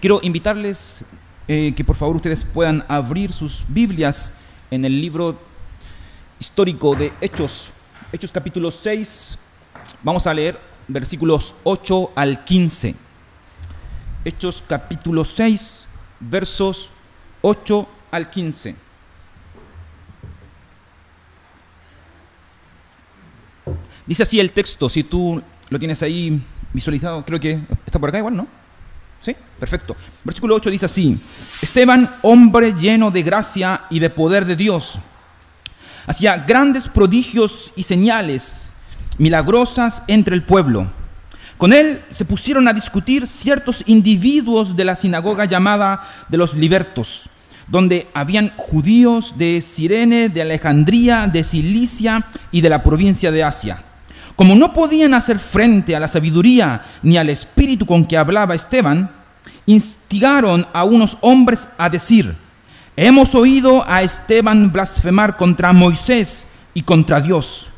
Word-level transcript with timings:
Quiero 0.00 0.20
invitarles 0.22 1.04
eh, 1.48 1.72
que 1.74 1.82
por 1.82 1.96
favor 1.96 2.16
ustedes 2.16 2.44
puedan 2.44 2.84
abrir 2.86 3.32
sus 3.32 3.64
Biblias 3.66 4.34
en 4.70 4.84
el 4.84 5.00
libro 5.00 5.38
histórico 6.38 6.94
de 6.94 7.14
Hechos, 7.20 7.70
Hechos 8.12 8.30
capítulo 8.30 8.70
6. 8.70 9.38
Vamos 10.02 10.26
a 10.26 10.34
leer 10.34 10.60
versículos 10.86 11.54
8 11.64 12.12
al 12.14 12.44
15. 12.44 12.94
Hechos 14.24 14.62
capítulo 14.68 15.24
6, 15.24 15.88
versos 16.20 16.90
8 17.40 17.88
al 18.10 18.28
15. 18.28 18.76
Dice 24.06 24.22
así 24.22 24.38
el 24.40 24.52
texto, 24.52 24.90
si 24.90 25.04
tú 25.04 25.42
lo 25.70 25.78
tienes 25.78 26.02
ahí 26.02 26.42
visualizado, 26.74 27.24
creo 27.24 27.40
que 27.40 27.60
está 27.86 27.98
por 27.98 28.10
acá 28.10 28.18
igual, 28.18 28.36
¿no? 28.36 28.55
Perfecto. 29.34 29.96
Versículo 30.22 30.54
8 30.54 30.70
dice 30.70 30.86
así, 30.86 31.18
Esteban, 31.62 32.16
hombre 32.22 32.74
lleno 32.74 33.10
de 33.10 33.22
gracia 33.22 33.84
y 33.90 33.98
de 33.98 34.10
poder 34.10 34.44
de 34.44 34.56
Dios, 34.56 34.98
hacía 36.06 36.36
grandes 36.38 36.88
prodigios 36.88 37.72
y 37.74 37.82
señales 37.82 38.70
milagrosas 39.18 40.02
entre 40.08 40.34
el 40.34 40.42
pueblo. 40.42 40.90
Con 41.56 41.72
él 41.72 42.02
se 42.10 42.26
pusieron 42.26 42.68
a 42.68 42.74
discutir 42.74 43.26
ciertos 43.26 43.82
individuos 43.86 44.76
de 44.76 44.84
la 44.84 44.94
sinagoga 44.94 45.46
llamada 45.46 46.06
de 46.28 46.36
los 46.36 46.54
libertos, 46.54 47.30
donde 47.66 48.08
habían 48.12 48.52
judíos 48.56 49.38
de 49.38 49.62
Sirene, 49.62 50.28
de 50.28 50.42
Alejandría, 50.42 51.26
de 51.26 51.44
Cilicia 51.44 52.26
y 52.52 52.60
de 52.60 52.68
la 52.68 52.82
provincia 52.82 53.32
de 53.32 53.42
Asia. 53.42 53.82
Como 54.36 54.54
no 54.54 54.74
podían 54.74 55.14
hacer 55.14 55.38
frente 55.38 55.96
a 55.96 56.00
la 56.00 56.08
sabiduría 56.08 56.82
ni 57.02 57.16
al 57.16 57.30
espíritu 57.30 57.86
con 57.86 58.04
que 58.04 58.18
hablaba 58.18 58.54
Esteban, 58.54 59.10
instigaron 59.64 60.66
a 60.74 60.84
unos 60.84 61.16
hombres 61.22 61.68
a 61.78 61.88
decir, 61.88 62.36
hemos 62.96 63.34
oído 63.34 63.82
a 63.88 64.02
Esteban 64.02 64.70
blasfemar 64.70 65.36
contra 65.36 65.72
Moisés 65.72 66.48
y 66.74 66.82
contra 66.82 67.22
Dios. 67.22 67.70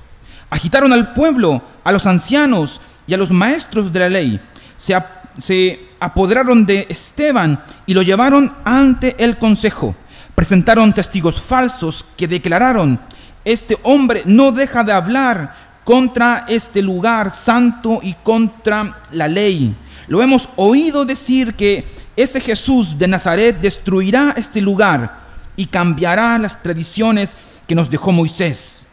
Agitaron 0.50 0.92
al 0.92 1.12
pueblo, 1.12 1.62
a 1.84 1.92
los 1.92 2.06
ancianos 2.06 2.81
y 3.06 3.15
a 3.15 3.17
los 3.17 3.31
maestros 3.31 3.93
de 3.93 4.00
la 4.00 4.09
ley. 4.09 4.41
Se, 4.77 4.97
se 5.39 5.89
apoderaron 6.00 6.67
de 6.67 6.87
Esteban 6.89 7.62
y 7.87 7.95
lo 7.95 8.03
llevaron 8.03 8.53
ante 8.65 9.15
el 9.22 9.39
consejo. 9.39 9.95
Presentaron 10.34 10.93
testigos 10.93 11.41
falsos 11.41 12.05
que 12.17 12.27
declararon, 12.27 13.00
este 13.45 13.78
hombre 13.83 14.22
no 14.25 14.53
deja 14.53 14.84
de 14.84 14.93
hablar 14.93 15.68
contra 15.89 16.44
este 16.48 16.83
lugar 16.83 17.31
santo 17.31 18.00
y 18.03 18.12
contra 18.12 19.00
la 19.11 19.27
ley. 19.27 19.75
Lo 20.06 20.22
hemos 20.22 20.50
oído 20.56 21.06
decir 21.06 21.55
que 21.55 21.86
ese 22.14 22.42
Jesús 22.42 22.98
de 22.98 23.08
Nazaret 23.08 23.58
destruirá 23.58 24.34
este 24.36 24.61
lugar 24.61 25.20
y 25.56 25.64
cambiará 25.64 26.36
las 26.36 26.62
tradiciones 26.62 27.39
que 27.66 27.75
nos 27.75 27.89
dejó 27.89 28.12
Moisés. 28.12 28.84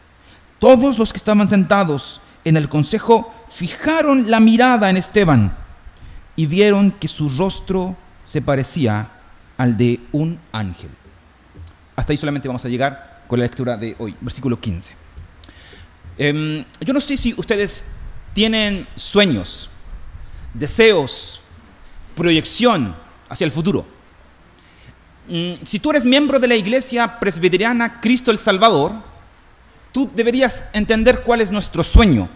Todos 0.58 0.98
los 0.98 1.12
que 1.12 1.18
estaban 1.18 1.46
sentados 1.50 2.22
en 2.46 2.56
el 2.56 2.66
consejo 2.66 3.30
fijaron 3.50 4.30
la 4.30 4.40
mirada 4.40 4.88
en 4.88 4.96
Esteban 4.96 5.54
y 6.34 6.46
vieron 6.46 6.92
que 6.92 7.08
su 7.08 7.28
rostro 7.28 7.94
se 8.24 8.40
parecía 8.40 9.10
al 9.58 9.76
de 9.76 10.00
un 10.12 10.38
ángel. 10.50 10.88
Hasta 11.94 12.14
ahí 12.14 12.16
solamente 12.16 12.48
vamos 12.48 12.64
a 12.64 12.70
llegar 12.70 13.24
con 13.28 13.38
la 13.38 13.44
lectura 13.44 13.76
de 13.76 13.94
hoy, 13.98 14.16
versículo 14.18 14.58
15. 14.58 15.05
Em, 16.18 16.64
yo 16.80 16.94
no 16.94 17.00
sé 17.00 17.16
si 17.16 17.34
ustedes 17.36 17.84
tienen 18.32 18.86
sueños, 18.94 19.68
deseos, 20.54 21.40
proyección 22.14 22.94
hacia 23.28 23.44
el 23.44 23.52
futuro. 23.52 23.86
Mm, 25.28 25.64
si 25.64 25.78
tú 25.78 25.90
eres 25.90 26.06
miembro 26.06 26.38
de 26.38 26.48
la 26.48 26.54
iglesia 26.54 27.18
presbiteriana 27.18 28.00
Cristo 28.00 28.30
el 28.30 28.38
Salvador, 28.38 28.92
tú 29.92 30.10
deberías 30.14 30.64
entender 30.72 31.22
cuál 31.22 31.40
es 31.40 31.50
nuestro 31.50 31.82
sueño, 31.82 32.28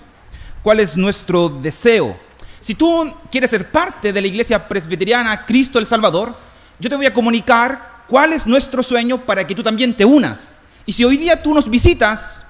cuál 0.63 0.81
es 0.81 0.97
nuestro 0.97 1.49
deseo. 1.49 2.19
Si 2.61 2.75
tú 2.75 3.15
quieres 3.31 3.51
ser 3.51 3.71
parte 3.71 4.13
de 4.13 4.21
la 4.21 4.29
iglesia 4.29 4.69
presbiteriana 4.69 5.47
Cristo 5.47 5.79
el 5.79 5.87
Salvador, 5.87 6.37
yo 6.79 6.91
te 6.91 6.97
voy 6.97 7.07
a 7.07 7.15
comunicar 7.15 8.05
cuál 8.07 8.33
es 8.33 8.47
nuestro 8.47 8.83
sueño 8.83 9.25
para 9.25 9.47
que 9.47 9.55
tú 9.55 9.63
también 9.63 9.95
te 9.95 10.05
unas. 10.05 10.57
Y 10.85 10.93
si 10.93 11.05
hoy 11.05 11.17
día 11.17 11.43
tú 11.43 11.55
nos 11.55 11.71
visitas, 11.71 12.45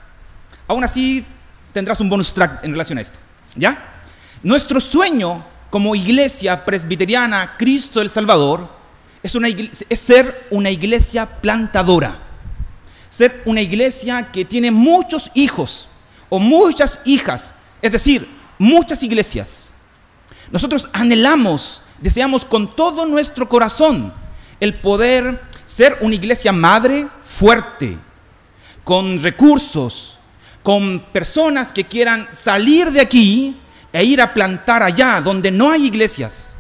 aún 0.71 0.85
así 0.85 1.25
tendrás 1.73 2.01
un 2.01 2.09
bonus 2.09 2.33
track 2.33 2.63
en 2.65 2.71
relación 2.71 2.97
a 2.99 3.01
esto. 3.01 3.19
¿Ya? 3.57 3.93
Nuestro 4.45 4.81
sueño 4.81 5.45
como 5.69 5.97
iglesia 5.97 6.65
presbiteriana 6.65 7.57
Cristo 7.59 8.01
el 8.01 8.09
Salvador 8.09 8.71
es, 9.21 9.35
una 9.35 9.49
es 9.49 9.99
ser 9.99 10.47
una 10.51 10.71
iglesia 10.71 11.27
plantadora. 11.27 12.21
Ser 13.09 13.43
una 13.47 13.61
iglesia 13.61 14.31
que 14.31 14.45
tiene 14.45 14.71
muchos 14.71 15.33
hijos 15.35 15.89
o 16.29 16.39
muchas 16.39 17.01
hijas, 17.05 17.53
es 17.83 17.91
decir, 17.91 18.29
muchas 18.57 19.03
iglesias. 19.03 19.73
Nosotros 20.53 20.89
anhelamos, 20.93 21.83
deseamos 22.01 22.45
con 22.45 22.77
todo 22.77 23.07
nuestro 23.07 23.49
corazón 23.49 24.15
el 24.61 24.75
poder 24.75 25.43
ser 25.67 25.99
una 26.01 26.15
iglesia 26.15 26.53
madre 26.53 27.09
fuerte, 27.23 27.99
con 28.85 29.21
recursos, 29.21 30.17
con 30.63 31.01
personas 31.13 31.73
que 31.73 31.85
quieran 31.85 32.29
salir 32.33 32.91
de 32.91 33.01
aquí 33.01 33.57
e 33.93 34.05
ir 34.05 34.21
a 34.21 34.33
plantar 34.33 34.83
allá 34.83 35.21
donde 35.21 35.51
no 35.51 35.71
hay 35.71 35.87
iglesias, 35.87 36.55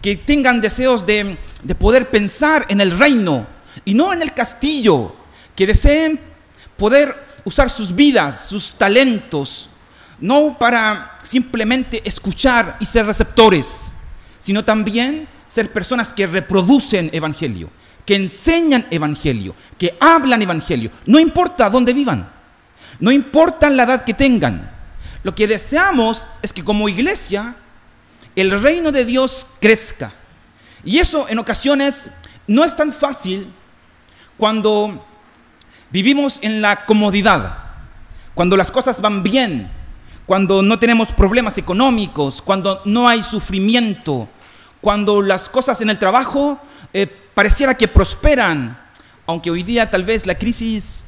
que 0.00 0.16
tengan 0.16 0.60
deseos 0.60 1.06
de, 1.06 1.38
poder 1.78 2.10
pensar 2.10 2.66
en 2.68 2.80
el 2.80 2.96
reino 2.96 3.46
y 3.84 3.94
no 3.94 4.12
en 4.12 4.22
el 4.22 4.34
castillo, 4.34 5.14
que 5.56 5.66
deseen 5.66 6.20
poder 6.76 7.24
usar 7.44 7.70
sus 7.70 7.94
vidas, 7.94 8.46
sus 8.48 8.74
talentos, 8.74 9.68
no 10.20 10.56
para 10.58 11.18
simplemente 11.22 12.02
escuchar 12.04 12.76
y 12.80 12.86
ser 12.86 13.06
receptores, 13.06 13.92
sino 14.38 14.64
también 14.64 15.28
ser 15.48 15.72
personas 15.72 16.12
que 16.12 16.26
reproducen 16.26 17.10
evangelio, 17.12 17.70
que 18.04 18.16
enseñan 18.16 18.86
evangelio, 18.90 19.54
que 19.78 19.96
hablan 20.00 20.42
evangelio, 20.42 20.90
no 21.06 21.18
importa 21.18 21.70
dónde 21.70 21.92
vivan. 21.92 22.41
No 23.02 23.10
importa 23.10 23.68
la 23.68 23.82
edad 23.82 24.04
que 24.04 24.14
tengan. 24.14 24.70
Lo 25.24 25.34
que 25.34 25.48
deseamos 25.48 26.28
es 26.40 26.52
que 26.52 26.62
como 26.62 26.88
iglesia 26.88 27.56
el 28.36 28.62
reino 28.62 28.92
de 28.92 29.04
Dios 29.04 29.44
crezca. 29.60 30.12
Y 30.84 31.00
eso 31.00 31.28
en 31.28 31.40
ocasiones 31.40 32.12
no 32.46 32.64
es 32.64 32.76
tan 32.76 32.92
fácil 32.92 33.52
cuando 34.36 35.04
vivimos 35.90 36.38
en 36.42 36.62
la 36.62 36.86
comodidad, 36.86 37.58
cuando 38.34 38.56
las 38.56 38.70
cosas 38.70 39.00
van 39.00 39.24
bien, 39.24 39.68
cuando 40.24 40.62
no 40.62 40.78
tenemos 40.78 41.08
problemas 41.12 41.58
económicos, 41.58 42.40
cuando 42.40 42.82
no 42.84 43.08
hay 43.08 43.24
sufrimiento, 43.24 44.28
cuando 44.80 45.22
las 45.22 45.48
cosas 45.48 45.80
en 45.80 45.90
el 45.90 45.98
trabajo 45.98 46.60
eh, 46.92 47.08
pareciera 47.34 47.74
que 47.74 47.88
prosperan, 47.88 48.78
aunque 49.26 49.50
hoy 49.50 49.64
día 49.64 49.90
tal 49.90 50.04
vez 50.04 50.24
la 50.24 50.36
crisis 50.36 51.00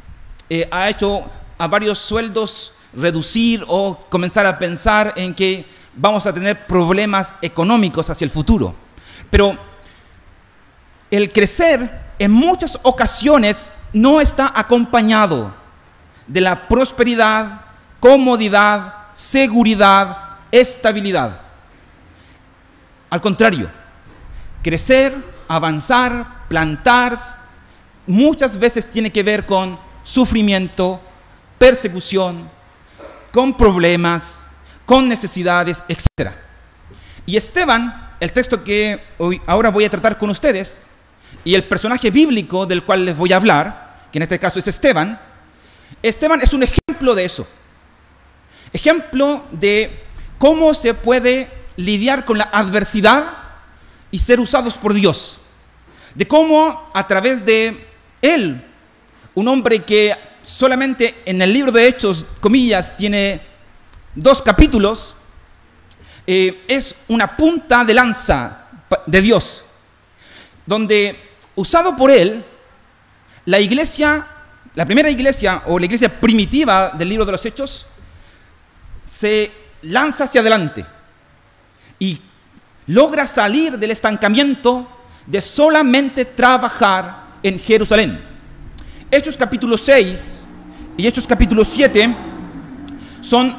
eh, 0.50 0.68
ha 0.72 0.90
hecho 0.90 1.30
a 1.58 1.66
varios 1.66 1.98
sueldos 1.98 2.72
reducir 2.96 3.64
o 3.66 3.98
comenzar 4.08 4.46
a 4.46 4.58
pensar 4.58 5.12
en 5.16 5.34
que 5.34 5.66
vamos 5.94 6.26
a 6.26 6.32
tener 6.32 6.66
problemas 6.66 7.34
económicos 7.42 8.10
hacia 8.10 8.24
el 8.24 8.30
futuro. 8.30 8.74
Pero 9.30 9.58
el 11.10 11.32
crecer 11.32 12.02
en 12.18 12.30
muchas 12.30 12.78
ocasiones 12.82 13.72
no 13.92 14.20
está 14.20 14.52
acompañado 14.54 15.54
de 16.26 16.40
la 16.40 16.68
prosperidad, 16.68 17.62
comodidad, 18.00 18.94
seguridad, 19.12 20.38
estabilidad. 20.50 21.40
Al 23.10 23.20
contrario, 23.20 23.70
crecer, 24.62 25.14
avanzar, 25.46 26.46
plantar, 26.48 27.18
muchas 28.06 28.58
veces 28.58 28.90
tiene 28.90 29.12
que 29.12 29.22
ver 29.22 29.46
con 29.46 29.78
sufrimiento, 30.02 31.00
persecución, 31.58 32.50
con 33.32 33.56
problemas, 33.56 34.46
con 34.86 35.08
necesidades, 35.08 35.82
etc. 35.88 36.30
Y 37.26 37.36
Esteban, 37.36 38.14
el 38.20 38.32
texto 38.32 38.62
que 38.62 39.02
hoy, 39.18 39.40
ahora 39.46 39.70
voy 39.70 39.84
a 39.84 39.90
tratar 39.90 40.18
con 40.18 40.30
ustedes, 40.30 40.86
y 41.42 41.54
el 41.54 41.64
personaje 41.64 42.10
bíblico 42.10 42.66
del 42.66 42.84
cual 42.84 43.04
les 43.04 43.16
voy 43.16 43.32
a 43.32 43.36
hablar, 43.36 43.96
que 44.12 44.18
en 44.18 44.22
este 44.22 44.38
caso 44.38 44.58
es 44.58 44.68
Esteban, 44.68 45.20
Esteban 46.02 46.40
es 46.42 46.52
un 46.52 46.62
ejemplo 46.62 47.14
de 47.14 47.24
eso. 47.24 47.46
Ejemplo 48.72 49.44
de 49.50 50.04
cómo 50.38 50.74
se 50.74 50.94
puede 50.94 51.50
lidiar 51.76 52.24
con 52.24 52.38
la 52.38 52.44
adversidad 52.44 53.32
y 54.10 54.18
ser 54.18 54.40
usados 54.40 54.74
por 54.74 54.94
Dios. 54.94 55.38
De 56.14 56.28
cómo 56.28 56.90
a 56.92 57.06
través 57.06 57.44
de 57.44 57.86
él, 58.22 58.64
un 59.34 59.48
hombre 59.48 59.80
que 59.80 60.14
solamente 60.44 61.22
en 61.24 61.42
el 61.42 61.52
libro 61.52 61.72
de 61.72 61.88
Hechos, 61.88 62.24
comillas, 62.40 62.96
tiene 62.96 63.40
dos 64.14 64.42
capítulos, 64.42 65.16
eh, 66.26 66.64
es 66.68 66.94
una 67.08 67.36
punta 67.36 67.84
de 67.84 67.94
lanza 67.94 68.68
de 69.06 69.20
Dios. 69.20 69.64
donde, 70.66 71.20
usado 71.56 71.94
por 71.94 72.10
él, 72.10 72.42
la 73.44 73.60
iglesia, 73.60 74.26
la 74.74 74.86
primera 74.86 75.10
iglesia 75.10 75.62
o 75.66 75.78
la 75.78 75.84
iglesia 75.84 76.08
primitiva 76.08 76.92
del 76.96 77.10
libro 77.10 77.26
de 77.26 77.32
los 77.32 77.44
Hechos, 77.44 77.86
se 79.04 79.52
lanza 79.82 80.24
hacia 80.24 80.40
adelante 80.40 80.86
y 81.98 82.18
logra 82.86 83.26
salir 83.26 83.78
del 83.78 83.90
estancamiento 83.90 84.88
de 85.26 85.42
solamente 85.42 86.24
trabajar 86.24 87.24
en 87.42 87.58
Jerusalén. 87.58 88.33
Hechos 89.10 89.36
capítulo 89.36 89.76
6 89.76 90.42
y 90.96 91.06
Hechos 91.06 91.26
capítulo 91.26 91.64
7 91.64 92.14
son 93.20 93.56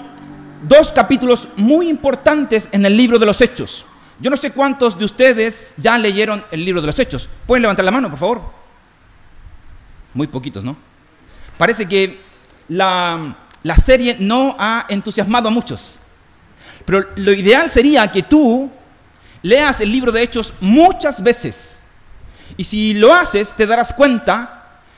dos 0.64 0.92
capítulos 0.92 1.48
muy 1.56 1.90
importantes 1.90 2.68
en 2.72 2.86
el 2.86 2.98
libro 2.98 3.20
de 3.20 3.26
los 3.26 3.40
Hechos. 3.42 3.86
Yo 4.20 4.30
no 4.30 4.38
sé 4.38 4.52
cuántos 4.52 4.98
de 4.98 5.06
ustedes 5.06 5.76
ya 5.78 5.98
leyeron 5.98 6.44
el 6.52 6.66
libro 6.66 6.82
de 6.82 6.88
los 6.88 7.00
Hechos. 7.00 7.30
¿Pueden 7.46 7.62
levantar 7.62 7.86
la 7.86 7.92
mano, 7.92 8.10
por 8.10 8.20
favor? 8.20 8.42
Muy 10.14 10.28
poquitos, 10.28 10.64
¿no? 10.64 10.78
Parece 11.58 11.86
que 11.86 12.22
la, 12.70 13.38
la 13.64 13.76
serie 13.76 14.18
no 14.20 14.56
ha 14.58 14.86
entusiasmado 14.90 15.50
a 15.50 15.52
muchos. 15.52 16.00
Pero 16.86 17.10
lo 17.18 17.34
ideal 17.34 17.70
sería 17.70 18.12
que 18.12 18.24
tú 18.24 18.70
leas 19.42 19.80
el 19.82 19.92
libro 19.92 20.12
de 20.12 20.24
Hechos 20.24 20.54
muchas 20.60 21.22
veces. 21.22 21.82
Y 22.58 22.64
si 22.64 22.94
lo 22.94 23.14
haces, 23.14 23.54
te 23.54 23.66
darás 23.66 23.94
cuenta 23.94 24.55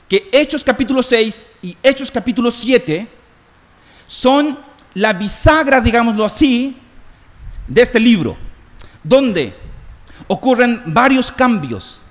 que 0.07 0.30
Hechos 0.31 0.63
capítulo 0.63 1.04
6 1.04 1.45
y 1.62 1.77
Hechos 1.83 2.09
capítulo 2.12 2.51
7 2.51 3.07
son 4.06 4.57
la 4.94 5.13
bisagra, 5.13 5.81
digámoslo 5.81 6.25
así, 6.25 6.77
de 7.68 7.81
este 7.81 8.00
libro, 8.00 8.38
donde 9.04 9.56
ocurren 10.27 10.81
varios 10.86 11.31
cambios 11.31 12.01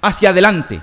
hacia 0.00 0.30
adelante. 0.30 0.80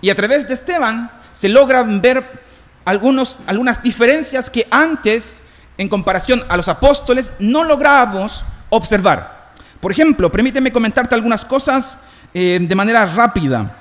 Y 0.00 0.10
a 0.10 0.14
través 0.14 0.46
de 0.48 0.54
Esteban 0.54 1.10
se 1.32 1.48
logran 1.48 2.00
ver 2.00 2.42
algunos, 2.84 3.38
algunas 3.46 3.82
diferencias 3.82 4.50
que 4.50 4.66
antes, 4.70 5.42
en 5.78 5.88
comparación 5.88 6.44
a 6.48 6.56
los 6.56 6.68
apóstoles, 6.68 7.32
no 7.38 7.64
lográbamos 7.64 8.44
observar. 8.68 9.52
Por 9.80 9.92
ejemplo, 9.92 10.30
permíteme 10.30 10.72
comentarte 10.72 11.14
algunas 11.14 11.44
cosas 11.44 11.98
eh, 12.34 12.58
de 12.60 12.74
manera 12.74 13.06
rápida. 13.06 13.79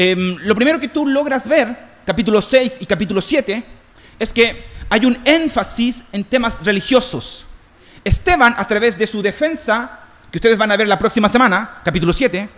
Em, 0.00 0.36
lo 0.44 0.54
primero 0.54 0.78
que 0.78 0.86
tú 0.86 1.04
logras 1.08 1.48
ver, 1.48 1.76
capítulo 2.06 2.40
6 2.40 2.76
y 2.78 2.86
capítulo 2.86 3.20
7, 3.20 3.64
es 4.16 4.32
que 4.32 4.64
hay 4.88 5.04
un 5.04 5.18
énfasis 5.24 6.04
en 6.12 6.22
temas 6.22 6.64
religiosos. 6.64 7.44
Esteban, 8.04 8.54
a 8.56 8.64
través 8.64 8.96
de 8.96 9.08
su 9.08 9.22
defensa, 9.22 9.98
que 10.30 10.38
ustedes 10.38 10.56
van 10.56 10.70
a 10.70 10.76
ver 10.76 10.86
la 10.86 11.00
próxima 11.00 11.28
semana, 11.28 11.80
capítulo 11.84 12.12
7, 12.12 12.48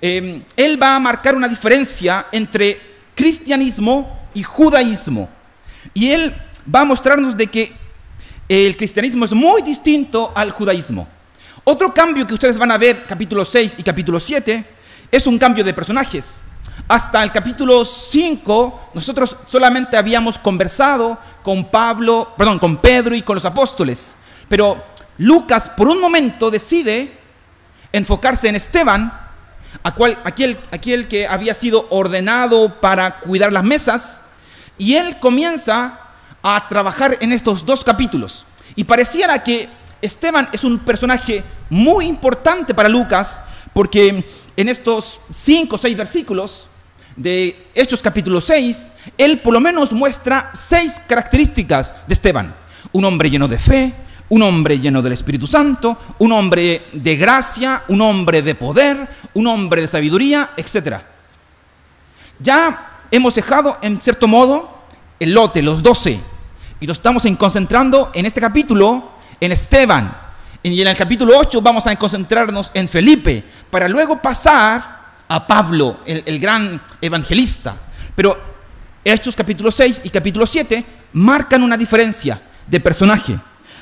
em, 0.00 0.44
él 0.56 0.80
va 0.80 0.94
a 0.94 1.00
marcar 1.00 1.34
una 1.34 1.48
diferencia 1.48 2.28
entre 2.30 2.80
cristianismo 3.16 4.28
y 4.32 4.44
judaísmo. 4.44 5.28
Y 5.94 6.10
él 6.10 6.32
va 6.72 6.82
a 6.82 6.84
mostrarnos 6.84 7.36
de 7.36 7.48
que 7.48 7.72
el 8.48 8.76
cristianismo 8.76 9.24
es 9.24 9.32
muy 9.32 9.62
distinto 9.62 10.30
al 10.32 10.52
judaísmo. 10.52 11.08
Otro 11.64 11.92
cambio 11.92 12.24
que 12.24 12.34
ustedes 12.34 12.56
van 12.56 12.70
a 12.70 12.78
ver, 12.78 13.04
capítulo 13.04 13.44
6 13.44 13.74
y 13.78 13.82
capítulo 13.82 14.20
7, 14.20 14.64
es 15.10 15.26
un 15.26 15.40
cambio 15.40 15.64
de 15.64 15.74
personajes. 15.74 16.42
Hasta 16.86 17.22
el 17.22 17.32
capítulo 17.32 17.84
5, 17.84 18.90
nosotros 18.94 19.36
solamente 19.46 19.96
habíamos 19.96 20.38
conversado 20.38 21.18
con 21.42 21.64
Pablo, 21.64 22.32
perdón, 22.36 22.58
con 22.58 22.76
Pedro 22.78 23.14
y 23.14 23.22
con 23.22 23.34
los 23.34 23.44
apóstoles. 23.44 24.16
Pero 24.48 24.82
Lucas 25.18 25.70
por 25.76 25.88
un 25.88 26.00
momento 26.00 26.50
decide 26.50 27.18
enfocarse 27.92 28.48
en 28.48 28.56
Esteban, 28.56 29.12
aquel, 29.82 30.58
aquel 30.70 31.08
que 31.08 31.26
había 31.26 31.54
sido 31.54 31.86
ordenado 31.90 32.80
para 32.80 33.18
cuidar 33.20 33.52
las 33.52 33.64
mesas, 33.64 34.22
y 34.78 34.94
él 34.94 35.18
comienza 35.18 35.98
a 36.42 36.68
trabajar 36.68 37.16
en 37.20 37.32
estos 37.32 37.66
dos 37.66 37.82
capítulos. 37.82 38.46
Y 38.76 38.84
pareciera 38.84 39.42
que 39.42 39.68
Esteban 40.00 40.48
es 40.52 40.62
un 40.64 40.78
personaje 40.78 41.44
muy 41.68 42.06
importante 42.06 42.74
para 42.74 42.88
Lucas, 42.88 43.42
porque 43.78 44.24
en 44.56 44.68
estos 44.68 45.20
cinco 45.30 45.76
o 45.76 45.78
seis 45.78 45.96
versículos 45.96 46.66
de 47.14 47.68
Hechos 47.76 48.02
capítulo 48.02 48.40
6, 48.40 48.90
él 49.16 49.38
por 49.38 49.52
lo 49.54 49.60
menos 49.60 49.92
muestra 49.92 50.50
seis 50.52 51.00
características 51.06 51.94
de 52.08 52.14
Esteban. 52.14 52.56
Un 52.90 53.04
hombre 53.04 53.30
lleno 53.30 53.46
de 53.46 53.56
fe, 53.56 53.94
un 54.30 54.42
hombre 54.42 54.80
lleno 54.80 55.00
del 55.00 55.12
Espíritu 55.12 55.46
Santo, 55.46 55.96
un 56.18 56.32
hombre 56.32 56.86
de 56.92 57.14
gracia, 57.14 57.84
un 57.86 58.00
hombre 58.00 58.42
de 58.42 58.56
poder, 58.56 59.08
un 59.34 59.46
hombre 59.46 59.82
de 59.82 59.86
sabiduría, 59.86 60.50
etc. 60.56 60.96
Ya 62.40 63.04
hemos 63.12 63.36
dejado 63.36 63.78
en 63.80 64.02
cierto 64.02 64.26
modo 64.26 64.82
el 65.20 65.34
lote, 65.34 65.62
los 65.62 65.84
doce, 65.84 66.18
y 66.80 66.86
nos 66.88 66.98
estamos 66.98 67.22
concentrando 67.38 68.10
en 68.12 68.26
este 68.26 68.40
capítulo 68.40 69.12
en 69.40 69.52
Esteban. 69.52 70.27
Y 70.62 70.82
en 70.82 70.88
el 70.88 70.96
capítulo 70.96 71.38
8 71.38 71.60
vamos 71.60 71.86
a 71.86 71.94
concentrarnos 71.94 72.72
en 72.74 72.88
Felipe, 72.88 73.44
para 73.70 73.88
luego 73.88 74.20
pasar 74.20 74.98
a 75.28 75.46
Pablo, 75.46 76.00
el, 76.04 76.40
gran 76.40 76.82
evangelista. 77.00 77.76
Pero 78.16 78.36
Hechos 79.04 79.36
capítulo 79.36 79.70
6 79.70 80.02
y 80.04 80.10
capítulo 80.10 80.46
7 80.46 80.84
marcan 81.12 81.62
una 81.62 81.76
diferencia 81.76 82.42
de 82.66 82.80
personaje. 82.80 83.38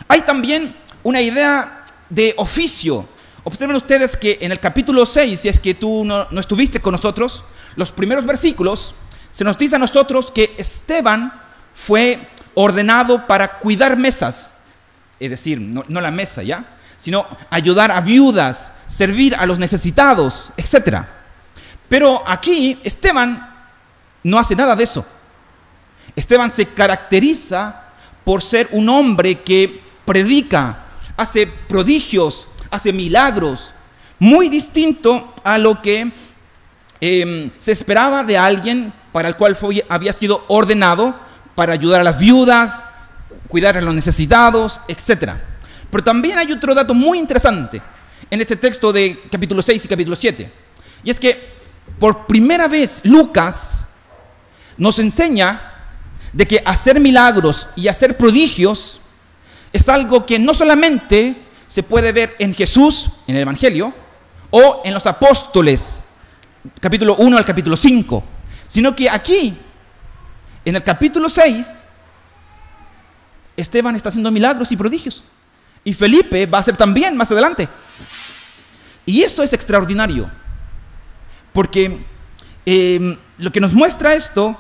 Hay 0.07 0.21
también 0.23 0.77
una 1.03 1.21
idea 1.23 1.85
de 2.11 2.35
oficio. 2.37 3.09
Observen 3.43 3.77
ustedes 3.77 4.17
que 4.17 4.39
en 4.43 4.53
el 4.53 4.61
capítulo 4.61 5.07
6, 5.07 5.41
si 5.41 5.49
es 5.49 5.59
que 5.59 5.75
tú 5.75 6.05
no, 6.05 6.27
no 6.31 6.41
estuviste 6.41 6.81
con 6.81 6.93
nosotros, 6.93 7.43
los 7.77 7.91
primeros 7.91 8.27
versículos, 8.27 8.95
se 9.33 9.45
nos 9.45 9.57
dice 9.57 9.77
a 9.77 9.79
nosotros 9.79 10.31
que 10.31 10.55
Esteban 10.59 11.33
fue 11.73 12.19
ordenado 12.55 13.27
para 13.27 13.59
cuidar 13.59 13.97
mesas, 13.97 14.56
es 15.19 15.31
decir, 15.31 15.61
no, 15.61 15.85
la 15.89 16.11
mesa 16.11 16.43
ya, 16.43 16.77
sino 16.97 17.27
ayudar 17.51 17.91
a 17.91 18.01
viudas, 18.01 18.73
servir 18.87 19.35
a 19.35 19.47
los 19.47 19.59
necesitados, 19.59 20.53
etcétera. 20.57 21.09
Pero 21.89 22.23
aquí 22.27 22.79
Esteban 22.83 23.55
no 24.23 24.39
hace 24.39 24.57
nada 24.57 24.75
de 24.75 24.85
eso. 24.85 25.07
Esteban 26.15 26.51
se 26.51 26.67
caracteriza 26.67 27.83
por 28.25 28.43
ser 28.43 28.69
un 28.73 28.89
hombre 28.89 29.41
que 29.41 29.83
predica, 30.05 30.85
hace 31.17 31.47
prodigios, 31.47 32.49
hace 32.71 32.93
milagros, 32.93 33.73
muy 34.19 34.49
distinto 34.49 35.35
a 35.45 35.59
lo 35.59 35.81
que 35.83 36.13
em, 37.01 37.51
se 37.59 37.73
esperaba 37.73 38.25
de 38.25 38.39
alguien 38.39 38.93
para 39.13 39.29
el 39.29 39.37
cual 39.37 39.57
había 39.89 40.13
sido 40.13 40.45
ordenado 40.49 41.15
para 41.55 41.75
ayudar 41.75 42.01
a 42.01 42.05
las 42.05 42.19
viudas, 42.19 42.85
cuidar 43.49 43.77
a 43.77 43.81
los 43.81 43.95
necesitados, 43.95 44.81
etc. 44.89 45.33
Pero 45.91 46.05
también 46.05 46.39
hay 46.39 46.53
otro 46.53 46.75
dato 46.75 46.95
muy 46.95 47.19
interesante 47.19 47.81
en 48.31 48.41
este 48.41 48.57
texto 48.57 48.93
de 48.93 49.23
capítulo 49.31 49.63
6 49.63 49.85
y 49.85 49.89
capítulo 49.89 50.17
7. 50.17 50.51
Y 51.05 51.11
es 51.11 51.21
que 51.21 51.55
por 51.99 52.27
primera 52.27 52.69
vez 52.69 53.01
Lucas 53.05 53.85
nos 54.77 54.99
enseña 54.99 55.73
de 56.33 56.47
que 56.47 56.63
hacer 56.65 57.01
milagros 57.01 57.69
y 57.77 57.89
hacer 57.89 58.17
prodigios 58.17 59.01
es 59.73 59.89
algo 59.89 60.27
que 60.27 60.39
no 60.39 60.55
solamente 60.55 61.37
se 61.67 61.83
puede 61.83 62.13
ver 62.13 62.37
en 62.39 62.55
Jesús, 62.55 63.11
en 63.27 63.37
el 63.37 63.43
Evangelio, 63.43 63.93
o 64.51 64.83
en 64.85 64.95
los 64.95 65.07
apóstoles, 65.07 66.03
capítulo 66.81 67.17
1 67.17 67.37
al 67.37 67.45
capítulo 67.45 67.77
5, 67.77 68.25
sino 68.67 68.95
que 68.95 69.11
aquí, 69.11 69.59
en 70.65 70.77
el 70.77 70.83
capítulo 70.83 71.29
6, 71.29 71.86
Esteban 73.57 73.97
está 73.97 74.11
haciendo 74.11 74.31
milagros 74.31 74.73
y 74.73 74.77
prodigios. 74.77 75.23
Y 75.85 75.93
Felipe 75.93 76.47
va 76.47 76.59
a 76.59 76.61
hacer 76.61 76.77
también 76.77 77.17
más 77.17 77.31
adelante. 77.31 77.69
Y 79.05 79.23
eso 79.23 79.43
es 79.43 79.53
extraordinario. 79.53 80.31
Porque 81.53 82.05
em, 82.67 83.17
lo 83.39 83.53
que 83.53 83.61
nos 83.61 83.73
muestra 83.73 84.15
esto 84.15 84.57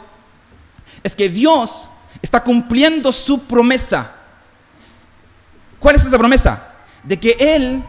es 1.02 1.14
que 1.14 1.28
Dios 1.28 1.88
está 2.22 2.42
cumpliendo 2.42 3.12
su 3.12 3.42
promesa. 3.42 4.12
¿Cuál 5.78 5.96
es 5.96 6.06
esa 6.06 6.18
promesa? 6.18 6.74
De 7.02 7.18
que 7.18 7.36
Él 7.38 7.82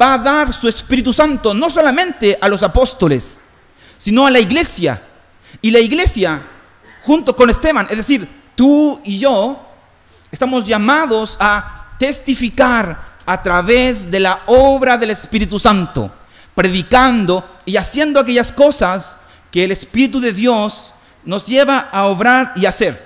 va 0.00 0.14
a 0.14 0.18
dar 0.18 0.52
su 0.52 0.68
Espíritu 0.68 1.12
Santo 1.12 1.54
no 1.54 1.70
solamente 1.70 2.38
a 2.40 2.48
los 2.48 2.62
apóstoles, 2.62 3.40
sino 3.98 4.26
a 4.26 4.30
la 4.30 4.40
iglesia. 4.40 5.02
Y 5.60 5.70
la 5.70 5.80
iglesia, 5.80 6.40
junto 7.02 7.34
con 7.34 7.50
Esteban, 7.50 7.86
es 7.90 7.96
decir, 7.96 8.28
tú 8.54 9.00
y 9.04 9.18
yo, 9.18 9.65
estamos 10.36 10.66
llamados 10.66 11.38
a 11.40 11.94
testificar 11.98 13.16
a 13.24 13.42
través 13.42 14.10
de 14.10 14.20
la 14.20 14.42
obra 14.44 14.98
del 14.98 15.08
Espíritu 15.08 15.58
Santo 15.58 16.12
predicando 16.54 17.42
y 17.64 17.76
haciendo 17.76 18.20
aquellas 18.20 18.52
cosas 18.52 19.18
que 19.50 19.64
el 19.64 19.72
Espíritu 19.72 20.20
de 20.20 20.34
Dios 20.34 20.92
nos 21.24 21.46
lleva 21.46 21.78
a 21.78 22.04
obrar 22.04 22.52
y 22.54 22.66
hacer. 22.66 23.02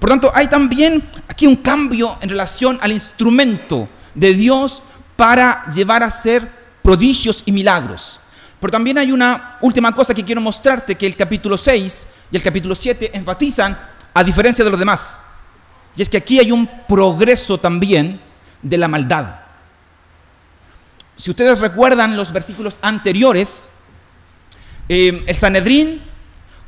Por 0.00 0.10
tanto, 0.10 0.32
hay 0.34 0.48
también 0.48 1.08
aquí 1.28 1.46
un 1.46 1.54
cambio 1.54 2.18
en 2.20 2.30
relación 2.30 2.78
al 2.80 2.90
instrumento 2.90 3.88
de 4.16 4.34
Dios 4.34 4.82
para 5.14 5.70
llevar 5.70 6.02
a 6.02 6.06
hacer 6.06 6.50
prodigios 6.82 7.44
y 7.46 7.52
milagros. 7.52 8.18
Pero 8.60 8.72
también 8.72 8.98
hay 8.98 9.12
una 9.12 9.58
última 9.60 9.94
cosa 9.94 10.14
que 10.14 10.24
quiero 10.24 10.40
mostrarte, 10.40 10.96
que 10.96 11.06
el 11.06 11.14
capítulo 11.14 11.56
6 11.56 12.06
y 12.32 12.36
el 12.36 12.42
capítulo 12.42 12.74
7 12.74 13.12
enfatizan 13.14 13.78
a 14.12 14.24
diferencia 14.24 14.64
de 14.64 14.70
los 14.70 14.80
demás. 14.80 15.20
Y 15.96 16.02
es 16.02 16.08
que 16.08 16.18
aquí 16.18 16.38
hay 16.38 16.52
un 16.52 16.68
progreso 16.86 17.58
también 17.58 18.20
de 18.62 18.76
la 18.76 18.88
maldad. 18.88 19.40
Si 21.16 21.30
ustedes 21.30 21.60
recuerdan 21.60 22.16
los 22.16 22.32
versículos 22.32 22.78
anteriores, 22.82 23.70
eh, 24.88 25.24
el 25.26 25.34
Sanedrín, 25.34 26.02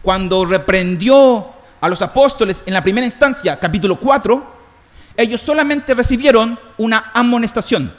cuando 0.01 0.47
reprendió 0.47 1.51
a 1.81 1.89
los 1.89 2.01
apóstoles 2.01 2.63
en 2.65 2.73
la 2.73 2.83
primera 2.83 3.07
instancia, 3.07 3.61
capítulo 3.61 4.01
4, 4.01 4.59
ellos 5.17 5.41
solamente 5.41 5.95
recibieron 5.95 6.59
una 6.79 7.11
amonestación. 7.13 7.95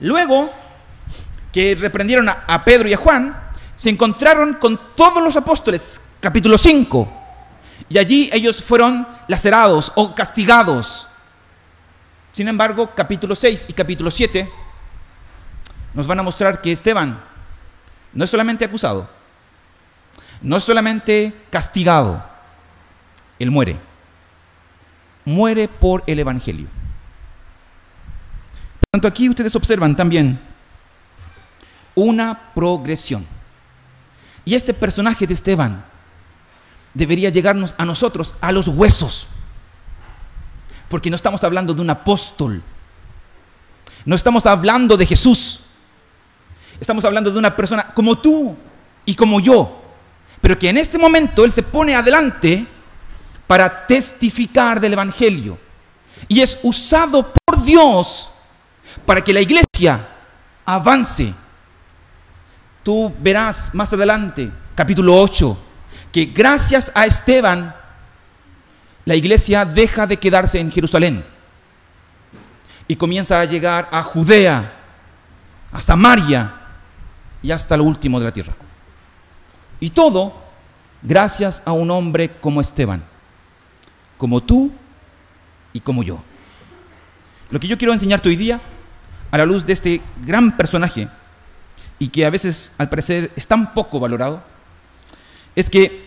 Luego 0.00 0.52
que 1.52 1.74
reprendieron 1.74 2.28
a, 2.28 2.44
a 2.46 2.64
Pedro 2.64 2.88
y 2.88 2.92
a 2.92 2.98
Juan, 2.98 3.34
se 3.74 3.88
encontraron 3.88 4.54
con 4.54 4.78
todos 4.94 5.22
los 5.22 5.36
apóstoles, 5.36 6.00
capítulo 6.20 6.58
5, 6.58 7.17
y 7.88 7.98
allí 7.98 8.30
ellos 8.32 8.62
fueron 8.62 9.06
lacerados 9.28 9.92
o 9.94 10.14
castigados. 10.14 11.08
Sin 12.32 12.48
embargo, 12.48 12.90
capítulo 12.94 13.34
6 13.34 13.66
y 13.68 13.72
capítulo 13.72 14.10
7 14.10 14.50
nos 15.94 16.06
van 16.06 16.20
a 16.20 16.22
mostrar 16.22 16.60
que 16.60 16.72
Esteban 16.72 17.20
no 18.12 18.24
es 18.24 18.30
solamente 18.30 18.64
acusado, 18.64 19.08
no 20.40 20.56
es 20.56 20.64
solamente 20.64 21.32
castigado, 21.50 22.24
él 23.38 23.50
muere. 23.50 23.78
Muere 25.24 25.68
por 25.68 26.02
el 26.06 26.18
Evangelio. 26.18 26.66
Por 28.80 28.88
tanto, 28.92 29.08
aquí 29.08 29.28
ustedes 29.28 29.54
observan 29.54 29.94
también 29.94 30.40
una 31.94 32.52
progresión. 32.54 33.26
Y 34.44 34.54
este 34.54 34.72
personaje 34.72 35.26
de 35.26 35.34
Esteban 35.34 35.84
debería 36.94 37.30
llegarnos 37.30 37.74
a 37.78 37.84
nosotros, 37.84 38.34
a 38.40 38.52
los 38.52 38.68
huesos. 38.68 39.28
Porque 40.88 41.10
no 41.10 41.16
estamos 41.16 41.44
hablando 41.44 41.74
de 41.74 41.82
un 41.82 41.90
apóstol. 41.90 42.62
No 44.04 44.14
estamos 44.14 44.46
hablando 44.46 44.96
de 44.96 45.06
Jesús. 45.06 45.60
Estamos 46.80 47.04
hablando 47.04 47.30
de 47.30 47.38
una 47.38 47.54
persona 47.54 47.92
como 47.94 48.18
tú 48.18 48.56
y 49.04 49.14
como 49.14 49.40
yo. 49.40 49.82
Pero 50.40 50.58
que 50.58 50.68
en 50.68 50.78
este 50.78 50.98
momento 50.98 51.44
Él 51.44 51.52
se 51.52 51.62
pone 51.62 51.94
adelante 51.94 52.66
para 53.46 53.86
testificar 53.86 54.80
del 54.80 54.92
Evangelio. 54.94 55.58
Y 56.28 56.40
es 56.40 56.58
usado 56.62 57.32
por 57.32 57.62
Dios 57.64 58.30
para 59.04 59.22
que 59.22 59.32
la 59.32 59.40
iglesia 59.40 60.06
avance. 60.64 61.34
Tú 62.82 63.12
verás 63.20 63.74
más 63.74 63.92
adelante, 63.92 64.50
capítulo 64.74 65.20
8, 65.20 65.58
que 66.12 66.26
gracias 66.26 66.90
a 66.94 67.06
Esteban, 67.06 67.74
la 69.04 69.14
iglesia 69.14 69.64
deja 69.64 70.06
de 70.06 70.18
quedarse 70.18 70.58
en 70.58 70.70
Jerusalén 70.70 71.24
y 72.86 72.96
comienza 72.96 73.40
a 73.40 73.44
llegar 73.44 73.88
a 73.92 74.02
Judea, 74.02 74.72
a 75.72 75.80
Samaria 75.80 76.54
y 77.42 77.50
hasta 77.50 77.76
lo 77.76 77.84
último 77.84 78.18
de 78.18 78.26
la 78.26 78.32
tierra. 78.32 78.54
Y 79.80 79.90
todo 79.90 80.34
gracias 81.02 81.62
a 81.64 81.72
un 81.72 81.90
hombre 81.90 82.32
como 82.40 82.60
Esteban, 82.60 83.02
como 84.16 84.42
tú 84.42 84.72
y 85.72 85.80
como 85.80 86.02
yo. 86.02 86.22
Lo 87.50 87.60
que 87.60 87.68
yo 87.68 87.78
quiero 87.78 87.92
enseñarte 87.92 88.28
hoy 88.28 88.36
día, 88.36 88.60
a 89.30 89.38
la 89.38 89.46
luz 89.46 89.64
de 89.64 89.72
este 89.74 90.02
gran 90.24 90.56
personaje, 90.56 91.08
y 91.98 92.08
que 92.08 92.24
a 92.24 92.30
veces 92.30 92.72
al 92.78 92.88
parecer 92.88 93.32
es 93.36 93.46
tan 93.46 93.74
poco 93.74 94.00
valorado, 94.00 94.42
es 95.58 95.68
que 95.68 96.06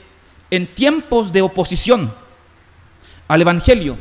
en 0.49 0.65
tiempos 0.65 1.33
de 1.33 1.41
oposición 1.41 2.13
al 3.27 3.41
Evangelio, 3.41 3.97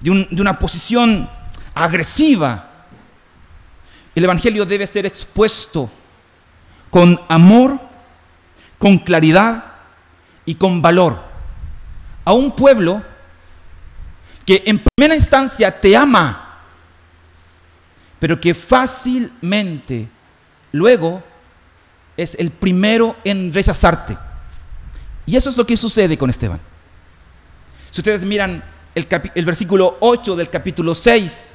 de, 0.00 0.10
una 0.40 0.58
posición 0.58 1.28
agresiva, 1.74 2.86
el 4.14 4.24
Evangelio 4.24 4.64
debe 4.64 4.86
ser 4.86 5.04
expuesto 5.04 5.90
con 6.88 7.20
amor, 7.28 7.78
con 8.78 8.96
claridad 8.96 9.66
y 10.46 10.54
con 10.54 10.80
valor 10.80 11.22
a 12.24 12.32
un 12.32 12.56
pueblo 12.56 13.02
que 14.46 14.62
en 14.64 14.82
primera 14.96 15.14
instancia 15.14 15.78
te 15.78 15.94
ama, 15.94 16.62
pero 18.18 18.40
que 18.40 18.54
fácilmente 18.54 20.08
luego 20.72 21.22
es 22.16 22.34
el 22.36 22.50
primero 22.50 23.14
en 23.24 23.52
rechazarte. 23.52 24.16
Y 25.26 25.36
eso 25.36 25.50
es 25.50 25.56
lo 25.56 25.66
que 25.66 25.76
sucede 25.76 26.18
con 26.18 26.30
Esteban. 26.30 26.60
Si 27.90 28.00
ustedes 28.00 28.24
miran 28.24 28.64
el, 28.94 29.44
versículo 29.44 29.96
8 30.00 30.36
del 30.36 30.50
capítulo 30.50 30.94
6, 30.94 31.48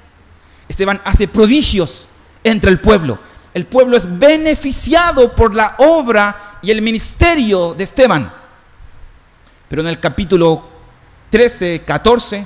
Esteban 0.68 1.02
hace 1.04 1.28
prodigios 1.28 2.08
entre 2.44 2.72
el 2.72 2.80
pueblo. 2.80 3.20
El 3.54 3.66
pueblo 3.66 3.98
es 3.98 4.20
beneficiado 4.20 5.36
por 5.36 5.56
la 5.56 5.76
obra 5.80 6.60
y 6.62 6.72
el 6.72 6.82
ministerio 6.82 7.74
de 7.74 7.84
Esteban. 7.84 8.34
Pero 9.68 9.82
en 9.82 9.88
el 9.88 10.00
capítulo 10.00 10.68
13, 11.30 11.84
14, 11.86 12.46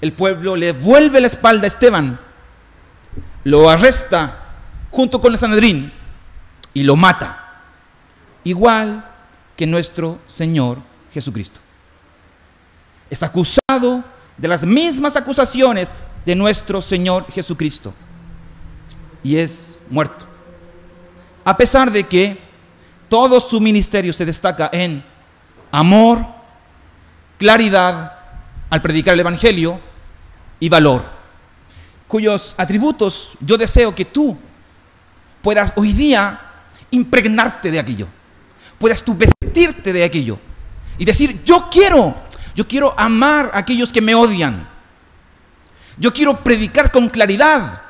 el 0.00 0.12
pueblo 0.12 0.56
le 0.56 0.72
vuelve 0.72 1.20
la 1.20 1.26
espalda 1.26 1.64
a 1.64 1.68
Esteban, 1.68 2.18
lo 3.44 3.68
arresta 3.68 4.38
junto 4.90 5.20
con 5.20 5.32
el 5.32 5.38
Sanedrín 5.38 5.92
y 6.72 6.82
lo 6.82 6.96
mata. 6.96 7.62
Igual 8.44 9.09
que 9.60 9.66
nuestro 9.66 10.18
Señor 10.26 10.78
Jesucristo. 11.12 11.60
Es 13.10 13.22
acusado 13.22 14.02
de 14.38 14.48
las 14.48 14.64
mismas 14.64 15.16
acusaciones 15.16 15.90
de 16.24 16.34
nuestro 16.34 16.80
Señor 16.80 17.30
Jesucristo 17.30 17.92
y 19.22 19.36
es 19.36 19.78
muerto. 19.90 20.24
A 21.44 21.54
pesar 21.58 21.92
de 21.92 22.04
que 22.04 22.38
todo 23.10 23.38
su 23.38 23.60
ministerio 23.60 24.14
se 24.14 24.24
destaca 24.24 24.70
en 24.72 25.04
amor, 25.70 26.24
claridad 27.36 28.14
al 28.70 28.80
predicar 28.80 29.12
el 29.12 29.20
Evangelio 29.20 29.78
y 30.58 30.70
valor, 30.70 31.04
cuyos 32.08 32.54
atributos 32.56 33.36
yo 33.40 33.58
deseo 33.58 33.94
que 33.94 34.06
tú 34.06 34.38
puedas 35.42 35.74
hoy 35.76 35.92
día 35.92 36.40
impregnarte 36.90 37.70
de 37.70 37.78
aquello 37.78 38.19
puedas 38.80 39.04
tú 39.04 39.14
vestirte 39.14 39.92
de 39.92 40.02
aquello 40.02 40.38
y 40.96 41.04
decir, 41.04 41.44
yo 41.44 41.68
quiero, 41.70 42.16
yo 42.54 42.66
quiero 42.66 42.98
amar 42.98 43.50
a 43.52 43.58
aquellos 43.58 43.92
que 43.92 44.00
me 44.00 44.14
odian. 44.14 44.66
Yo 45.98 46.12
quiero 46.14 46.42
predicar 46.42 46.90
con 46.90 47.10
claridad, 47.10 47.82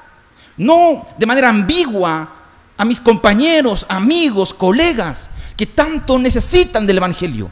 no 0.57 1.07
de 1.17 1.27
manera 1.27 1.49
ambigua 1.49 2.29
a 2.77 2.85
mis 2.85 3.01
compañeros, 3.01 3.87
amigos, 3.89 4.53
colegas 4.53 5.31
que 5.57 5.67
tanto 5.67 6.19
necesitan 6.19 6.89
del 6.89 6.97
Evangelio. 6.97 7.51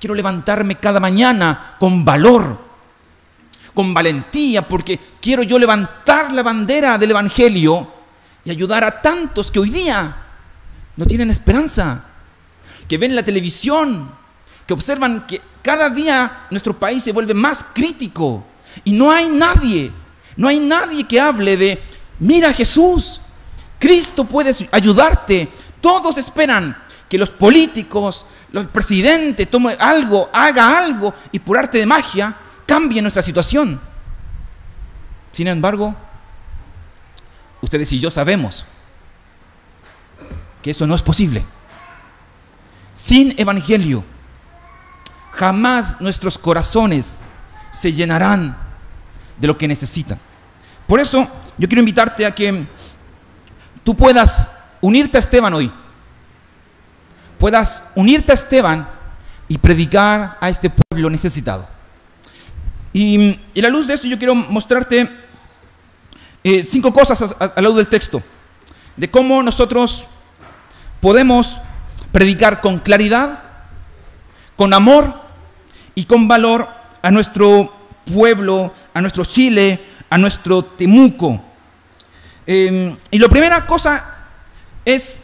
Quiero 0.00 0.14
levantarme 0.14 0.74
cada 0.74 0.98
mañana 0.98 1.76
con 1.78 2.04
valor, 2.04 2.58
con 3.72 3.94
valentía, 3.94 4.66
porque 4.66 4.98
quiero 5.20 5.44
yo 5.44 5.60
levantar 5.60 6.32
la 6.32 6.42
bandera 6.42 6.98
del 6.98 7.12
Evangelio 7.12 7.88
y 8.44 8.50
ayudar 8.50 8.82
a 8.82 9.00
tantos 9.00 9.52
que 9.52 9.60
hoy 9.60 9.70
día 9.70 10.16
no 10.96 11.06
tienen 11.06 11.30
esperanza, 11.30 12.09
que 12.90 12.98
ven 12.98 13.14
la 13.14 13.22
televisión, 13.22 14.10
que 14.66 14.74
observan 14.74 15.24
que 15.24 15.40
cada 15.62 15.88
día 15.90 16.42
nuestro 16.50 16.76
país 16.76 17.04
se 17.04 17.12
vuelve 17.12 17.34
más 17.34 17.64
crítico 17.72 18.44
y 18.82 18.90
no 18.90 19.12
hay 19.12 19.28
nadie, 19.28 19.92
no 20.36 20.48
hay 20.48 20.58
nadie 20.58 21.06
que 21.06 21.20
hable 21.20 21.56
de, 21.56 21.80
mira 22.18 22.52
Jesús, 22.52 23.20
Cristo 23.78 24.24
puede 24.24 24.52
ayudarte. 24.72 25.48
Todos 25.80 26.18
esperan 26.18 26.76
que 27.08 27.16
los 27.16 27.30
políticos, 27.30 28.26
los 28.50 28.66
presidentes 28.66 29.48
tomen 29.48 29.76
algo, 29.78 30.28
haga 30.32 30.76
algo 30.76 31.14
y 31.30 31.38
por 31.38 31.58
arte 31.58 31.78
de 31.78 31.86
magia 31.86 32.36
cambie 32.66 33.00
nuestra 33.00 33.22
situación. 33.22 33.80
Sin 35.30 35.46
embargo, 35.46 35.94
ustedes 37.60 37.92
y 37.92 38.00
yo 38.00 38.10
sabemos 38.10 38.66
que 40.60 40.72
eso 40.72 40.88
no 40.88 40.96
es 40.96 41.02
posible. 41.02 41.44
Sin 43.02 43.34
evangelio, 43.38 44.04
jamás 45.32 45.98
nuestros 46.02 46.36
corazones 46.36 47.18
se 47.70 47.92
llenarán 47.92 48.54
de 49.38 49.46
lo 49.46 49.56
que 49.56 49.66
necesitan. 49.66 50.18
Por 50.86 51.00
eso 51.00 51.26
yo 51.56 51.66
quiero 51.66 51.80
invitarte 51.80 52.26
a 52.26 52.34
que 52.34 52.66
tú 53.84 53.96
puedas 53.96 54.46
unirte 54.82 55.16
a 55.16 55.20
Esteban 55.20 55.54
hoy. 55.54 55.72
Puedas 57.38 57.82
unirte 57.94 58.32
a 58.32 58.34
Esteban 58.34 58.86
y 59.48 59.56
predicar 59.56 60.36
a 60.38 60.50
este 60.50 60.68
pueblo 60.68 61.08
necesitado. 61.08 61.66
Y, 62.92 63.30
a 63.32 63.62
la 63.62 63.70
luz 63.70 63.86
de 63.86 63.94
esto 63.94 64.08
yo 64.08 64.18
quiero 64.18 64.34
mostrarte 64.34 65.08
eh, 66.44 66.62
cinco 66.64 66.92
cosas 66.92 67.34
al 67.38 67.64
lado 67.64 67.76
del 67.76 67.88
texto, 67.88 68.22
de 68.94 69.10
cómo 69.10 69.42
nosotros 69.42 70.04
podemos 71.00 71.58
predicar 72.12 72.60
con 72.60 72.78
claridad, 72.78 73.42
con 74.56 74.74
amor 74.74 75.14
y 75.94 76.04
con 76.04 76.28
valor 76.28 76.68
a 77.02 77.10
nuestro 77.10 77.72
pueblo, 78.12 78.74
a 78.92 79.00
nuestro 79.00 79.24
Chile, 79.24 79.80
a 80.08 80.18
nuestro 80.18 80.64
Temuco. 80.64 81.40
Em, 82.46 82.96
y 83.10 83.18
la 83.18 83.28
primera 83.28 83.66
cosa 83.66 84.26
es 84.84 85.22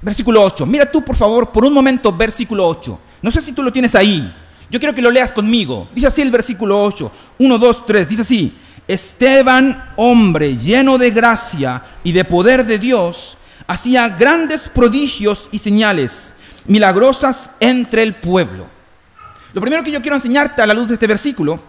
versículo 0.00 0.42
8. 0.42 0.66
Mira 0.66 0.90
tú, 0.90 1.04
por 1.04 1.16
favor, 1.16 1.50
por 1.50 1.64
un 1.64 1.72
momento, 1.72 2.12
versículo 2.12 2.66
8. 2.66 2.98
No 3.22 3.30
sé 3.30 3.40
si 3.40 3.52
tú 3.52 3.62
lo 3.62 3.72
tienes 3.72 3.94
ahí. 3.94 4.34
Yo 4.70 4.78
quiero 4.78 4.94
que 4.94 5.02
lo 5.02 5.10
leas 5.10 5.32
conmigo. 5.32 5.88
Dice 5.94 6.06
así 6.06 6.22
el 6.22 6.30
versículo 6.30 6.82
8. 6.82 7.10
1, 7.38 7.58
2, 7.58 7.86
3. 7.86 8.08
Dice 8.08 8.22
así. 8.22 8.56
Esteban, 8.86 9.92
hombre 9.96 10.56
lleno 10.56 10.98
de 10.98 11.10
gracia 11.10 11.82
y 12.02 12.12
de 12.12 12.24
poder 12.24 12.66
de 12.66 12.78
Dios, 12.78 13.38
hacía 13.66 14.08
grandes 14.08 14.68
prodigios 14.68 15.48
y 15.52 15.58
señales 15.58 16.34
milagrosas 16.66 17.50
entre 17.60 18.02
el 18.02 18.14
pueblo. 18.14 18.68
Lo 19.52 19.60
primero 19.60 19.82
que 19.82 19.90
yo 19.90 20.02
quiero 20.02 20.16
enseñarte 20.16 20.62
a 20.62 20.66
la 20.66 20.74
luz 20.74 20.88
de 20.88 20.94
este 20.94 21.06
versículo 21.06 21.62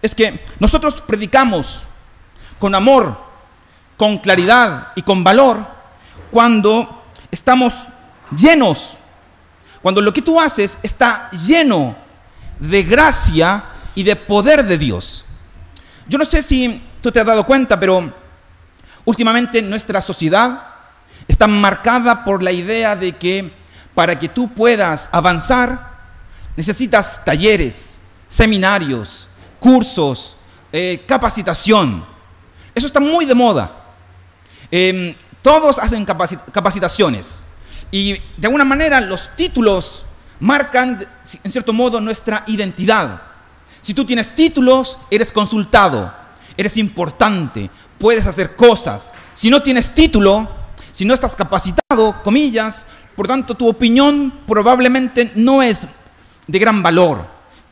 es 0.00 0.14
que 0.14 0.44
nosotros 0.58 1.00
predicamos 1.00 1.84
con 2.58 2.74
amor, 2.74 3.18
con 3.96 4.18
claridad 4.18 4.88
y 4.94 5.02
con 5.02 5.24
valor 5.24 5.66
cuando 6.30 7.04
estamos 7.30 7.88
llenos, 8.36 8.96
cuando 9.82 10.00
lo 10.00 10.12
que 10.12 10.22
tú 10.22 10.40
haces 10.40 10.78
está 10.82 11.30
lleno 11.30 11.96
de 12.58 12.82
gracia 12.82 13.64
y 13.94 14.02
de 14.02 14.16
poder 14.16 14.64
de 14.64 14.78
Dios. 14.78 15.24
Yo 16.08 16.18
no 16.18 16.24
sé 16.24 16.42
si 16.42 16.82
tú 17.00 17.10
te 17.10 17.20
has 17.20 17.26
dado 17.26 17.44
cuenta, 17.44 17.78
pero 17.78 18.12
últimamente 19.04 19.60
nuestra 19.62 20.00
sociedad 20.00 20.71
está 21.32 21.46
marcada 21.46 22.24
por 22.24 22.42
la 22.42 22.52
idea 22.52 22.94
de 22.94 23.16
que 23.16 23.52
para 23.94 24.18
que 24.18 24.28
tú 24.28 24.52
puedas 24.52 25.08
avanzar 25.12 25.92
necesitas 26.56 27.24
talleres, 27.24 27.98
seminarios, 28.28 29.28
cursos, 29.58 30.36
eh, 30.72 31.02
capacitación. 31.06 32.04
Eso 32.74 32.86
está 32.86 33.00
muy 33.00 33.24
de 33.24 33.34
moda. 33.34 33.72
Em, 34.70 35.14
todos 35.40 35.78
hacen 35.78 36.04
capacitaciones 36.04 37.42
y 37.90 38.12
de 38.12 38.46
alguna 38.46 38.64
manera 38.64 39.00
los 39.00 39.34
títulos 39.34 40.04
marcan 40.38 41.06
en 41.42 41.50
cierto 41.50 41.72
modo 41.72 42.00
nuestra 42.00 42.44
identidad. 42.46 43.22
Si 43.80 43.94
tú 43.94 44.04
tienes 44.04 44.34
títulos, 44.34 44.98
eres 45.10 45.32
consultado, 45.32 46.12
eres 46.56 46.76
importante, 46.76 47.70
puedes 47.98 48.26
hacer 48.26 48.54
cosas. 48.54 49.12
Si 49.34 49.50
no 49.50 49.62
tienes 49.62 49.94
título, 49.94 50.61
si 50.92 51.04
no 51.04 51.14
estás 51.14 51.34
capacitado, 51.34 52.22
comillas, 52.22 52.86
por 53.16 53.26
tanto 53.26 53.54
tu 53.54 53.68
opinión 53.68 54.32
probablemente 54.46 55.32
no 55.34 55.62
es 55.62 55.86
de 56.46 56.58
gran 56.58 56.82
valor. 56.82 57.26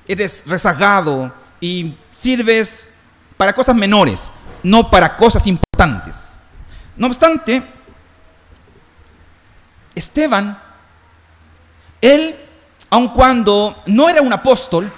Eres 0.08 0.42
rezagado 0.46 1.32
y 1.60 1.94
sirves 2.14 2.90
para 3.36 3.52
cosas 3.52 3.76
menores, 3.76 4.32
no 4.62 4.90
para 4.90 5.16
cosas 5.16 5.46
importantes. 5.46 6.38
No 6.96 7.06
obstante, 7.06 7.64
Esteban, 9.94 10.60
él, 12.00 12.36
aun 12.88 13.08
cuando 13.08 13.82
no 13.86 14.08
era 14.08 14.20
un 14.20 14.32
apóstol, 14.32 14.90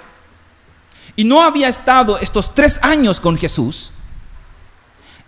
y 1.15 1.23
no 1.23 1.41
había 1.43 1.69
estado 1.69 2.17
estos 2.17 2.55
tres 2.55 2.79
años 2.81 3.19
con 3.19 3.37
Jesús, 3.37 3.91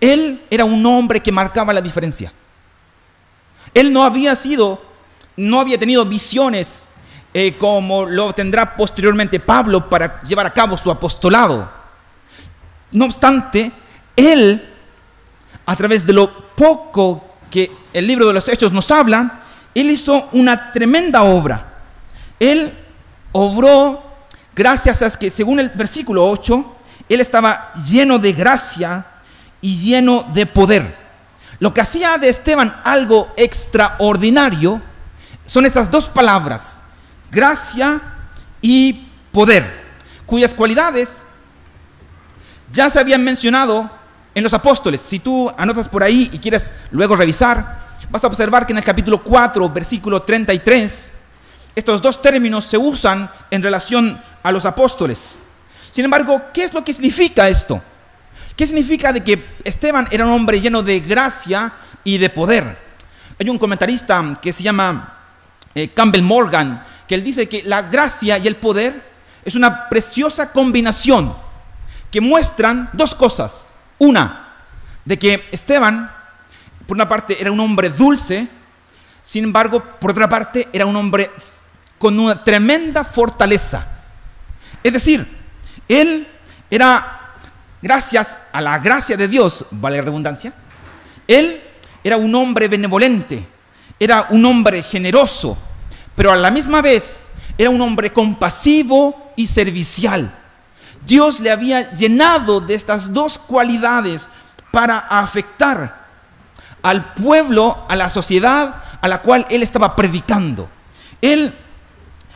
él 0.01 0.43
era 0.49 0.65
un 0.65 0.85
hombre 0.85 1.21
que 1.21 1.31
marcaba 1.31 1.73
la 1.73 1.81
diferencia. 1.81 2.31
Él 3.75 3.93
no 3.93 4.03
había 4.03 4.35
sido, 4.35 4.81
no 5.37 5.59
había 5.59 5.77
tenido 5.77 6.03
visiones 6.05 6.89
eh, 7.31 7.55
como 7.59 8.07
lo 8.07 8.33
tendrá 8.33 8.75
posteriormente 8.75 9.39
Pablo 9.39 9.87
para 9.87 10.21
llevar 10.21 10.47
a 10.47 10.53
cabo 10.53 10.75
su 10.75 10.89
apostolado. 10.89 11.71
No 12.91 13.05
obstante, 13.05 13.71
él, 14.15 14.67
a 15.67 15.75
través 15.75 16.03
de 16.07 16.13
lo 16.13 16.55
poco 16.55 17.23
que 17.51 17.71
el 17.93 18.07
libro 18.07 18.25
de 18.25 18.33
los 18.33 18.49
Hechos 18.49 18.71
nos 18.71 18.89
habla, 18.89 19.43
él 19.75 19.91
hizo 19.91 20.29
una 20.31 20.71
tremenda 20.71 21.21
obra. 21.21 21.73
Él 22.39 22.73
obró 23.31 24.05
Gracias 24.55 25.01
a 25.01 25.11
que, 25.19 25.29
según 25.29 25.59
el 25.59 25.69
versículo 25.69 26.25
8, 26.29 26.75
él 27.09 27.19
estaba 27.19 27.73
lleno 27.73 28.17
de 28.19 28.31
gracia 28.31 29.05
y 29.59 29.75
lleno 29.75 30.25
de 30.33 30.45
poder. 30.45 31.04
Lo 31.59 31.73
que 31.73 31.81
hacía 31.81 32.17
de 32.17 32.29
Esteban 32.29 32.81
algo 32.83 33.31
extraordinario 33.37 34.81
son 35.45 35.65
estas 35.65 35.89
dos 35.89 36.05
palabras, 36.05 36.81
gracia 37.31 38.01
y 38.61 39.07
poder, 39.31 39.65
cuyas 40.25 40.53
cualidades 40.53 41.21
ya 42.71 42.89
se 42.89 42.99
habían 42.99 43.23
mencionado 43.23 43.89
en 44.33 44.43
los 44.43 44.53
apóstoles. 44.53 45.01
Si 45.01 45.19
tú 45.19 45.51
anotas 45.57 45.87
por 45.87 46.03
ahí 46.03 46.29
y 46.31 46.39
quieres 46.39 46.73
luego 46.91 47.15
revisar, 47.15 47.85
vas 48.09 48.23
a 48.23 48.27
observar 48.27 48.65
que 48.65 48.73
en 48.73 48.77
el 48.77 48.83
capítulo 48.83 49.23
4, 49.23 49.69
versículo 49.69 50.21
33, 50.23 51.13
estos 51.75 52.01
dos 52.01 52.21
términos 52.21 52.65
se 52.65 52.77
usan 52.77 53.29
en 53.49 53.63
relación 53.63 54.21
a 54.43 54.51
los 54.51 54.65
apóstoles. 54.65 55.37
Sin 55.91 56.05
embargo, 56.05 56.41
¿qué 56.53 56.65
es 56.65 56.73
lo 56.73 56.83
que 56.83 56.93
significa 56.93 57.47
esto? 57.47 57.81
¿Qué 58.55 58.65
significa 58.65 59.11
de 59.11 59.23
que 59.23 59.45
Esteban 59.63 60.07
era 60.11 60.25
un 60.25 60.31
hombre 60.31 60.61
lleno 60.61 60.81
de 60.81 60.99
gracia 60.99 61.73
y 62.03 62.17
de 62.17 62.29
poder? 62.29 62.77
Hay 63.39 63.49
un 63.49 63.57
comentarista 63.57 64.39
que 64.41 64.53
se 64.53 64.63
llama 64.63 65.17
eh, 65.73 65.89
Campbell 65.89 66.21
Morgan, 66.21 66.81
que 67.07 67.15
él 67.15 67.23
dice 67.23 67.49
que 67.49 67.63
la 67.63 67.81
gracia 67.83 68.37
y 68.37 68.47
el 68.47 68.55
poder 68.55 69.03
es 69.43 69.55
una 69.55 69.89
preciosa 69.89 70.51
combinación 70.51 71.35
que 72.11 72.21
muestran 72.21 72.89
dos 72.93 73.13
cosas. 73.13 73.71
Una, 73.97 74.53
de 75.03 75.19
que 75.19 75.47
Esteban, 75.51 76.11
por 76.87 76.95
una 76.95 77.09
parte, 77.09 77.37
era 77.39 77.51
un 77.51 77.59
hombre 77.59 77.89
dulce, 77.89 78.47
sin 79.23 79.43
embargo, 79.43 79.83
por 79.99 80.11
otra 80.11 80.29
parte, 80.29 80.67
era 80.71 80.85
un 80.85 80.95
hombre 80.95 81.31
con 81.97 82.17
una 82.19 82.43
tremenda 82.43 83.03
fortaleza. 83.03 83.87
Es 84.83 84.93
decir, 84.93 85.27
él 85.87 86.27
era, 86.69 87.24
gracias 87.85 88.35
a 88.51 88.61
la 88.61 88.79
gracia 88.79 89.15
de 89.15 89.27
Dios, 89.27 89.63
vale 89.69 89.97
la 89.97 90.01
redundancia, 90.01 90.51
él 91.27 91.61
era 92.03 92.17
un 92.17 92.33
hombre 92.33 92.67
benevolente, 92.67 93.47
era 93.99 94.25
un 94.31 94.43
hombre 94.43 94.81
generoso, 94.81 95.55
pero 96.15 96.31
a 96.31 96.35
la 96.35 96.49
misma 96.49 96.81
vez 96.81 97.27
era 97.55 97.69
un 97.69 97.79
hombre 97.79 98.11
compasivo 98.11 99.31
y 99.35 99.45
servicial. 99.45 100.33
Dios 101.05 101.39
le 101.39 101.51
había 101.51 101.93
llenado 101.93 102.59
de 102.59 102.73
estas 102.73 103.13
dos 103.13 103.37
cualidades 103.37 104.29
para 104.71 104.97
afectar 104.97 106.07
al 106.81 107.13
pueblo, 107.13 107.85
a 107.87 107.95
la 107.95 108.09
sociedad 108.09 108.81
a 108.99 109.07
la 109.07 109.21
cual 109.21 109.45
él 109.51 109.61
estaba 109.61 109.95
predicando. 109.95 110.67
Él 111.21 111.53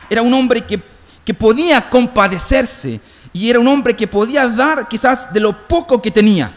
era 0.08 0.22
un 0.22 0.32
hombre 0.32 0.64
que 0.64 0.80
que 1.24 1.34
podía 1.34 1.88
compadecerse 1.88 3.00
y 3.32 3.48
era 3.48 3.60
un 3.60 3.68
hombre 3.68 3.94
que 3.94 4.08
podía 4.08 4.48
dar 4.48 4.88
quizás 4.88 5.32
de 5.32 5.40
lo 5.40 5.66
poco 5.68 6.02
que 6.02 6.10
tenía. 6.10 6.54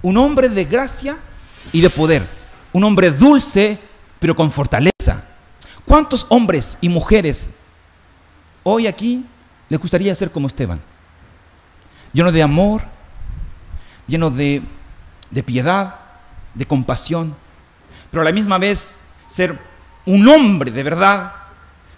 Un 0.00 0.16
hombre 0.16 0.48
de 0.48 0.64
gracia 0.64 1.16
y 1.72 1.80
de 1.80 1.90
poder. 1.90 2.26
Un 2.72 2.84
hombre 2.84 3.10
dulce, 3.10 3.78
pero 4.18 4.34
con 4.34 4.50
fortaleza. 4.50 5.24
¿Cuántos 5.84 6.26
hombres 6.28 6.78
y 6.80 6.88
mujeres 6.88 7.50
hoy 8.62 8.86
aquí 8.86 9.24
les 9.68 9.80
gustaría 9.80 10.14
ser 10.14 10.30
como 10.30 10.46
Esteban? 10.46 10.80
Lleno 12.12 12.30
de 12.30 12.42
amor, 12.42 12.84
lleno 14.06 14.30
de, 14.30 14.62
de 15.30 15.42
piedad, 15.42 15.96
de 16.54 16.66
compasión, 16.66 17.34
pero 18.10 18.22
a 18.22 18.24
la 18.24 18.32
misma 18.32 18.58
vez 18.58 18.98
ser 19.26 19.58
un 20.06 20.28
hombre 20.28 20.70
de 20.70 20.82
verdad, 20.82 21.32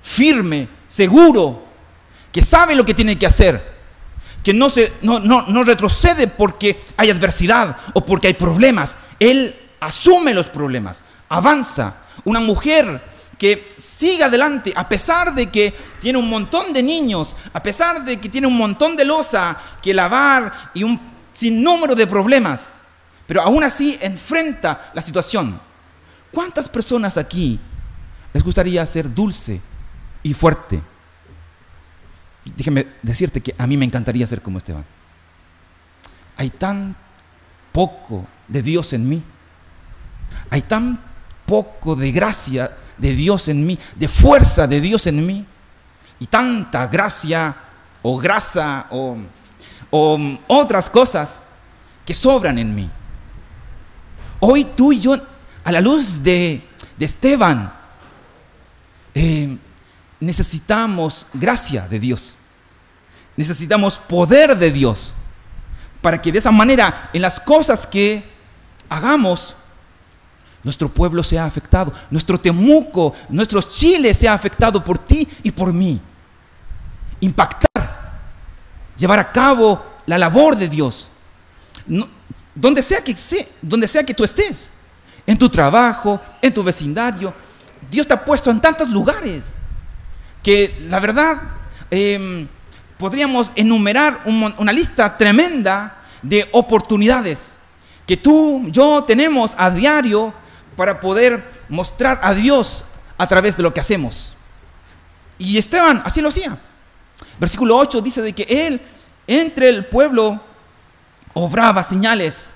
firme, 0.02 0.68
seguro, 0.88 1.64
que 2.32 2.42
sabe 2.42 2.74
lo 2.74 2.84
que 2.84 2.94
tiene 2.94 3.18
que 3.18 3.26
hacer, 3.26 3.73
que 4.44 4.54
no, 4.54 4.70
se, 4.70 4.92
no, 5.02 5.18
no, 5.18 5.64
retrocede 5.64 6.28
porque 6.28 6.84
hay 6.96 7.10
adversidad 7.10 7.76
o 7.94 8.04
porque 8.04 8.28
hay 8.28 8.34
problemas. 8.34 8.96
Él 9.18 9.56
asume 9.80 10.32
los 10.34 10.46
problemas, 10.46 11.02
avanza. 11.28 11.96
Una 12.24 12.38
mujer 12.38 13.02
que 13.38 13.68
siga 13.76 14.26
adelante 14.26 14.72
a 14.76 14.88
pesar 14.88 15.34
de 15.34 15.50
que 15.50 15.74
tiene 16.00 16.18
un 16.18 16.28
montón 16.28 16.72
de 16.72 16.82
niños, 16.82 17.34
a 17.52 17.62
pesar 17.62 18.04
de 18.04 18.20
que 18.20 18.28
tiene 18.28 18.46
un 18.46 18.56
montón 18.56 18.94
de 18.94 19.04
losa 19.04 19.58
que 19.82 19.92
lavar 19.92 20.52
y 20.74 20.84
un 20.84 21.00
sinnúmero 21.32 21.96
de 21.96 22.06
problemas, 22.06 22.74
pero 23.26 23.42
aún 23.42 23.64
así 23.64 23.98
enfrenta 24.00 24.92
la 24.94 25.02
situación. 25.02 25.60
¿Cuántas 26.30 26.68
personas 26.68 27.16
aquí 27.16 27.58
les 28.34 28.42
gustaría 28.42 28.84
ser 28.84 29.14
dulce 29.14 29.60
y 30.22 30.34
fuerte. 30.34 30.82
Déjeme 32.44 32.86
decirte 33.02 33.40
que 33.40 33.54
a 33.56 33.66
mí 33.66 33.76
me 33.76 33.84
encantaría 33.84 34.26
ser 34.26 34.42
como 34.42 34.58
Esteban. 34.58 34.84
Hay 36.36 36.50
tan 36.50 36.94
poco 37.72 38.26
de 38.48 38.62
Dios 38.62 38.92
en 38.92 39.08
mí. 39.08 39.22
Hay 40.50 40.62
tan 40.62 41.00
poco 41.46 41.96
de 41.96 42.12
gracia 42.12 42.76
de 42.98 43.14
Dios 43.14 43.48
en 43.48 43.66
mí, 43.66 43.78
de 43.96 44.08
fuerza 44.08 44.66
de 44.66 44.80
Dios 44.80 45.06
en 45.06 45.26
mí, 45.26 45.44
y 46.20 46.26
tanta 46.26 46.86
gracia 46.86 47.56
o 48.02 48.18
grasa 48.18 48.86
o, 48.90 49.16
otras 50.48 50.90
cosas 50.90 51.42
que 52.04 52.14
sobran 52.14 52.58
en 52.58 52.74
mí. 52.74 52.90
Hoy 54.40 54.64
tú 54.76 54.92
y 54.92 55.00
yo, 55.00 55.16
a 55.62 55.72
la 55.72 55.80
luz 55.80 56.22
de, 56.22 56.62
Esteban, 56.98 57.72
eh, 59.14 59.56
necesitamos 60.20 61.26
gracia 61.32 61.86
de 61.88 61.98
Dios. 61.98 62.34
Necesitamos 63.36 63.98
poder 63.98 64.56
de 64.56 64.70
Dios 64.70 65.12
para 66.00 66.20
que 66.20 66.30
de 66.30 66.38
esa 66.38 66.50
manera 66.50 67.10
en 67.12 67.22
las 67.22 67.40
cosas 67.40 67.86
que 67.86 68.22
hagamos 68.88 69.54
nuestro 70.62 70.88
pueblo 70.88 71.22
sea 71.22 71.44
afectado, 71.44 71.92
nuestro 72.10 72.38
Temuco, 72.38 73.14
nuestro 73.28 73.60
Chile 73.62 74.14
sea 74.14 74.32
afectado 74.32 74.82
por 74.82 74.98
ti 74.98 75.26
y 75.42 75.50
por 75.50 75.72
mí. 75.72 76.00
Impactar, 77.20 78.20
llevar 78.96 79.18
a 79.18 79.32
cabo 79.32 79.84
la 80.06 80.18
labor 80.18 80.56
de 80.56 80.68
Dios. 80.68 81.08
donde, 82.54 82.82
sea 82.82 83.02
que, 83.02 83.16
donde 83.60 83.88
sea 83.88 84.04
que 84.04 84.14
tú 84.14 84.24
estés, 84.24 84.70
en 85.26 85.38
tu 85.38 85.48
trabajo, 85.48 86.20
en 86.40 86.52
tu 86.52 86.62
vecindario, 86.62 87.32
Dios 87.90 88.06
te 88.06 88.14
ha 88.14 88.24
puesto 88.24 88.50
en 88.50 88.60
tantos 88.60 88.88
lugares 88.90 89.44
que 90.44 90.76
la 90.88 91.00
verdad 91.00 91.42
em, 91.90 92.46
podríamos 92.98 93.50
enumerar 93.56 94.20
una 94.26 94.72
lista 94.72 95.18
tremenda 95.18 96.02
de 96.22 96.48
oportunidades 96.52 97.56
que 98.06 98.16
tú, 98.16 98.62
yo 98.66 99.02
tenemos 99.04 99.54
a 99.56 99.70
diario 99.70 100.32
para 100.76 101.00
poder 101.00 101.42
mostrar 101.68 102.20
a 102.22 102.34
Dios 102.34 102.84
a 103.16 103.26
través 103.26 103.56
de 103.56 103.62
lo 103.62 103.72
que 103.72 103.80
hacemos. 103.80 104.34
Y 105.38 105.56
Esteban 105.56 106.02
así 106.04 106.20
lo 106.20 106.28
hacía. 106.28 106.58
Versículo 107.38 107.76
8 107.78 108.02
dice 108.02 108.20
de 108.20 108.32
que 108.34 108.66
él 108.66 108.80
entre 109.26 109.70
el 109.70 109.86
pueblo 109.86 110.40
obraba 111.32 111.82
señales, 111.82 112.52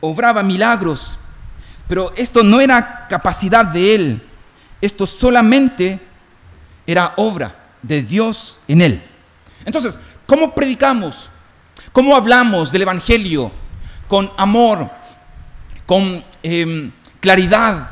obraba 0.00 0.42
milagros, 0.42 1.16
pero 1.86 2.12
esto 2.16 2.42
no 2.42 2.60
era 2.60 3.06
capacidad 3.08 3.64
de 3.64 3.94
él, 3.94 4.22
esto 4.80 5.06
solamente 5.06 6.00
era 6.86 7.14
obra 7.16 7.54
de 7.82 8.02
Dios 8.02 8.60
en 8.68 8.82
él. 8.82 9.02
Entonces, 9.64 9.98
¿cómo 10.26 10.54
predicamos? 10.54 11.30
¿Cómo 11.92 12.14
hablamos 12.14 12.70
del 12.72 12.82
Evangelio? 12.82 13.52
Con 14.08 14.30
amor, 14.36 14.90
con 15.86 16.24
em, 16.42 16.92
claridad, 17.20 17.90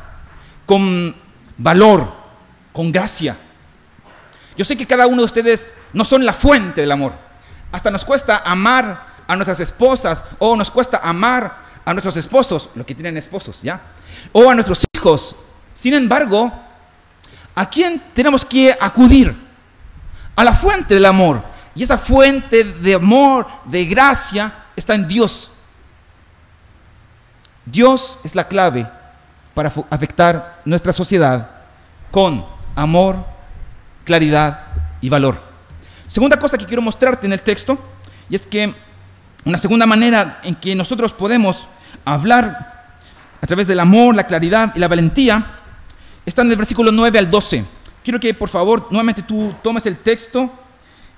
con 0.67 1.15
valor, 1.57 2.13
con 2.73 2.93
gracia. 2.93 3.37
Yo 4.57 4.65
sé 4.65 4.77
que 4.77 4.87
cada 4.87 5.07
uno 5.07 5.23
de 5.23 5.27
ustedes 5.27 5.73
no 5.93 6.05
son 6.05 6.25
la 6.25 6.33
fuente 6.33 6.81
del 6.81 6.93
amor. 6.93 7.13
Hasta 7.71 7.91
nos 7.91 8.05
cuesta 8.05 8.43
amar 8.45 9.07
a 9.27 9.37
nuestras 9.37 9.61
esposas 9.61 10.25
o 10.39 10.57
nos 10.57 10.71
cuesta 10.71 11.01
amar 11.03 11.69
a 11.85 11.93
nuestros 11.93 12.17
esposos, 12.17 12.71
los 12.75 12.85
que 12.85 12.95
tienen 12.95 13.17
esposos, 13.17 13.63
¿ya? 13.63 13.81
O 14.33 14.51
a 14.51 14.55
nuestros 14.55 14.85
hijos. 14.95 15.37
Sin 15.75 15.95
embargo, 15.95 16.53
¿a 17.59 17.69
quién 17.69 18.01
tenemos 18.15 18.45
que 18.45 18.73
acudir? 18.81 19.35
A 20.37 20.45
la 20.45 20.55
fuente 20.55 20.95
del 20.95 21.07
amor. 21.07 21.43
Y 21.75 21.83
esa 21.83 21.99
fuente 21.99 22.63
de 22.63 22.95
amor, 22.95 23.49
de 23.65 23.85
gracia, 23.85 24.67
está 24.77 24.95
en 24.95 25.09
Dios. 25.09 25.51
Dios 27.67 28.21
es 28.23 28.37
la 28.37 28.47
clave 28.47 28.89
para 29.55 29.73
afectar 29.91 30.63
nuestra 30.65 30.93
sociedad 30.93 31.51
con 32.13 32.47
amor, 32.77 33.27
claridad 34.05 34.67
y 35.01 35.09
valor. 35.09 35.43
Segunda 36.07 36.39
cosa 36.39 36.57
que 36.57 36.65
quiero 36.65 36.81
mostrarte 36.81 37.27
en 37.27 37.33
el 37.33 37.43
texto, 37.43 37.77
y 38.31 38.37
es 38.37 38.47
que 38.47 38.73
una 39.45 39.59
segunda 39.59 39.85
manera 39.85 40.39
en 40.45 40.55
que 40.55 40.77
nosotros 40.77 41.13
podemos 41.13 41.67
hablar 42.05 42.87
a 43.41 43.47
través 43.49 43.67
del 43.67 43.81
amor, 43.81 44.15
la 44.15 44.29
claridad 44.29 44.73
y 44.77 44.79
la 44.79 44.87
valentía, 44.87 45.58
está 46.29 46.43
en 46.43 46.51
el 46.51 46.57
versículo 46.57 46.93
9 46.93 47.19
al 47.19 47.31
12. 47.31 47.65
Quiero 48.05 48.21
que 48.21 48.35
por 48.35 48.49
favor 48.49 48.87
nuevamente 48.91 49.23
tú 49.23 49.55
tomes 49.63 49.87
el 49.87 49.99
texto 49.99 50.51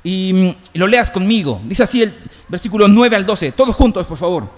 y, 0.02 0.56
y 0.72 0.78
lo 0.78 0.86
leas 0.86 1.10
conmigo. 1.10 1.60
Dice 1.64 1.82
así 1.82 2.02
el 2.02 2.14
versículo 2.48 2.88
9 2.88 3.16
al 3.16 3.26
12, 3.26 3.52
todos 3.52 3.74
juntos 3.74 4.06
por 4.06 4.18
favor. 4.18 4.50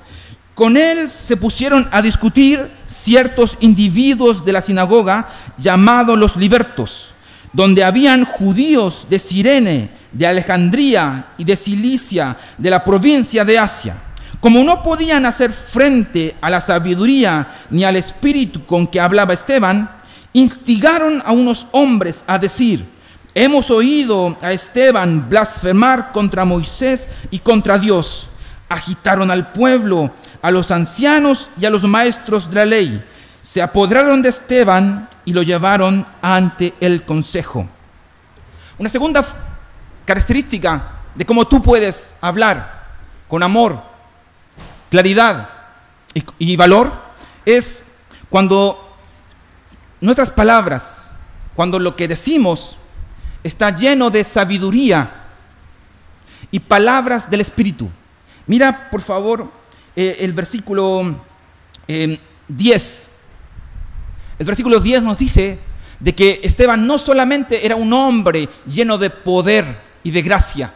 Con 0.54 0.76
él 0.76 1.08
se 1.08 1.38
pusieron 1.38 1.88
a 1.90 2.02
discutir 2.02 2.70
ciertos 2.86 3.56
individuos 3.60 4.44
de 4.44 4.52
la 4.52 4.60
sinagoga 4.60 5.28
llamados 5.56 6.18
los 6.18 6.36
libertos, 6.36 7.14
donde 7.54 7.82
habían 7.82 8.26
judíos 8.26 9.06
de 9.08 9.18
Sirene, 9.18 9.90
de 10.12 10.26
Alejandría 10.26 11.28
y 11.38 11.44
de 11.44 11.56
Cilicia, 11.56 12.36
de 12.58 12.68
la 12.68 12.84
provincia 12.84 13.46
de 13.46 13.58
Asia. 13.58 13.96
Como 14.40 14.62
no 14.62 14.82
podían 14.82 15.24
hacer 15.24 15.52
frente 15.52 16.36
a 16.40 16.50
la 16.50 16.60
sabiduría 16.60 17.48
ni 17.70 17.84
al 17.84 17.96
espíritu 17.96 18.66
con 18.66 18.86
que 18.86 19.00
hablaba 19.00 19.32
Esteban, 19.32 20.01
instigaron 20.32 21.22
a 21.24 21.32
unos 21.32 21.66
hombres 21.72 22.24
a 22.26 22.38
decir, 22.38 22.86
hemos 23.34 23.70
oído 23.70 24.36
a 24.40 24.52
Esteban 24.52 25.28
blasfemar 25.28 26.12
contra 26.12 26.44
Moisés 26.44 27.08
y 27.30 27.38
contra 27.38 27.78
Dios. 27.78 28.28
Agitaron 28.68 29.30
al 29.30 29.52
pueblo 29.52 30.10
a 30.40 30.50
los 30.50 30.70
ancianos 30.70 31.50
y 31.60 31.66
a 31.66 31.70
los 31.70 31.84
maestros 31.84 32.48
de 32.50 32.56
la 32.56 32.66
ley. 32.66 33.04
Se 33.42 33.60
apoderaron 33.60 34.22
de 34.22 34.30
Esteban 34.30 35.08
y 35.24 35.32
lo 35.32 35.42
llevaron 35.42 36.06
ante 36.20 36.74
el 36.80 37.04
consejo. 37.04 37.68
Una 38.78 38.88
segunda 38.88 39.24
característica 40.04 41.00
de 41.14 41.26
cómo 41.26 41.46
tú 41.46 41.62
puedes 41.62 42.16
hablar 42.20 42.82
con 43.28 43.42
amor, 43.42 43.80
claridad 44.90 45.48
y, 46.38 46.56
valor 46.56 46.92
es 47.46 47.82
cuando 48.28 48.91
nuestras 50.02 50.30
palabras, 50.30 51.10
cuando 51.54 51.78
lo 51.78 51.96
que 51.96 52.08
decimos 52.08 52.76
está 53.42 53.74
lleno 53.74 54.10
de 54.10 54.24
sabiduría 54.24 55.10
y 56.50 56.58
palabras 56.60 57.30
del 57.30 57.40
Espíritu. 57.40 57.88
Mira, 58.46 58.90
por 58.90 59.00
favor, 59.00 59.50
eh, 59.94 60.18
el 60.20 60.32
versículo 60.32 61.16
10. 61.86 61.88
Eh, 61.88 63.06
el 64.38 64.46
versículo 64.46 64.80
10 64.80 65.04
nos 65.04 65.18
dice 65.18 65.58
de 66.00 66.14
que 66.14 66.40
Esteban 66.42 66.84
no 66.84 66.98
solamente 66.98 67.64
era 67.64 67.76
un 67.76 67.92
hombre 67.92 68.48
lleno 68.66 68.98
de 68.98 69.08
poder 69.08 69.80
y 70.02 70.10
de 70.10 70.20
gracia, 70.20 70.72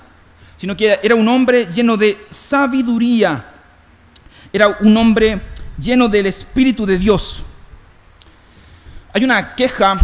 sino 0.56 0.76
que 0.76 1.00
era 1.02 1.16
un 1.16 1.28
hombre 1.28 1.66
lleno 1.66 1.96
de 1.96 2.16
sabiduría, 2.30 3.52
era 4.52 4.68
un 4.68 4.96
hombre 4.96 5.42
lleno 5.78 6.08
del 6.08 6.26
Espíritu 6.26 6.86
de 6.86 6.98
Dios. 6.98 7.44
Hay 9.16 9.24
una 9.24 9.54
queja 9.54 9.98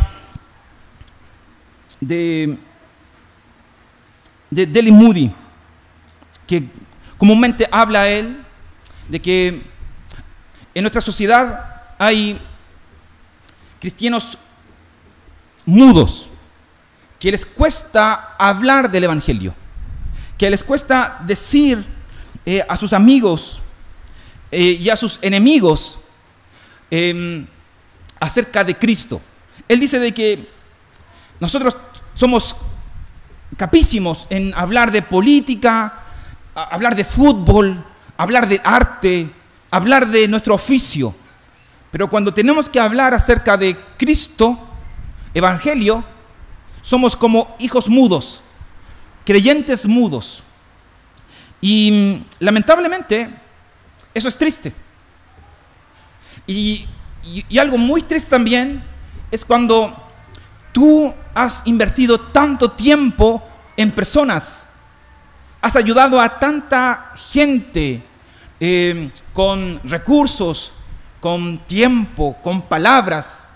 de, 2.01 2.57
de 4.49 4.65
Deli 4.65 4.91
Moody, 4.91 5.31
que 6.47 6.63
comúnmente 7.19 7.69
habla 7.71 8.09
él 8.09 8.43
de 9.11 9.21
que 9.21 9.65
en 10.75 10.83
nuestra 10.83 11.03
sociedad 11.03 11.83
hay 11.99 12.41
cristianos 13.81 14.39
mudos, 15.67 16.27
que 17.19 17.33
les 17.33 17.45
cuesta 17.45 18.35
hablar 18.39 18.91
del 18.91 19.05
Evangelio, 19.05 19.55
que 20.39 20.49
les 20.49 20.65
cuesta 20.65 21.19
decir 21.27 21.85
eh, 22.47 22.65
a 22.67 22.77
sus 22.77 22.95
amigos 22.95 23.61
eh, 24.51 24.79
y 24.81 24.89
a 24.89 24.97
sus 24.97 25.19
enemigos 25.21 25.99
em, 26.91 27.47
acerca 28.23 28.63
de 28.63 28.79
Cristo. 28.79 29.21
Él 29.67 29.81
dice 29.81 29.99
de 29.99 30.13
que 30.13 30.49
nosotros 31.41 31.77
somos 32.15 32.55
capísimos 33.57 34.29
en 34.31 34.55
hablar 34.55 34.93
de 34.93 35.03
política, 35.03 36.05
hablar 36.55 36.95
de 36.95 37.05
fútbol, 37.05 37.85
hablar 38.17 38.47
de 38.47 38.61
arte, 38.63 39.29
hablar 39.73 40.07
de 40.07 40.29
nuestro 40.29 40.55
oficio. 40.55 41.13
Pero 41.91 42.09
cuando 42.09 42.33
tenemos 42.33 42.69
que 42.69 42.79
hablar 42.79 43.13
acerca 43.13 43.57
de 43.57 43.77
Cristo, 43.99 44.57
Evangelio, 45.35 46.05
somos 46.81 47.17
como 47.17 47.57
hijos 47.59 47.89
mudos, 47.89 48.41
creyentes 49.25 49.85
mudos. 49.85 50.45
Y 51.61 51.91
mm, 51.91 52.25
lamentablemente, 52.39 53.31
eso 54.15 54.29
es 54.29 54.39
triste. 54.39 54.73
Y, 56.47 56.87
y, 57.23 57.59
algo 57.59 57.79
muy 57.79 58.03
triste 58.03 58.31
también 58.31 58.83
es 59.31 59.45
cuando 59.45 59.95
tú 60.73 61.13
has 61.35 61.63
invertido 61.67 62.19
tanto 62.19 62.71
tiempo 62.71 63.43
en 63.77 63.91
personas 63.91 64.67
Has 65.63 65.77
ayudado 65.77 66.21
a 66.21 66.41
tanta 66.41 67.13
gente 67.15 68.03
eh, 68.59 69.13
con 69.33 69.81
recursos, 69.85 70.73
con 71.21 71.59
tiempo, 71.59 72.37
con 72.43 72.63
palabras. 72.63 73.47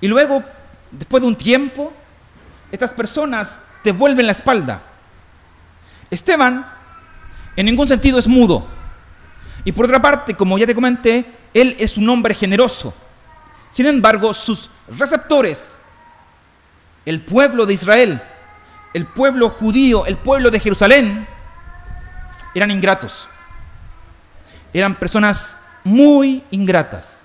Y 0.00 0.06
luego 0.06 0.44
después 0.92 1.20
de 1.20 1.26
un 1.26 1.34
tiempo, 1.34 1.92
estas 2.70 2.92
personas 2.92 3.58
te 3.82 3.90
vuelven 3.90 4.26
la 4.26 4.32
espalda. 4.32 4.82
Esteban 6.12 6.64
en 7.56 7.66
ningún 7.66 7.88
sentido 7.88 8.20
es 8.20 8.28
mudo. 8.28 8.64
Y 9.64 9.72
por 9.72 9.86
otra 9.86 10.00
parte, 10.00 10.34
como 10.34 10.58
ya 10.58 10.66
te 10.66 10.76
comenté, 10.76 11.26
él 11.52 11.74
es 11.80 11.96
un 11.96 12.08
hombre 12.08 12.34
generoso. 12.34 12.94
Sin 13.70 13.86
embargo, 13.86 14.32
sus 14.34 14.70
receptores, 14.96 15.74
el 17.04 17.20
pueblo 17.20 17.66
de 17.66 17.74
Israel, 17.74 18.22
el 18.94 19.06
pueblo 19.06 19.50
judío, 19.50 20.06
el 20.06 20.16
pueblo 20.16 20.50
de 20.50 20.60
Jerusalén, 20.60 21.26
eran 22.54 22.70
ingratos. 22.70 23.28
Eran 24.72 24.94
personas 24.94 25.58
muy 25.84 26.44
ingratas. 26.50 27.22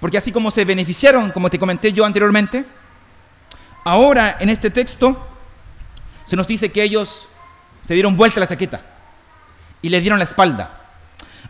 Porque 0.00 0.18
así 0.18 0.32
como 0.32 0.50
se 0.50 0.64
beneficiaron, 0.64 1.30
como 1.30 1.50
te 1.50 1.58
comenté 1.58 1.92
yo 1.92 2.04
anteriormente, 2.04 2.64
ahora 3.84 4.36
en 4.40 4.50
este 4.50 4.70
texto 4.70 5.26
se 6.26 6.36
nos 6.36 6.46
dice 6.46 6.70
que 6.70 6.82
ellos 6.82 7.28
se 7.82 7.94
dieron 7.94 8.16
vuelta 8.16 8.40
la 8.40 8.46
chaqueta 8.46 8.82
y 9.80 9.88
le 9.88 10.00
dieron 10.00 10.18
la 10.18 10.24
espalda. 10.24 10.85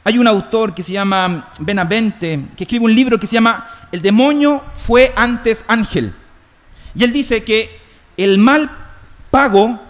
Hay 0.06 0.18
un 0.18 0.28
autor 0.28 0.72
que 0.72 0.84
se 0.84 0.92
llama 0.92 1.48
Benavente, 1.58 2.46
que 2.56 2.62
escribe 2.62 2.84
un 2.84 2.94
libro 2.94 3.18
que 3.18 3.26
se 3.26 3.34
llama 3.34 3.88
El 3.90 4.02
demonio 4.02 4.62
fue 4.72 5.12
antes 5.16 5.64
ángel. 5.66 6.14
Y 6.94 7.02
él 7.02 7.12
dice 7.12 7.42
que 7.42 7.80
el 8.16 8.38
mal 8.38 8.70
pago 9.32 9.80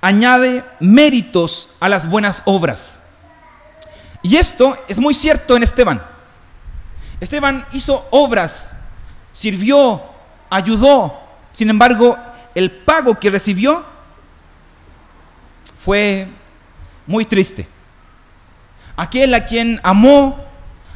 añade 0.00 0.64
méritos 0.80 1.70
a 1.78 1.88
las 1.88 2.08
buenas 2.08 2.42
obras. 2.46 2.98
Y 4.24 4.38
esto 4.38 4.76
es 4.88 4.98
muy 4.98 5.14
cierto 5.14 5.54
en 5.56 5.62
Esteban. 5.62 6.02
Esteban 7.20 7.64
hizo 7.70 8.08
obras, 8.10 8.72
sirvió, 9.32 10.02
ayudó. 10.50 11.16
Sin 11.52 11.70
embargo, 11.70 12.18
el 12.56 12.72
pago 12.72 13.20
que 13.20 13.30
recibió 13.30 13.84
fue 15.78 16.26
muy 17.06 17.24
triste. 17.24 17.68
Aquel 18.96 19.34
a 19.34 19.44
quien 19.44 19.80
amó, 19.82 20.44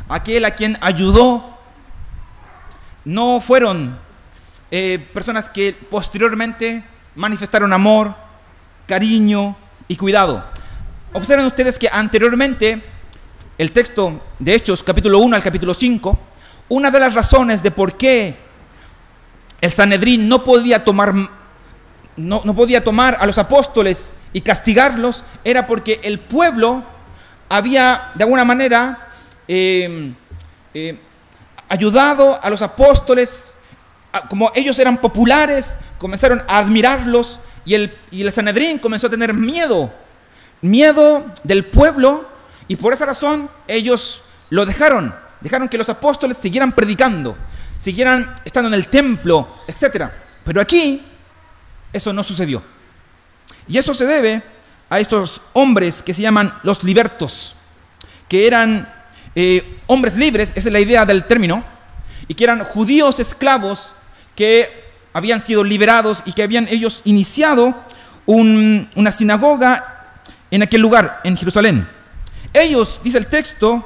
aquel 0.08 0.44
a 0.44 0.52
quien 0.52 0.78
ayudó, 0.80 1.58
no 3.04 3.40
fueron 3.40 3.98
eh, 4.70 5.08
personas 5.12 5.48
que 5.48 5.76
posteriormente 5.90 6.84
manifestaron 7.14 7.72
amor, 7.72 8.14
cariño 8.86 9.56
y 9.88 9.96
cuidado. 9.96 10.44
Observen 11.12 11.46
ustedes 11.46 11.78
que 11.78 11.88
anteriormente 11.90 12.82
el 13.56 13.72
texto 13.72 14.22
de 14.38 14.54
Hechos, 14.54 14.82
capítulo 14.82 15.18
1 15.18 15.34
al 15.34 15.42
capítulo 15.42 15.74
5, 15.74 16.18
una 16.68 16.90
de 16.90 17.00
las 17.00 17.14
razones 17.14 17.62
de 17.62 17.70
por 17.70 17.96
qué 17.96 18.36
el 19.60 19.70
Sanedrín 19.70 20.28
no 20.28 20.44
podía 20.44 20.84
tomar, 20.84 21.14
no, 22.16 22.42
podía 22.54 22.84
tomar 22.84 23.16
a 23.20 23.26
los 23.26 23.38
apóstoles 23.38 24.12
y 24.32 24.42
castigarlos 24.42 25.24
era 25.44 25.66
porque 25.66 26.00
el 26.04 26.20
pueblo 26.20 26.84
había 27.48 28.12
de 28.14 28.24
alguna 28.24 28.44
manera 28.44 29.08
em, 29.46 30.14
em, 30.74 30.98
ayudado 31.68 32.38
a 32.42 32.50
los 32.50 32.62
apóstoles, 32.62 33.52
como 34.28 34.50
ellos 34.54 34.78
eran 34.78 34.98
populares, 34.98 35.76
comenzaron 35.98 36.42
a 36.48 36.58
admirarlos 36.58 37.40
y 37.64 37.74
el, 37.74 37.96
y 38.10 38.22
el 38.22 38.32
Sanedrín 38.32 38.78
comenzó 38.78 39.06
a 39.06 39.10
tener 39.10 39.34
miedo, 39.34 39.92
miedo 40.62 41.26
del 41.44 41.66
pueblo 41.66 42.26
y 42.68 42.76
por 42.76 42.92
esa 42.92 43.06
razón 43.06 43.50
ellos 43.66 44.22
lo 44.50 44.64
dejaron, 44.66 45.14
dejaron 45.40 45.68
que 45.68 45.78
los 45.78 45.88
apóstoles 45.88 46.36
siguieran 46.36 46.72
predicando, 46.72 47.36
siguieran 47.78 48.34
estando 48.44 48.68
en 48.68 48.74
el 48.74 48.88
templo, 48.88 49.56
etc. 49.66 50.06
Pero 50.44 50.60
aquí 50.60 51.02
eso 51.92 52.12
no 52.12 52.22
sucedió. 52.22 52.62
Y 53.66 53.78
eso 53.78 53.92
se 53.92 54.06
debe 54.06 54.42
a 54.90 55.00
estos 55.00 55.42
hombres 55.52 56.02
que 56.02 56.14
se 56.14 56.22
llaman 56.22 56.54
los 56.62 56.82
libertos, 56.82 57.54
que 58.28 58.46
eran 58.46 58.92
eh, 59.34 59.80
hombres 59.86 60.16
libres, 60.16 60.52
esa 60.54 60.68
es 60.68 60.72
la 60.72 60.80
idea 60.80 61.04
del 61.04 61.24
término, 61.24 61.64
y 62.26 62.34
que 62.34 62.44
eran 62.44 62.64
judíos 62.64 63.20
esclavos 63.20 63.92
que 64.34 64.88
habían 65.12 65.40
sido 65.40 65.64
liberados 65.64 66.22
y 66.24 66.32
que 66.32 66.42
habían 66.42 66.68
ellos 66.68 67.02
iniciado 67.04 67.74
una 68.26 69.12
sinagoga 69.12 70.12
en 70.50 70.62
aquel 70.62 70.82
lugar, 70.82 71.20
en 71.24 71.36
Jerusalén. 71.36 71.88
Ellos, 72.52 73.00
dice 73.02 73.18
el 73.18 73.26
texto, 73.26 73.84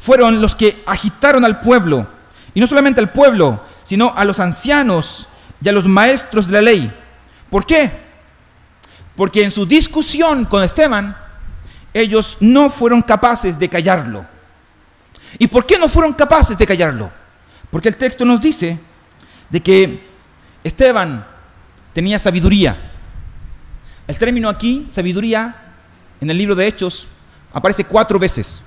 fueron 0.00 0.42
los 0.42 0.54
que 0.54 0.82
agitaron 0.86 1.44
al 1.44 1.60
pueblo, 1.60 2.06
y 2.54 2.60
no 2.60 2.66
solamente 2.66 3.00
al 3.00 3.12
pueblo, 3.12 3.62
sino 3.84 4.12
a 4.16 4.24
los 4.24 4.40
ancianos 4.40 5.28
y 5.62 5.68
a 5.68 5.72
los 5.72 5.86
maestros 5.86 6.46
de 6.46 6.52
la 6.52 6.62
ley. 6.62 6.92
¿Por 7.50 7.66
qué? 7.66 8.03
Porque 9.16 9.44
en 9.44 9.50
su 9.50 9.66
discusión 9.66 10.44
con 10.44 10.62
Esteban, 10.62 11.16
ellos 11.92 12.36
no 12.40 12.70
fueron 12.70 13.02
capaces 13.02 13.58
de 13.58 13.68
callarlo. 13.68 14.26
¿Y 15.38 15.46
por 15.46 15.66
qué 15.66 15.78
no 15.78 15.88
fueron 15.88 16.12
capaces 16.12 16.58
de 16.58 16.66
callarlo? 16.66 17.10
Porque 17.70 17.88
el 17.88 17.96
texto 17.96 18.24
nos 18.24 18.40
dice 18.40 18.78
de 19.50 19.60
que 19.60 20.08
Esteban 20.62 21.26
tenía 21.92 22.18
sabiduría. 22.18 22.92
El 24.06 24.18
término 24.18 24.48
aquí, 24.48 24.86
sabiduría, 24.90 25.74
en 26.20 26.30
el 26.30 26.38
libro 26.38 26.54
de 26.54 26.66
Hechos, 26.66 27.08
aparece 27.52 27.84
cuatro 27.84 28.18
veces. 28.18 28.62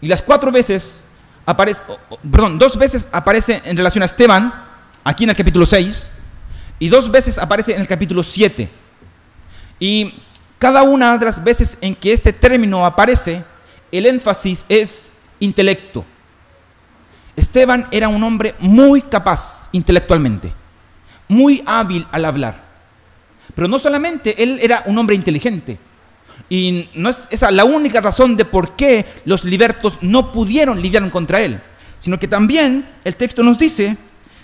Y 0.00 0.08
las 0.08 0.22
cuatro 0.22 0.52
veces 0.52 1.00
aparece, 1.46 1.82
perdón, 2.30 2.58
dos 2.58 2.76
veces 2.76 3.08
aparece 3.12 3.60
en 3.64 3.76
relación 3.76 4.02
a 4.02 4.06
Esteban, 4.06 4.52
aquí 5.04 5.24
en 5.24 5.30
el 5.30 5.36
capítulo 5.36 5.66
6, 5.66 6.10
y 6.78 6.88
dos 6.88 7.10
veces 7.10 7.38
aparece 7.38 7.74
en 7.74 7.80
el 7.80 7.86
capítulo 7.86 8.22
7. 8.22 8.70
Y 9.80 10.14
cada 10.58 10.82
una 10.82 11.18
de 11.18 11.24
las 11.24 11.42
veces 11.42 11.76
en 11.80 11.94
que 11.94 12.12
este 12.12 12.32
término 12.32 12.86
aparece, 12.86 13.42
el 13.90 14.06
énfasis 14.06 14.64
es 14.68 15.10
intelecto. 15.40 16.04
Esteban 17.34 17.88
era 17.90 18.08
un 18.08 18.22
hombre 18.22 18.54
muy 18.58 19.00
capaz 19.02 19.70
intelectualmente, 19.72 20.52
muy 21.26 21.62
hábil 21.66 22.06
al 22.12 22.26
hablar. 22.26 22.62
Pero 23.54 23.66
no 23.66 23.78
solamente 23.78 24.42
él 24.42 24.58
era 24.60 24.84
un 24.86 24.98
hombre 24.98 25.16
inteligente, 25.16 25.78
y 26.48 26.88
no 26.94 27.08
es 27.08 27.28
esa 27.30 27.50
la 27.50 27.64
única 27.64 28.00
razón 28.00 28.36
de 28.36 28.44
por 28.44 28.74
qué 28.76 29.06
los 29.24 29.44
libertos 29.44 29.98
no 30.00 30.32
pudieron 30.32 30.80
lidiar 30.80 31.08
contra 31.10 31.40
él, 31.40 31.60
sino 32.00 32.18
que 32.18 32.28
también 32.28 32.88
el 33.04 33.16
texto 33.16 33.42
nos 33.42 33.58
dice 33.58 33.96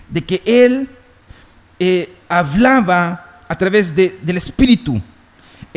de 0.09 0.25
que 0.25 0.43
él 0.45 0.89
eh, 1.79 2.15
hablaba 2.29 3.43
a 3.49 3.59
través 3.59 3.95
del 3.95 4.37
Espíritu. 4.37 5.01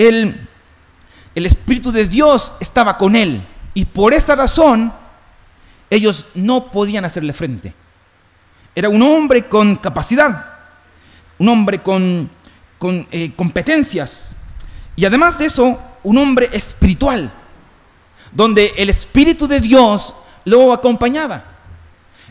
El 0.07 1.45
Espíritu 1.45 1.91
de 1.91 2.07
Dios 2.07 2.53
estaba 2.59 2.97
con 2.97 3.15
él 3.15 3.45
y 3.73 3.85
por 3.85 4.13
esa 4.13 4.35
razón 4.35 4.93
ellos 5.89 6.25
no 6.35 6.71
podían 6.71 7.05
hacerle 7.05 7.33
frente. 7.33 7.73
Era 8.75 8.89
un 8.89 9.01
hombre 9.01 9.47
con 9.47 9.75
capacidad, 9.75 10.53
un 11.37 11.49
hombre 11.49 11.79
con, 11.79 12.29
con 12.77 13.07
eh, 13.11 13.33
competencias 13.35 14.35
y 14.95 15.05
además 15.05 15.39
de 15.39 15.45
eso, 15.45 15.79
un 16.03 16.17
hombre 16.17 16.49
espiritual, 16.51 17.31
donde 18.31 18.73
el 18.77 18.89
Espíritu 18.89 19.47
de 19.47 19.59
Dios 19.59 20.15
lo 20.45 20.73
acompañaba. 20.73 21.45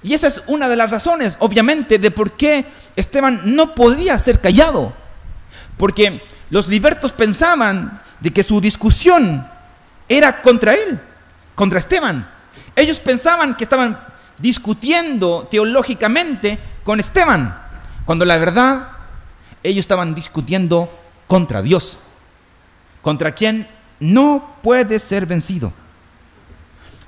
Y 0.03 0.15
esa 0.15 0.29
es 0.29 0.43
una 0.47 0.69
de 0.69 0.77
las 0.77 0.91
razones, 0.91 1.37
obviamente, 1.41 1.99
de 1.99 2.11
por 2.11 2.33
qué 2.33 2.67
Esteban 2.95 3.41
no 3.57 3.75
podía 3.75 4.19
ser 4.19 4.41
callado. 4.41 4.93
Porque 5.77 6.23
los 6.51 6.69
libertos 6.69 7.13
pensaban 7.13 8.01
de 8.21 8.31
que 8.31 8.43
su 8.43 8.61
discusión 8.61 9.47
era 10.09 10.41
contra 10.41 10.75
él, 10.75 11.01
contra 11.55 11.79
Esteban. 11.79 12.29
Ellos 12.75 13.01
pensaban 13.01 13.57
que 13.57 13.65
estaban 13.65 13.99
discutiendo 14.39 15.49
teológicamente 15.51 16.59
con 16.85 17.01
Esteban, 17.01 17.57
cuando 18.05 18.25
la 18.25 18.39
verdad 18.39 18.89
ellos 19.63 19.83
estaban 19.83 20.15
discutiendo 20.15 20.91
contra 21.27 21.61
Dios 21.61 21.99
contra 23.03 23.33
quien 23.33 23.67
no 24.01 24.57
puede 24.63 24.99
ser 24.99 25.27
vencido. 25.27 25.73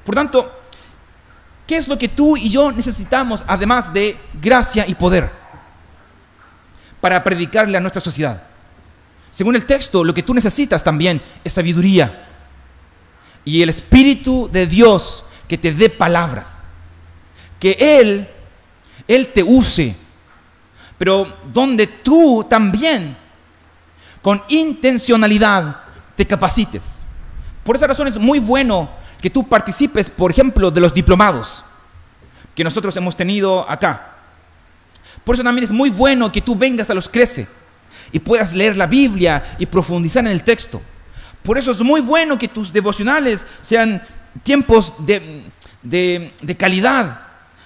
Por 0.04 0.14
tanto, 0.14 0.50
¿qué 1.66 1.76
es 1.76 1.88
lo 1.88 1.98
que 1.98 2.08
tú 2.08 2.36
y 2.36 2.48
yo 2.48 2.72
necesitamos 2.72 3.44
además 3.46 3.92
de 3.92 4.16
gracia 4.40 4.86
y 4.88 4.94
poder 4.94 5.30
para 7.00 7.22
predicarle 7.22 7.76
a 7.76 7.80
nuestra 7.80 8.00
sociedad? 8.00 8.42
Según 9.30 9.54
el 9.54 9.66
texto, 9.66 10.02
lo 10.02 10.12
que 10.14 10.22
tú 10.22 10.34
necesitas 10.34 10.82
también 10.82 11.22
es 11.44 11.52
sabiduría 11.52 12.26
y 13.44 13.62
el 13.62 13.68
Espíritu 13.68 14.48
de 14.52 14.66
Dios 14.66 15.24
que 15.48 15.58
te 15.58 15.72
dé 15.72 15.88
palabras. 15.88 16.64
Que 17.58 17.76
Él, 17.78 18.28
Él 19.06 19.28
te 19.28 19.42
use, 19.42 19.94
pero 20.98 21.36
donde 21.52 21.86
tú 21.86 22.46
también, 22.48 23.16
con 24.22 24.42
intencionalidad, 24.48 25.76
te 26.16 26.26
capacites. 26.26 27.02
Por 27.64 27.76
esa 27.76 27.86
razón 27.86 28.08
es 28.08 28.18
muy 28.18 28.38
bueno 28.38 28.90
que 29.20 29.30
tú 29.30 29.48
participes, 29.48 30.08
por 30.08 30.30
ejemplo, 30.30 30.70
de 30.70 30.80
los 30.80 30.94
diplomados 30.94 31.64
que 32.54 32.64
nosotros 32.64 32.96
hemos 32.96 33.16
tenido 33.16 33.68
acá. 33.70 34.14
Por 35.24 35.34
eso 35.34 35.44
también 35.44 35.64
es 35.64 35.72
muy 35.72 35.90
bueno 35.90 36.32
que 36.32 36.40
tú 36.40 36.54
vengas 36.56 36.90
a 36.90 36.94
los 36.94 37.08
crece 37.08 37.46
y 38.12 38.18
puedas 38.18 38.54
leer 38.54 38.76
la 38.76 38.86
Biblia 38.86 39.56
y 39.58 39.66
profundizar 39.66 40.24
en 40.24 40.32
el 40.32 40.44
texto. 40.44 40.80
Por 41.42 41.58
eso 41.58 41.70
es 41.70 41.80
muy 41.80 42.00
bueno 42.00 42.38
que 42.38 42.48
tus 42.48 42.72
devocionales 42.72 43.46
sean 43.62 44.02
tiempos 44.42 44.92
de, 44.98 46.56
calidad, 46.58 47.20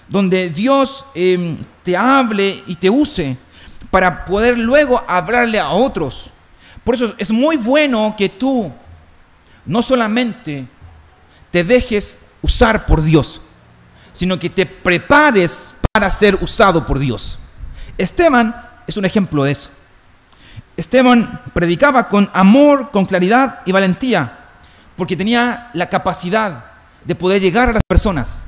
donde 0.08 0.50
Dios 0.50 1.04
em, 1.14 1.56
te 1.82 1.96
hable 1.96 2.62
y 2.66 2.76
te 2.76 2.88
use 2.88 3.36
para 3.90 4.24
poder 4.24 4.58
luego 4.58 5.02
hablarle 5.06 5.58
a 5.58 5.70
otros. 5.70 6.30
Por 6.82 6.94
eso 6.94 7.14
es 7.18 7.30
muy 7.30 7.56
bueno 7.56 8.14
que 8.16 8.28
tú 8.28 8.70
no 9.66 9.82
solamente 9.82 10.66
te 11.50 11.64
dejes 11.64 12.30
usar 12.42 12.86
por 12.86 13.02
Dios, 13.02 13.40
sino 14.12 14.38
que 14.38 14.50
te 14.50 14.66
prepares 14.66 15.74
para 15.92 16.10
ser 16.10 16.36
usado 16.36 16.84
por 16.84 16.98
Dios. 16.98 17.38
Esteban 17.96 18.54
es 18.86 18.96
un 18.96 19.04
ejemplo 19.04 19.44
de 19.44 19.52
eso. 19.52 19.70
Esteban 20.76 21.40
predicaba 21.52 22.08
con 22.08 22.28
amor, 22.32 22.90
con 22.90 23.06
claridad 23.06 23.60
y 23.64 23.72
valentía, 23.72 24.38
porque 24.96 25.16
tenía 25.16 25.70
la 25.72 25.88
capacidad 25.88 26.64
de 27.04 27.14
poder 27.14 27.40
llegar 27.40 27.68
a 27.68 27.74
las 27.74 27.82
personas. 27.86 28.46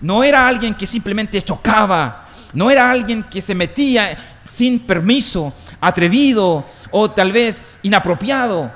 No 0.00 0.22
era 0.22 0.46
alguien 0.46 0.74
que 0.74 0.86
simplemente 0.86 1.40
chocaba, 1.42 2.28
no 2.52 2.70
era 2.70 2.90
alguien 2.90 3.22
que 3.24 3.40
se 3.40 3.54
metía 3.54 4.16
sin 4.44 4.80
permiso, 4.80 5.52
atrevido 5.80 6.64
o 6.90 7.10
tal 7.10 7.32
vez 7.32 7.62
inapropiado, 7.82 8.70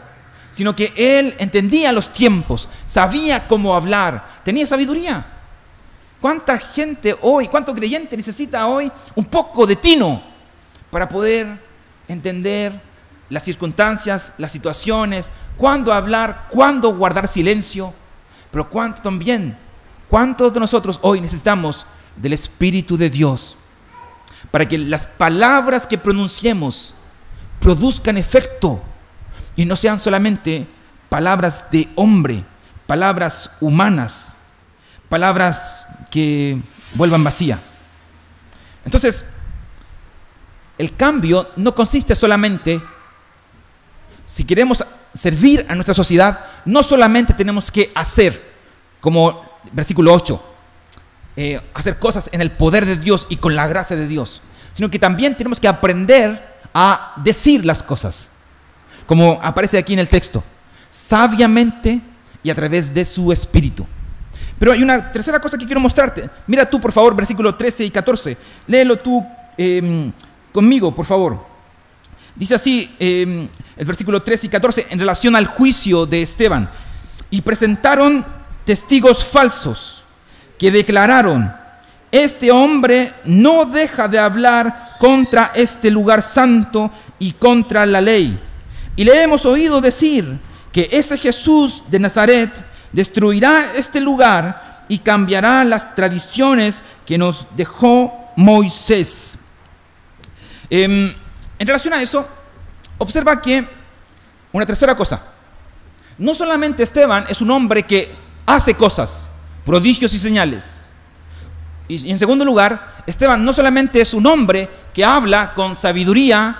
sino 0.50 0.74
que 0.74 0.92
él 0.96 1.34
entendía 1.38 1.92
los 1.92 2.12
tiempos, 2.12 2.68
sabía 2.86 3.46
cómo 3.48 3.74
hablar, 3.74 4.40
tenía 4.44 4.66
sabiduría. 4.66 5.26
¿Cuánta 6.20 6.58
gente 6.58 7.16
hoy, 7.22 7.48
cuánto 7.48 7.74
creyente 7.74 8.16
necesita 8.16 8.66
hoy 8.66 8.90
un 9.14 9.24
poco 9.24 9.66
de 9.66 9.76
tino 9.76 10.22
para 10.90 11.08
poder 11.08 11.71
entender 12.12 12.80
las 13.28 13.44
circunstancias, 13.44 14.34
las 14.38 14.52
situaciones, 14.52 15.32
cuándo 15.56 15.92
hablar, 15.92 16.48
cuándo 16.50 16.94
guardar 16.94 17.28
silencio, 17.28 17.94
pero 18.50 18.68
cuánto 18.68 19.00
también, 19.02 19.56
cuántos 20.08 20.52
de 20.52 20.60
nosotros 20.60 20.98
hoy 21.02 21.20
necesitamos 21.20 21.86
del 22.16 22.34
Espíritu 22.34 22.96
de 22.96 23.08
Dios 23.08 23.56
para 24.50 24.68
que 24.68 24.76
las 24.76 25.06
palabras 25.06 25.86
que 25.86 25.98
pronunciemos 25.98 26.94
produzcan 27.60 28.18
efecto 28.18 28.82
y 29.56 29.64
no 29.64 29.76
sean 29.76 29.98
solamente 29.98 30.66
palabras 31.08 31.64
de 31.70 31.88
hombre, 31.94 32.44
palabras 32.86 33.50
humanas, 33.60 34.32
palabras 35.08 35.86
que 36.10 36.58
vuelvan 36.94 37.24
vacía. 37.24 37.58
Entonces, 38.84 39.24
el 40.82 40.96
cambio 40.96 41.48
no 41.54 41.76
consiste 41.76 42.16
solamente, 42.16 42.82
si 44.26 44.42
queremos 44.42 44.84
servir 45.14 45.64
a 45.68 45.76
nuestra 45.76 45.94
sociedad, 45.94 46.40
no 46.64 46.82
solamente 46.82 47.34
tenemos 47.34 47.70
que 47.70 47.92
hacer, 47.94 48.42
como 49.00 49.44
versículo 49.70 50.12
8, 50.12 50.42
eh, 51.36 51.60
hacer 51.72 52.00
cosas 52.00 52.28
en 52.32 52.40
el 52.40 52.50
poder 52.50 52.84
de 52.84 52.96
Dios 52.96 53.28
y 53.30 53.36
con 53.36 53.54
la 53.54 53.68
gracia 53.68 53.94
de 53.94 54.08
Dios, 54.08 54.42
sino 54.72 54.90
que 54.90 54.98
también 54.98 55.36
tenemos 55.36 55.60
que 55.60 55.68
aprender 55.68 56.58
a 56.74 57.14
decir 57.22 57.64
las 57.64 57.80
cosas, 57.84 58.28
como 59.06 59.38
aparece 59.40 59.78
aquí 59.78 59.92
en 59.92 60.00
el 60.00 60.08
texto, 60.08 60.42
sabiamente 60.90 62.00
y 62.42 62.50
a 62.50 62.56
través 62.56 62.92
de 62.92 63.04
su 63.04 63.30
espíritu. 63.30 63.86
Pero 64.58 64.72
hay 64.72 64.82
una 64.82 65.12
tercera 65.12 65.38
cosa 65.38 65.56
que 65.56 65.64
quiero 65.64 65.80
mostrarte. 65.80 66.28
Mira 66.48 66.68
tú, 66.68 66.80
por 66.80 66.90
favor, 66.90 67.14
versículo 67.14 67.54
13 67.54 67.84
y 67.84 67.90
14. 67.90 68.36
Léelo 68.66 68.98
tú. 68.98 69.24
Em, 69.56 70.12
conmigo, 70.52 70.94
por 70.94 71.06
favor. 71.06 71.44
Dice 72.34 72.54
así 72.54 72.94
em, 72.98 73.48
el 73.76 73.86
versículo 73.86 74.22
13 74.22 74.46
y 74.46 74.50
14 74.50 74.86
en 74.90 74.98
relación 74.98 75.36
al 75.36 75.46
juicio 75.46 76.06
de 76.06 76.22
Esteban. 76.22 76.68
Y 77.30 77.40
presentaron 77.40 78.24
testigos 78.64 79.24
falsos 79.24 80.02
que 80.58 80.70
declararon, 80.70 81.52
este 82.10 82.52
hombre 82.52 83.12
no 83.24 83.64
deja 83.64 84.06
de 84.06 84.18
hablar 84.18 84.96
contra 84.98 85.52
este 85.54 85.90
lugar 85.90 86.22
santo 86.22 86.90
y 87.18 87.32
contra 87.32 87.86
la 87.86 88.00
ley. 88.00 88.38
Y 88.96 89.04
le 89.04 89.22
hemos 89.22 89.46
oído 89.46 89.80
decir 89.80 90.38
que 90.70 90.88
ese 90.92 91.16
Jesús 91.16 91.82
de 91.88 91.98
Nazaret 91.98 92.50
destruirá 92.92 93.64
este 93.76 94.00
lugar 94.00 94.84
y 94.88 94.98
cambiará 94.98 95.64
las 95.64 95.94
tradiciones 95.94 96.82
que 97.06 97.16
nos 97.16 97.46
dejó 97.56 98.12
Moisés. 98.36 99.38
Em, 100.74 101.14
en 101.58 101.66
relación 101.66 101.92
a 101.92 102.00
eso, 102.00 102.26
observa 102.96 103.42
que 103.42 103.62
una 104.52 104.64
tercera 104.64 104.96
cosa, 104.96 105.20
no 106.16 106.32
solamente 106.32 106.82
Esteban 106.82 107.26
es 107.28 107.42
un 107.42 107.50
hombre 107.50 107.82
que 107.82 108.10
hace 108.46 108.72
cosas, 108.72 109.28
prodigios 109.66 110.14
y 110.14 110.18
señales. 110.18 110.88
Y, 111.88 112.10
en 112.10 112.18
segundo 112.18 112.42
lugar, 112.42 112.94
Esteban 113.06 113.44
no 113.44 113.52
solamente 113.52 114.00
es 114.00 114.14
un 114.14 114.26
hombre 114.26 114.66
que 114.94 115.04
habla 115.04 115.52
con 115.52 115.76
sabiduría 115.76 116.58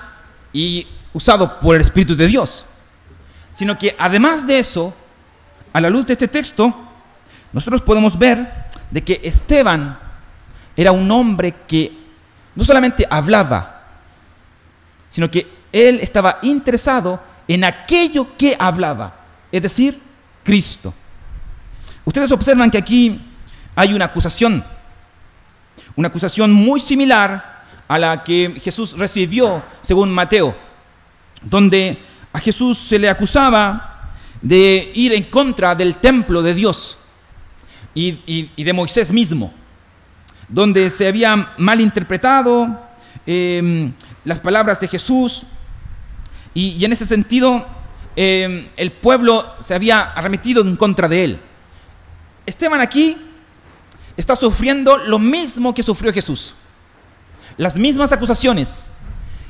y 0.53 0.87
usado 1.15 1.59
por 1.59 1.77
el 1.77 1.81
Espíritu 1.81 2.15
de 2.15 2.27
Dios, 2.27 2.67
sino 3.51 3.79
que 3.79 3.97
además 3.99 4.47
de 4.47 4.59
eso, 4.59 4.95
a 5.73 5.81
la 5.81 5.89
luz 5.89 6.05
de 6.05 6.13
este 6.13 6.29
texto, 6.29 6.71
nosotros 7.51 7.81
podemos 7.81 8.19
ver 8.19 8.67
de 8.91 9.03
que 9.03 9.23
Esteban 9.25 9.99
era 10.77 10.93
un 10.93 11.11
hombre 11.11 11.55
que 11.67 11.97
no 12.55 12.63
solamente 12.63 13.07
hablaba, 13.09 13.82
sino 15.13 15.31
que 15.31 15.47
él 15.71 16.01
estaba 16.01 16.39
interesado 16.41 17.21
en 17.47 17.65
aquello 17.65 18.35
que 18.39 18.57
hablaba, 18.59 19.15
es 19.53 19.61
decir, 19.61 20.01
Cristo. 20.43 20.95
Ustedes 22.07 22.33
observan 22.33 22.71
que 22.71 22.79
aquí 22.79 23.21
hay 23.77 23.93
una 23.93 24.07
acusación, 24.07 24.65
una 25.97 26.09
acusación 26.09 26.51
muy 26.51 26.81
similar 26.81 27.65
a 27.87 27.99
la 27.99 28.25
que 28.25 28.55
Jesús 28.59 28.97
recibió 28.97 29.63
según 29.83 30.11
Mateo, 30.11 30.57
donde 31.43 31.99
a 32.33 32.41
Jesús 32.41 32.79
se 32.79 32.99
le 32.99 33.11
acusaba 33.11 34.15
de 34.41 34.93
ir 34.95 35.13
en 35.13 35.25
contra 35.25 35.75
del 35.75 35.97
templo 35.97 36.41
de 36.41 36.55
Dios 36.55 36.97
y, 37.95 38.51
de 38.57 38.73
Moisés 38.73 39.13
mismo, 39.13 39.53
donde 40.49 40.89
se 40.89 41.07
había 41.07 41.53
malinterpretado 41.59 42.81
eh, 43.27 43.93
las 44.25 44.41
palabras 44.41 44.81
de 44.81 44.89
Jesús 44.89 45.45
y, 46.55 46.85
en 46.85 46.93
ese 46.93 47.07
sentido 47.07 47.67
eh, 48.15 48.71
el 48.77 48.93
pueblo 48.93 49.55
se 49.61 49.75
había 49.75 50.03
arremetido 50.03 50.63
en 50.63 50.77
contra 50.77 51.09
de 51.09 51.25
él. 51.25 51.41
Esteban 52.45 52.81
aquí 52.81 53.17
está 54.17 54.37
sufriendo 54.37 54.99
lo 54.99 55.19
mismo 55.19 55.75
que 55.75 55.83
sufrió 55.83 56.13
Jesús, 56.13 56.55
las 57.57 57.77
mismas 57.77 58.13
acusaciones. 58.13 58.89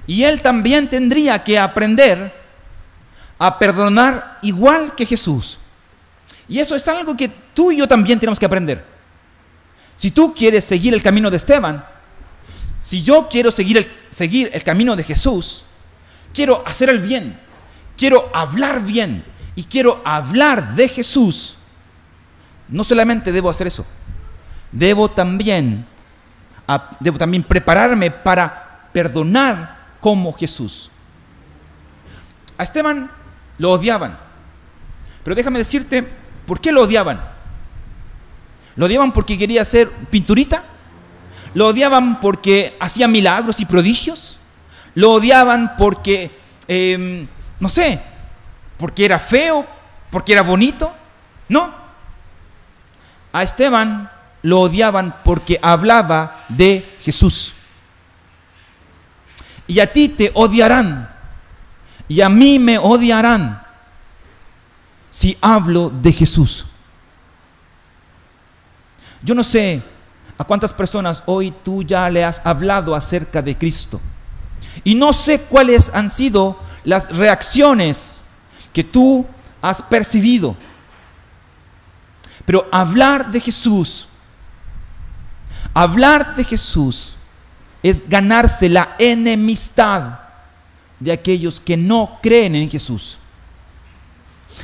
Y 0.07 0.25
él 0.25 0.43
también 0.43 0.89
tendría 0.91 1.43
que 1.43 1.59
aprender 1.59 2.35
a 3.39 3.59
perdonar 3.59 4.39
igual 4.43 4.95
que 4.95 5.07
Jesús. 5.07 5.59
Y 6.49 6.59
eso 6.59 6.77
es 6.77 6.87
algo 6.89 7.17
que 7.17 7.29
tú 7.29 7.73
y 7.73 7.79
yo 7.79 7.89
también 7.89 8.19
tenemos 8.19 8.39
que 8.39 8.47
aprender. 8.47 8.85
Si 9.97 10.11
tú 10.11 10.35
quieres 10.35 10.65
seguir 10.65 10.95
el 10.95 11.03
camino 11.03 11.31
de 11.31 11.37
Esteban, 11.37 11.85
si 12.83 13.03
yo 13.05 13.29
quiero 13.31 13.53
seguir 13.53 13.79
el, 13.79 13.93
seguir 14.11 14.51
el 14.53 14.65
camino 14.65 14.97
de 14.97 15.05
Jesús, 15.05 15.65
quiero 16.35 16.67
hacer 16.67 16.91
el 16.91 16.99
bien, 16.99 17.39
quiero 17.97 18.29
hablar 18.35 18.83
bien 18.85 19.25
y 19.55 19.65
quiero 19.65 20.03
hablar 20.05 20.75
de 20.75 20.89
Jesús, 20.89 21.55
no 22.69 22.83
solamente 22.83 23.31
debo 23.31 23.49
hacer 23.49 23.69
eso, 23.69 23.87
debo 24.73 25.09
también, 25.09 25.87
debo 26.99 27.19
también 27.19 27.45
prepararme 27.45 28.11
para 28.11 28.89
perdonar 28.93 29.79
como 30.01 30.33
Jesús. 30.33 30.91
A 32.59 32.65
Esteban 32.65 33.13
lo 33.59 33.71
odiaban, 33.71 34.19
pero 35.23 35.37
déjame 35.37 35.61
decirte, 35.61 36.05
¿por 36.47 36.61
qué 36.61 36.73
lo 36.73 36.83
odiaban? 36.83 37.23
¿Lo 38.75 38.87
odiaban 38.87 39.13
porque 39.13 39.39
quería 39.39 39.65
ser 39.65 39.89
pinturita? 39.89 40.65
Lo 41.55 41.69
odiaban 41.69 42.21
porque 42.21 42.77
hacía 42.81 43.09
milagros 43.09 43.61
y 43.61 43.67
prodigios. 43.67 44.39
Lo 44.95 45.13
odiaban 45.13 45.77
porque, 45.77 46.31
em, 46.67 47.27
no 47.61 47.69
sé, 47.69 48.01
porque 48.79 49.05
era 49.05 49.19
feo, 49.19 49.67
porque 50.11 50.33
era 50.33 50.43
bonito. 50.43 50.93
No. 51.49 51.75
A 53.33 53.43
Esteban 53.43 54.11
lo 54.43 54.61
odiaban 54.61 55.17
porque 55.25 55.59
hablaba 55.63 56.45
de 56.49 56.97
Jesús. 57.01 57.55
Y 59.67 59.81
a 59.81 59.93
ti 59.93 60.09
te 60.09 60.31
odiarán. 60.35 61.09
Y 62.09 62.21
a 62.21 62.29
mí 62.29 62.59
me 62.59 62.79
odiarán 62.79 63.63
si 65.11 65.37
hablo 65.41 65.91
de 65.91 66.13
Jesús. 66.13 66.67
Yo 69.23 69.35
no 69.35 69.45
sé 69.45 69.83
a 70.43 70.45
cuántas 70.45 70.73
personas 70.73 71.23
hoy 71.27 71.55
tú 71.63 71.85
ya 71.85 72.11
le 72.11 72.25
has 72.25 72.45
hablado 72.45 72.97
acerca 72.97 73.41
de 73.41 73.57
Cristo. 73.57 74.01
Y 74.83 74.97
no 74.97 75.13
sé 75.13 75.43
cuáles 75.43 75.89
han 75.95 76.11
sido 76.11 76.59
las 76.83 77.17
reacciones 77.17 78.25
que 78.73 78.83
tú 78.83 79.25
has 79.61 79.81
percibido. 79.83 80.57
Pero 82.45 82.69
hablar 82.73 83.31
de 83.31 83.39
Jesús, 83.39 84.09
hablar 85.73 86.35
de 86.35 86.43
Jesús 86.43 87.15
es 87.81 88.09
ganarse 88.09 88.69
la 88.69 88.97
enemistad 88.99 90.19
de 90.99 91.13
aquellos 91.13 91.61
que 91.61 91.77
no 91.77 92.19
creen 92.21 92.57
en 92.57 92.69
Jesús. 92.69 93.17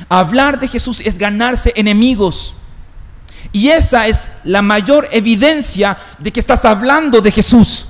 Hablar 0.09 0.59
de 0.59 0.67
Jesús 0.67 0.99
es 0.99 1.17
ganarse 1.17 1.71
enemigos. 1.77 2.53
Y 3.51 3.69
esa 3.69 4.07
es 4.07 4.31
la 4.43 4.61
mayor 4.61 5.07
evidencia 5.11 5.97
de 6.19 6.31
que 6.31 6.39
estás 6.39 6.65
hablando 6.65 7.21
de 7.21 7.31
Jesús. 7.31 7.85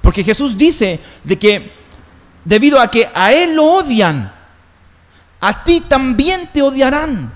Porque 0.00 0.22
Jesús 0.22 0.56
dice 0.56 1.00
de 1.24 1.38
que 1.38 1.72
debido 2.44 2.80
a 2.80 2.90
que 2.90 3.10
a 3.12 3.32
Él 3.32 3.54
lo 3.54 3.64
odian, 3.64 4.32
a 5.40 5.64
ti 5.64 5.80
también 5.80 6.48
te 6.52 6.62
odiarán. 6.62 7.32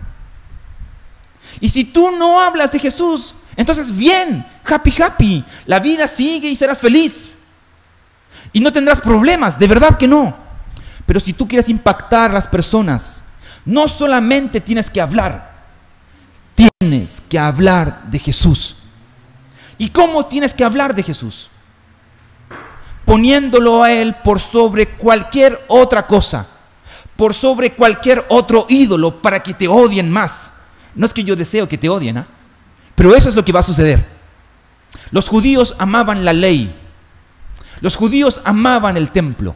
Y 1.61 1.68
si 1.68 1.84
tú 1.84 2.11
no 2.11 2.40
hablas 2.40 2.70
de 2.70 2.78
Jesús, 2.78 3.34
entonces 3.57 3.95
bien, 3.95 4.47
happy, 4.64 4.95
happy, 5.03 5.45
la 5.66 5.78
vida 5.78 6.09
sigue 6.09 6.49
y 6.49 6.57
serás 6.57 6.80
feliz. 6.80 7.36
Y 8.53 8.61
no 8.61 8.72
tendrás 8.72 9.01
problemas, 9.01 9.59
de 9.59 9.66
verdad 9.66 9.97
que 9.97 10.09
no. 10.09 10.36
Pero 11.07 11.20
si 11.20 11.32
tú 11.32 11.47
quieres 11.47 11.68
impactar 11.68 12.30
a 12.30 12.34
las 12.34 12.47
personas, 12.47 13.22
no 13.64 13.88
solamente 13.88 14.61
tienes 14.61 14.90
que 14.90 15.01
hablar, 15.01 15.52
tienes 16.79 17.21
que 17.21 17.39
hablar 17.39 18.05
de 18.11 18.19
Jesús. 18.19 18.77
¿Y 19.79 19.91
cómo 19.91 20.27
tienes 20.27 20.55
que 20.55 20.65
hablar 20.65 20.95
de 20.95 21.03
Jesús? 21.03 21.49
Poniéndolo 23.05 23.83
a 23.83 23.93
Él 23.93 24.15
por 24.23 24.41
sobre 24.41 24.89
cualquier 24.89 25.61
otra 25.69 26.07
cosa, 26.07 26.47
por 27.17 27.35
sobre 27.35 27.73
cualquier 27.73 28.25
otro 28.29 28.67
ídolo 28.69 29.23
para 29.23 29.43
que 29.43 29.55
te 29.55 29.69
odien 29.69 30.11
más. 30.11 30.53
No 30.95 31.07
es 31.07 31.15
que 31.15 31.25
yo 31.25 31.35
deseo 31.35 31.69
que 31.69 31.79
te 31.79 31.89
odien, 31.89 32.19
¿ah? 32.19 32.27
pero 32.95 33.15
eso 33.15 33.29
es 33.29 33.35
lo 33.35 33.45
que 33.45 33.53
va 33.53 33.61
a 33.61 33.65
suceder. 33.65 34.05
Los 35.11 35.29
judíos 35.29 35.75
amaban 35.79 36.25
la 36.25 36.33
ley, 36.33 36.75
los 37.81 37.97
judíos 37.97 38.41
amaban 38.45 38.97
el 38.97 39.11
templo. 39.11 39.55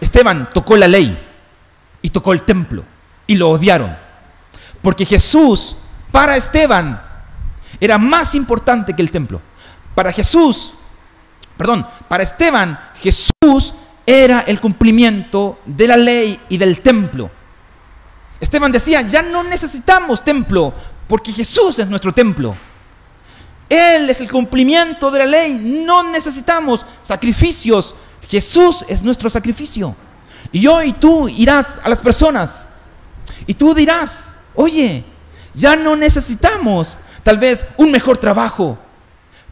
Esteban 0.00 0.48
tocó 0.52 0.76
la 0.76 0.86
ley 0.86 1.18
y 2.02 2.10
tocó 2.10 2.32
el 2.32 2.42
templo 2.42 2.84
y 3.26 3.34
lo 3.34 3.50
odiaron. 3.50 4.07
Porque 4.88 5.04
Jesús, 5.04 5.76
para 6.10 6.34
Esteban, 6.38 6.98
era 7.78 7.98
más 7.98 8.34
importante 8.34 8.96
que 8.96 9.02
el 9.02 9.10
templo. 9.10 9.38
Para 9.94 10.10
Jesús, 10.10 10.72
perdón, 11.58 11.86
para 12.08 12.22
Esteban, 12.22 12.80
Jesús 12.94 13.74
era 14.06 14.40
el 14.40 14.58
cumplimiento 14.58 15.58
de 15.66 15.88
la 15.88 15.98
ley 15.98 16.40
y 16.48 16.56
del 16.56 16.80
templo. 16.80 17.30
Esteban 18.40 18.72
decía, 18.72 19.02
ya 19.02 19.20
no 19.20 19.42
necesitamos 19.42 20.24
templo, 20.24 20.72
porque 21.06 21.34
Jesús 21.34 21.78
es 21.78 21.86
nuestro 21.86 22.14
templo. 22.14 22.56
Él 23.68 24.08
es 24.08 24.22
el 24.22 24.30
cumplimiento 24.30 25.10
de 25.10 25.18
la 25.18 25.26
ley. 25.26 25.60
No 25.86 26.02
necesitamos 26.02 26.86
sacrificios. 27.02 27.94
Jesús 28.26 28.86
es 28.88 29.02
nuestro 29.02 29.28
sacrificio. 29.28 29.94
Y 30.50 30.66
hoy 30.66 30.94
tú 30.94 31.28
irás 31.28 31.74
a 31.84 31.90
las 31.90 32.00
personas 32.00 32.66
y 33.46 33.52
tú 33.52 33.74
dirás, 33.74 34.37
oye, 34.54 35.04
ya 35.54 35.76
no 35.76 35.96
necesitamos 35.96 36.98
tal 37.22 37.38
vez 37.38 37.66
un 37.76 37.90
mejor 37.90 38.18
trabajo, 38.18 38.78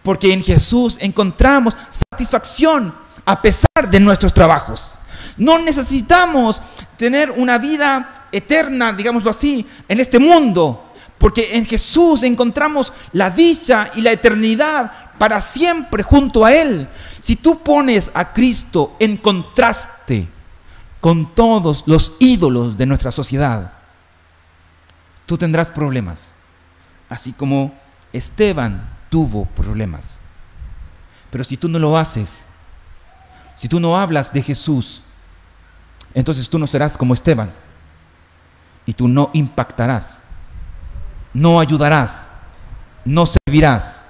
porque 0.03 0.33
en 0.33 0.43
Jesús 0.43 0.99
encontramos 1.01 1.77
satisfacción 1.91 2.95
a 3.25 3.43
pesar 3.43 3.91
de 3.91 4.01
nuestros 4.01 4.33
trabajos. 4.33 4.99
No 5.37 5.59
necesitamos 5.59 6.63
tener 6.97 7.31
una 7.31 7.59
vida 7.59 8.29
eterna, 8.33 8.93
digámoslo 8.93 9.31
así, 9.31 9.67
en 9.89 10.01
este 10.01 10.19
mundo, 10.19 10.93
porque 11.19 11.57
en 11.57 11.67
Jesús 11.67 12.23
encontramos 12.23 12.93
la 13.13 13.31
dicha 13.31 13.91
y 13.95 14.03
la 14.03 14.13
eternidad 14.13 14.93
para 15.19 15.41
siempre 15.41 16.03
junto 16.03 16.45
a 16.45 16.55
Él. 16.55 16.89
Si 17.21 17.37
tú 17.37 17.59
pones 17.59 18.11
a 18.15 18.33
Cristo 18.33 18.97
en 19.01 19.17
contraste 19.17 20.29
con 21.01 21.35
todos 21.35 21.85
los 21.87 22.15
ídolos 22.19 22.77
de 22.77 22.87
nuestra 22.87 23.13
sociedad, 23.13 23.73
tú 25.27 25.37
tendrás 25.37 25.71
problemas. 25.71 26.33
Así 27.09 27.33
como 27.33 27.75
Esteban 28.13 28.89
tuvo 29.11 29.45
problemas. 29.45 30.21
Pero 31.31 31.45
si 31.45 31.57
tú 31.57 31.69
no 31.69 31.79
lo 31.79 31.99
haces, 31.99 32.45
si 33.55 33.69
tú 33.69 33.79
no 33.79 33.99
hablas 33.99 34.33
de 34.33 34.43
Jesús, 34.43 35.03
entonces 36.15 36.49
tú 36.49 36.59
no 36.59 36.67
serás 36.67 36.97
como 36.97 37.15
Esteban 37.15 37.53
y 38.87 38.93
tú 38.93 39.09
no 39.09 39.31
impactarás 39.35 40.23
no 41.37 41.61
ayudarás, 41.61 42.31
no 43.05 43.25
servirás 43.27 44.07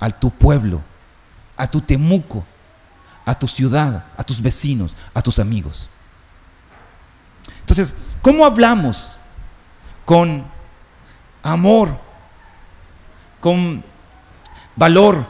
a 0.00 0.10
tu 0.10 0.30
pueblo, 0.30 0.80
a 1.58 1.66
tu 1.66 1.78
temuco, 1.82 2.42
a 3.26 3.38
tu 3.38 3.46
ciudad, 3.46 4.06
a 4.16 4.24
tus 4.24 4.40
vecinos, 4.40 4.96
a 5.12 5.20
tus 5.20 5.38
amigos. 5.38 5.90
Entonces, 7.60 7.94
¿cómo 8.22 8.46
hablamos 8.46 9.18
con 10.04 10.44
amor, 11.42 11.98
con 13.40 13.84
valor, 14.76 15.26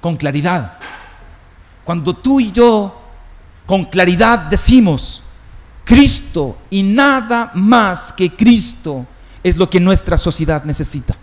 con 0.00 0.16
claridad? 0.16 0.78
Cuando 1.84 2.14
tú 2.14 2.40
y 2.40 2.52
yo 2.52 2.96
con 3.66 3.84
claridad 3.84 4.38
decimos, 4.40 5.22
Cristo 5.84 6.58
y 6.70 6.84
nada 6.84 7.50
más 7.54 8.12
que 8.12 8.34
Cristo 8.34 9.06
es 9.42 9.56
lo 9.56 9.68
que 9.68 9.80
nuestra 9.80 10.16
sociedad 10.16 10.62
necesita. 10.64 11.16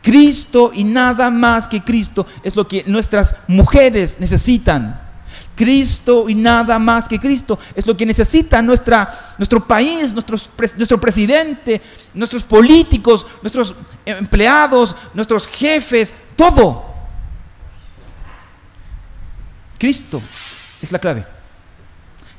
Cristo 0.00 0.70
y 0.72 0.84
nada 0.84 1.30
más 1.30 1.66
que 1.66 1.82
Cristo 1.82 2.26
es 2.44 2.56
lo 2.56 2.66
que 2.68 2.84
nuestras 2.86 3.34
mujeres 3.48 4.18
necesitan. 4.20 5.01
Cristo 5.54 6.28
y 6.28 6.34
nada 6.34 6.78
más 6.78 7.08
que 7.08 7.18
Cristo 7.18 7.58
es 7.74 7.86
lo 7.86 7.96
que 7.96 8.06
necesita 8.06 8.62
nuestra, 8.62 9.34
nuestro 9.38 9.66
país, 9.66 10.14
nuestro 10.14 11.00
presidente, 11.00 11.80
nuestros 12.14 12.42
políticos, 12.44 13.26
nuestros 13.42 13.74
empleados, 14.04 14.96
nuestros 15.14 15.46
jefes, 15.46 16.14
todo. 16.36 16.84
Cristo 19.78 20.22
es 20.80 20.92
la 20.92 20.98
clave. 20.98 21.26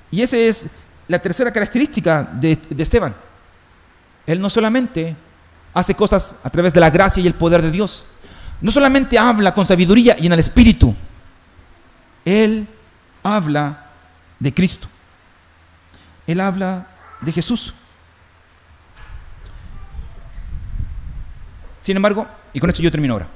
Y 0.10 0.22
esa 0.22 0.38
es 0.38 0.68
la 1.08 1.20
tercera 1.20 1.52
característica 1.52 2.24
de, 2.24 2.58
de 2.70 2.84
Esteban. 2.84 3.16
Él 4.26 4.40
no 4.40 4.50
solamente 4.50 5.16
hace 5.74 5.96
cosas 5.96 6.36
a 6.44 6.50
través 6.50 6.74
de 6.74 6.80
la 6.80 6.90
gracia 6.90 7.22
y 7.22 7.28
el 7.28 7.34
poder 7.34 7.62
de 7.62 7.72
Dios, 7.72 8.06
no 8.62 8.72
solamente 8.72 9.18
habla 9.20 9.54
con 9.54 9.66
sabiduría 9.66 10.16
y 10.18 10.28
en 10.28 10.34
el 10.34 10.40
Espíritu, 10.40 10.96
Él 12.24 12.68
habla 13.24 13.86
de 14.40 14.54
Cristo. 14.54 14.88
Él 16.28 16.42
habla 16.42 16.88
de 17.22 17.32
Jesús. 17.32 17.74
Sin 21.82 21.98
embargo, 21.98 22.28
y 22.54 22.60
con 22.60 22.70
esto 22.70 22.82
yo 22.82 22.92
termino 22.92 23.14
ahora, 23.14 23.28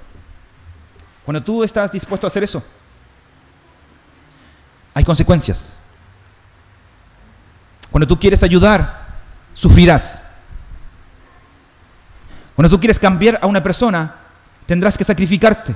cuando 1.25 1.43
tú 1.43 1.63
estás 1.63 1.91
dispuesto 1.91 2.25
a 2.27 2.29
hacer 2.29 2.43
eso, 2.43 2.63
hay 4.93 5.03
consecuencias. 5.03 5.75
Cuando 7.91 8.07
tú 8.07 8.19
quieres 8.19 8.43
ayudar, 8.43 9.07
sufrirás. 9.53 10.21
Cuando 12.55 12.69
tú 12.69 12.79
quieres 12.79 12.97
cambiar 12.97 13.39
a 13.41 13.47
una 13.47 13.61
persona, 13.61 14.15
tendrás 14.65 14.97
que 14.97 15.03
sacrificarte. 15.03 15.75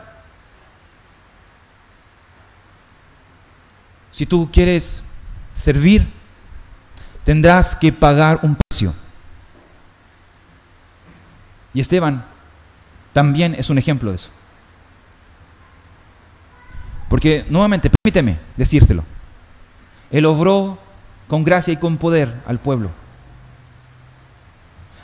Si 4.11 4.25
tú 4.25 4.49
quieres 4.51 5.03
servir, 5.53 6.07
tendrás 7.23 7.75
que 7.75 7.91
pagar 7.91 8.39
un 8.43 8.57
precio. 8.57 8.93
Y 11.73 11.81
Esteban 11.81 12.25
también 13.13 13.55
es 13.55 13.69
un 13.69 13.77
ejemplo 13.77 14.09
de 14.09 14.17
eso. 14.17 14.29
Porque 17.09 17.45
nuevamente, 17.49 17.89
permíteme 17.89 18.39
decírtelo, 18.55 19.03
él 20.11 20.25
obró 20.25 20.77
con 21.27 21.43
gracia 21.43 21.73
y 21.73 21.77
con 21.77 21.97
poder 21.97 22.41
al 22.45 22.59
pueblo. 22.59 22.89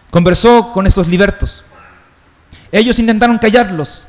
Conversó 0.09 0.71
con 0.71 0.87
estos 0.87 1.07
libertos. 1.07 1.63
Ellos 2.71 2.99
intentaron 2.99 3.37
callarlos. 3.37 4.07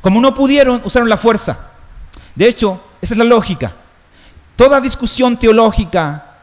Como 0.00 0.20
no 0.20 0.34
pudieron, 0.34 0.80
usaron 0.84 1.08
la 1.08 1.16
fuerza. 1.16 1.70
De 2.34 2.48
hecho, 2.48 2.82
esa 3.00 3.14
es 3.14 3.18
la 3.18 3.24
lógica. 3.24 3.74
Toda 4.56 4.80
discusión 4.80 5.38
teológica 5.38 6.34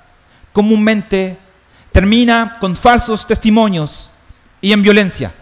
comúnmente 0.54 1.38
termina 1.92 2.58
con 2.60 2.76
falsos 2.76 3.26
testimonios 3.26 4.10
y 4.62 4.72
en 4.72 4.84
violencia. 4.84 5.34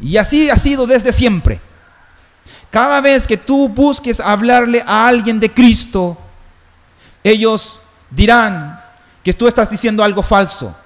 Y 0.00 0.16
así 0.16 0.48
ha 0.50 0.56
sido 0.56 0.86
desde 0.86 1.12
siempre. 1.12 1.60
Cada 2.70 3.00
vez 3.00 3.26
que 3.26 3.36
tú 3.36 3.68
busques 3.68 4.20
hablarle 4.20 4.82
a 4.86 5.08
alguien 5.08 5.38
de 5.40 5.52
Cristo, 5.52 6.18
ellos 7.22 7.80
dirán 8.10 8.80
que 9.22 9.32
tú 9.32 9.46
estás 9.46 9.70
diciendo 9.70 10.02
algo 10.02 10.22
falso. 10.22 10.76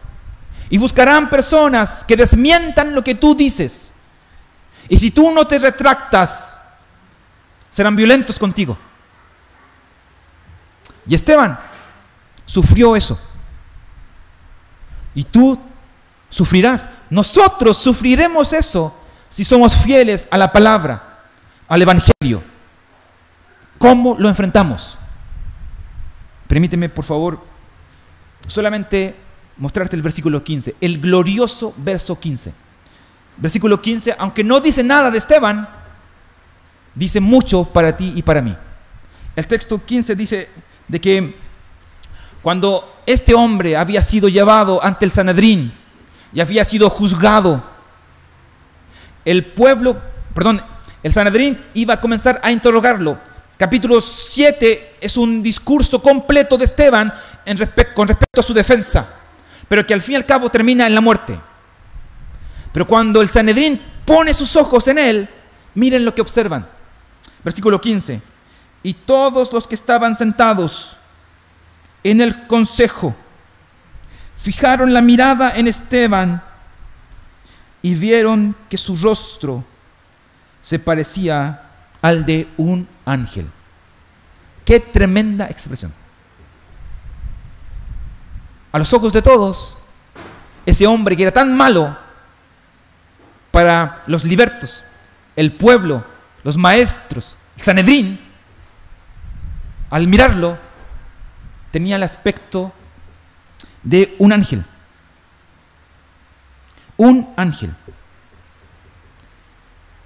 Y 0.69 0.79
buscarán 0.79 1.29
personas 1.29 2.03
que 2.05 2.17
desmientan 2.17 2.95
lo 2.95 3.05
que 3.05 3.15
tú 3.15 3.35
dices. 3.35 3.93
Y 4.89 4.99
si 4.99 5.11
tú 5.11 5.31
no 5.33 5.47
te 5.47 5.59
retractas, 5.59 6.61
serán 7.71 7.95
violentos 7.95 8.39
contigo. 8.39 8.79
Y 11.07 11.15
Esteban 11.15 11.59
sufrió 12.45 12.97
eso. 12.97 13.19
Y 15.15 15.25
tú 15.25 15.59
sufrirás. 16.31 16.89
Nosotros 17.11 17.77
sufriremos 17.77 18.53
eso 18.53 18.97
si 19.29 19.45
somos 19.45 19.75
fieles 19.77 20.29
a 20.31 20.39
la 20.39 20.53
palabra, 20.53 21.21
al 21.69 21.83
Evangelio. 21.83 22.43
¿Cómo 23.79 24.17
lo 24.19 24.29
enfrentamos? 24.29 24.97
Permíteme, 26.47 26.89
por 26.89 27.05
favor, 27.05 27.41
solamente 28.47 29.17
mostrarte 29.57 29.97
el 29.97 30.03
versículo 30.03 30.43
15, 30.43 30.77
el 30.81 31.01
glorioso 31.01 31.75
verso 31.77 32.19
15. 32.19 32.53
Versículo 33.39 33.81
15, 33.81 34.15
aunque 34.19 34.45
no 34.45 34.61
dice 34.61 34.83
nada 34.83 35.11
de 35.11 35.19
Esteban, 35.19 35.69
dice 36.95 37.21
mucho 37.21 37.65
para 37.65 37.97
ti 37.97 38.13
y 38.15 38.23
para 38.23 38.43
mí. 38.43 38.55
El 39.35 39.47
texto 39.47 39.83
15 39.85 40.15
dice 40.15 40.51
de 40.93 41.01
que 41.01 41.35
cuando 42.43 43.01
este 43.07 43.33
hombre 43.33 43.79
había 43.79 44.03
sido 44.03 44.29
llevado 44.29 44.85
ante 44.85 45.07
el 45.07 45.11
Sanedrín 45.11 45.73
y 46.35 46.41
había 46.41 46.67
sido 46.67 46.91
juzgado, 46.91 47.65
el 49.25 49.47
pueblo, 49.47 49.97
perdón, 50.35 50.61
el 51.03 51.11
Sanedrín 51.11 51.59
iba 51.73 51.95
a 51.95 52.01
comenzar 52.01 52.39
a 52.45 52.53
interrogarlo. 52.53 53.19
Capítulo 53.57 54.03
7 54.03 54.97
es 55.01 55.17
un 55.17 55.43
discurso 55.43 56.03
completo 56.03 56.59
de 56.59 56.67
Esteban 56.67 57.11
con 57.95 58.07
respecto 58.07 58.41
a 58.41 58.45
su 58.45 58.53
defensa, 58.53 59.09
pero 59.69 59.87
que 59.87 59.95
al 59.95 60.03
fin 60.03 60.13
y 60.13 60.17
al 60.17 60.27
cabo 60.27 60.51
termina 60.51 60.87
en 60.87 60.95
la 60.95 61.01
muerte. 61.01 61.41
Pero 62.71 62.87
cuando 62.87 63.23
el 63.23 63.31
Sanedrín 63.31 63.81
pone 64.05 64.35
sus 64.35 64.57
ojos 64.57 64.87
en 64.89 64.99
él, 64.99 65.29
miren 65.75 66.05
lo 66.05 66.15
que 66.15 66.21
observan. 66.21 66.69
Versículo 67.43 67.81
15. 67.81 68.32
Y 68.83 68.95
todos 68.95 69.53
los 69.53 69.69
que 69.69 69.75
estaban 69.75 70.17
sentados 70.17 70.97
en 72.03 72.21
el 72.21 72.47
consejo 72.47 73.15
fijaron 74.41 74.93
la 74.93 75.03
mirada 75.03 75.53
en 75.55 75.69
Esteban 75.69 76.43
y 77.81 77.95
vieron 77.95 78.57
que 78.69 78.79
su 78.79 78.97
rostro 78.97 79.65
se 80.61 80.79
parecía 80.79 81.63
al 82.01 82.25
de 82.25 82.49
un 82.57 82.89
ángel. 83.05 83.49
Qué 84.65 84.81
tremenda 84.81 85.47
expresión. 85.47 85.93
A 88.73 88.79
los 88.79 88.93
ojos 88.93 89.13
de 89.13 89.23
todos, 89.23 89.79
ese 90.65 90.87
hombre 90.87 91.17
que 91.17 91.25
era 91.25 91.33
tan 91.33 91.57
malo 91.57 91.97
para 93.51 94.03
los 94.07 94.25
libertos, 94.25 94.83
el 95.37 95.53
pueblo, 95.53 96.05
los 96.43 96.57
maestros, 96.57 97.37
el 97.57 97.63
Sanedrín, 97.63 98.32
al 99.93 100.09
mirarlo, 100.09 100.59
tenía 101.71 101.97
el 101.97 102.03
aspecto 102.03 102.73
de 103.83 104.17
un 104.19 104.33
ángel. 104.33 104.65
Un 106.97 107.29
ángel. 107.37 107.75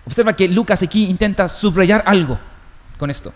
Observa 0.04 0.34
que 0.34 0.48
Lucas 0.48 0.82
aquí 0.82 1.04
intenta 1.04 1.48
subrayar 1.48 2.02
algo 2.04 2.36
con 2.98 3.10
esto. 3.10 3.32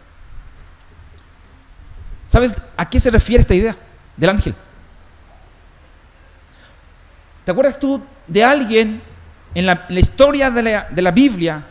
¿Sabes 2.26 2.60
a 2.76 2.90
qué 2.90 2.98
se 2.98 3.10
refiere 3.10 3.42
esta 3.42 3.54
idea 3.54 3.76
del 4.16 4.30
ángel? 4.30 4.56
¿Te 7.44 7.52
acuerdas 7.52 7.78
tú 7.78 8.02
de 8.26 8.42
alguien 8.42 9.00
en 9.54 9.66
la, 9.66 9.86
historia 9.90 10.50
de 10.50 11.02
la, 11.02 11.10
Biblia 11.12 11.64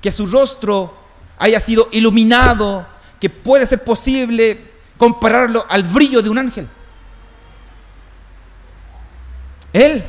que 0.00 0.10
su 0.10 0.26
rostro 0.26 0.96
haya 1.38 1.60
sido 1.60 1.90
iluminado, 1.92 2.86
que 3.22 3.30
puede 3.30 3.64
ser 3.68 3.84
posible 3.84 4.58
compararlo 4.98 5.64
al 5.68 5.84
brillo 5.84 6.22
de 6.22 6.28
un 6.28 6.38
ángel? 6.38 6.68
Él, 9.72 10.04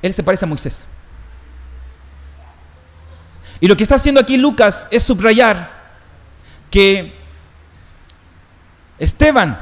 él 0.00 0.14
se 0.14 0.22
parece 0.22 0.44
a 0.44 0.48
Moisés. 0.48 0.84
Y 3.58 3.66
lo 3.66 3.76
que 3.76 3.82
está 3.82 3.96
haciendo 3.96 4.20
aquí 4.20 4.36
Lucas 4.36 4.86
es 4.92 5.02
subrayar 5.02 5.96
que 6.70 7.12
Esteban 9.00 9.60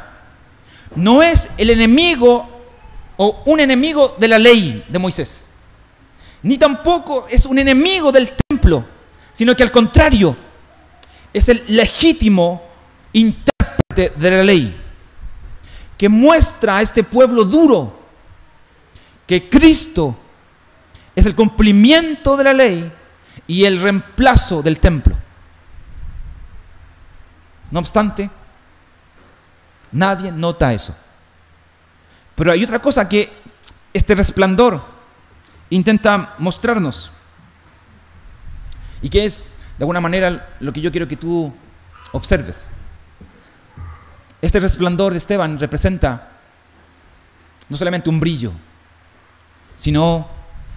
no 0.96 1.22
es 1.22 1.50
el 1.56 1.70
enemigo 1.70 2.46
o 3.16 3.42
un 3.46 3.58
enemigo 3.58 4.14
de 4.18 4.28
la 4.28 4.38
ley 4.38 4.84
de 4.86 4.98
Moisés, 4.98 5.46
ni 6.42 6.58
tampoco 6.58 7.26
es 7.30 7.46
un 7.46 7.58
enemigo 7.58 8.12
del 8.12 8.32
templo, 8.46 8.84
sino 9.32 9.56
que 9.56 9.62
al 9.62 9.72
contrario, 9.72 10.36
es 11.36 11.50
el 11.50 11.62
legítimo 11.68 12.62
intérprete 13.12 14.14
de 14.16 14.30
la 14.30 14.42
ley, 14.42 14.74
que 15.98 16.08
muestra 16.08 16.78
a 16.78 16.82
este 16.82 17.04
pueblo 17.04 17.44
duro 17.44 18.00
que 19.26 19.50
Cristo 19.50 20.16
es 21.14 21.26
el 21.26 21.34
cumplimiento 21.34 22.38
de 22.38 22.44
la 22.44 22.54
ley 22.54 22.90
y 23.46 23.66
el 23.66 23.82
reemplazo 23.82 24.62
del 24.62 24.80
templo. 24.80 25.14
No 27.70 27.80
obstante, 27.80 28.30
nadie 29.92 30.32
nota 30.32 30.72
eso. 30.72 30.96
Pero 32.34 32.50
hay 32.50 32.64
otra 32.64 32.80
cosa 32.80 33.06
que 33.06 33.30
este 33.92 34.14
resplandor 34.14 34.82
intenta 35.68 36.34
mostrarnos 36.38 37.12
y 39.02 39.10
que 39.10 39.26
es, 39.26 39.44
de 39.78 39.82
alguna 39.82 40.00
manera, 40.00 40.56
lo 40.60 40.72
que 40.72 40.80
yo 40.80 40.90
quiero 40.90 41.06
que 41.06 41.16
tú 41.16 41.52
observes. 42.12 42.70
Este 44.40 44.60
resplandor 44.60 45.12
de 45.12 45.18
Esteban 45.18 45.58
representa 45.58 46.30
no 47.68 47.76
solamente 47.76 48.08
un 48.08 48.20
brillo, 48.20 48.52
sino 49.76 50.28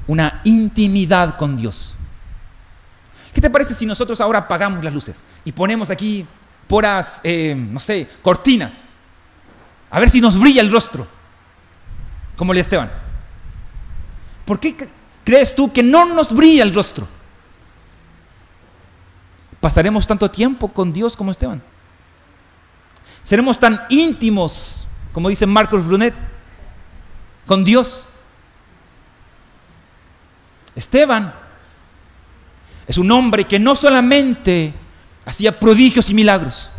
una 0.07 0.41
intimidad 0.43 1.37
con 1.37 1.55
Dios. 1.55 1.95
¿Qué 3.33 3.41
te 3.41 3.49
parece 3.49 3.73
si 3.73 3.85
nosotros 3.85 4.19
ahora 4.21 4.39
apagamos 4.39 4.83
las 4.83 4.93
luces 4.93 5.23
y 5.45 5.51
ponemos 5.51 5.89
aquí 5.89 6.25
poras, 6.67 7.21
eh, 7.23 7.55
no 7.55 7.79
sé, 7.79 8.07
cortinas? 8.21 8.91
A 9.91 9.99
ver 9.99 10.09
si 10.09 10.19
nos 10.19 10.39
brilla 10.39 10.61
el 10.61 10.71
rostro, 10.71 11.07
como 12.35 12.53
le 12.53 12.59
Esteban. 12.59 12.91
¿Por 14.45 14.59
qué 14.59 14.75
crees 15.23 15.53
tú 15.53 15.71
que 15.71 15.83
no 15.83 16.05
nos 16.05 16.33
brilla 16.33 16.63
el 16.63 16.73
rostro? 16.73 17.07
¿Pasaremos 19.61 20.07
tanto 20.07 20.29
tiempo 20.31 20.69
con 20.69 20.93
Dios 20.93 21.17
como 21.17 21.31
Esteban? 21.31 21.61
¿Seremos 23.23 23.59
tan 23.59 23.81
íntimos, 23.89 24.85
como 25.11 25.29
dice 25.29 25.45
Marcos 25.45 25.85
Brunet, 25.85 26.13
con 27.45 27.65
Dios? 27.65 28.05
Esteban 30.75 31.33
es 32.87 32.97
un 32.97 33.11
hombre 33.11 33.45
que 33.45 33.59
no 33.59 33.75
solamente 33.75 34.73
hacía 35.25 35.59
prodigios 35.59 36.09
y 36.09 36.13
milagros, 36.13 36.69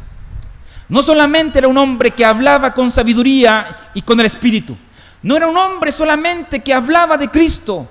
no 0.88 1.02
solamente 1.02 1.58
era 1.58 1.68
un 1.68 1.78
hombre 1.78 2.10
que 2.10 2.24
hablaba 2.24 2.72
con 2.72 2.90
sabiduría 2.90 3.90
y 3.94 4.02
con 4.02 4.18
el 4.18 4.26
Espíritu, 4.26 4.76
no 5.22 5.36
era 5.36 5.46
un 5.46 5.56
hombre 5.56 5.92
solamente 5.92 6.60
que 6.60 6.72
hablaba 6.72 7.16
de 7.16 7.28
Cristo, 7.28 7.88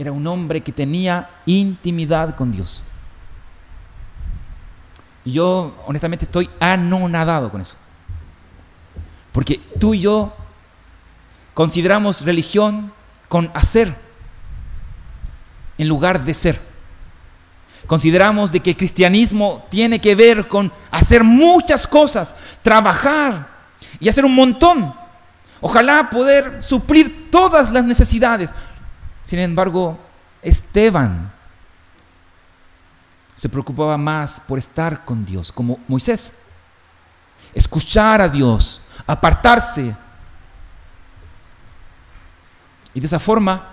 era 0.00 0.12
un 0.12 0.26
hombre 0.26 0.62
que 0.62 0.72
tenía 0.72 1.28
intimidad 1.44 2.34
con 2.34 2.50
Dios. 2.50 2.82
Y 5.26 5.32
yo 5.32 5.76
honestamente 5.86 6.24
estoy 6.24 6.48
anonadado 6.58 7.50
con 7.50 7.60
eso. 7.60 7.76
Porque 9.30 9.60
tú 9.78 9.92
y 9.92 10.00
yo 10.00 10.34
consideramos 11.52 12.24
religión 12.24 12.94
con 13.28 13.50
hacer 13.52 13.94
en 15.76 15.86
lugar 15.86 16.24
de 16.24 16.32
ser. 16.32 16.58
Consideramos 17.86 18.50
de 18.50 18.60
que 18.60 18.70
el 18.70 18.78
cristianismo 18.78 19.66
tiene 19.68 20.00
que 20.00 20.14
ver 20.14 20.48
con 20.48 20.72
hacer 20.90 21.22
muchas 21.24 21.86
cosas, 21.86 22.34
trabajar 22.62 23.48
y 23.98 24.08
hacer 24.08 24.24
un 24.24 24.34
montón. 24.34 24.94
Ojalá 25.60 26.08
poder 26.08 26.62
suplir 26.62 27.30
todas 27.30 27.70
las 27.70 27.84
necesidades. 27.84 28.54
Sin 29.30 29.38
embargo, 29.38 29.96
Esteban 30.42 31.30
se 33.36 33.48
preocupaba 33.48 33.96
más 33.96 34.40
por 34.40 34.58
estar 34.58 35.04
con 35.04 35.24
Dios, 35.24 35.52
como 35.52 35.78
Moisés. 35.86 36.32
Escuchar 37.54 38.20
a 38.20 38.28
Dios, 38.28 38.82
apartarse 39.06 39.94
y 42.92 42.98
de 42.98 43.06
esa 43.06 43.20
forma 43.20 43.68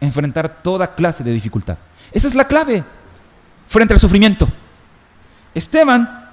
enfrentar 0.00 0.62
toda 0.62 0.94
clase 0.94 1.24
de 1.24 1.32
dificultad. 1.32 1.76
Esa 2.12 2.28
es 2.28 2.36
la 2.36 2.46
clave 2.46 2.84
frente 3.66 3.92
al 3.92 3.98
sufrimiento. 3.98 4.48
Esteban 5.52 6.30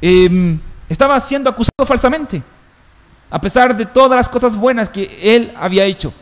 em, 0.00 0.60
estaba 0.88 1.18
siendo 1.18 1.50
acusado 1.50 1.84
falsamente, 1.84 2.44
a 3.28 3.40
pesar 3.40 3.76
de 3.76 3.86
todas 3.86 4.16
las 4.16 4.28
cosas 4.28 4.54
buenas 4.54 4.88
que 4.88 5.18
él 5.20 5.52
había 5.58 5.84
hecho. 5.84 6.14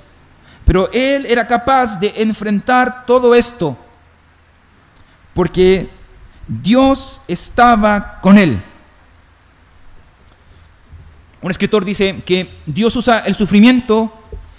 Pero 0.66 0.90
él 0.92 1.24
era 1.26 1.46
capaz 1.46 1.98
de 2.00 2.12
enfrentar 2.16 3.06
todo 3.06 3.34
esto 3.36 3.78
porque 5.32 5.88
Dios 6.48 7.22
estaba 7.28 8.20
con 8.20 8.36
él. 8.36 8.60
Un 11.40 11.50
escritor 11.52 11.84
dice 11.84 12.20
que 12.26 12.58
Dios 12.66 12.96
usa 12.96 13.20
el 13.20 13.36
sufrimiento 13.36 14.12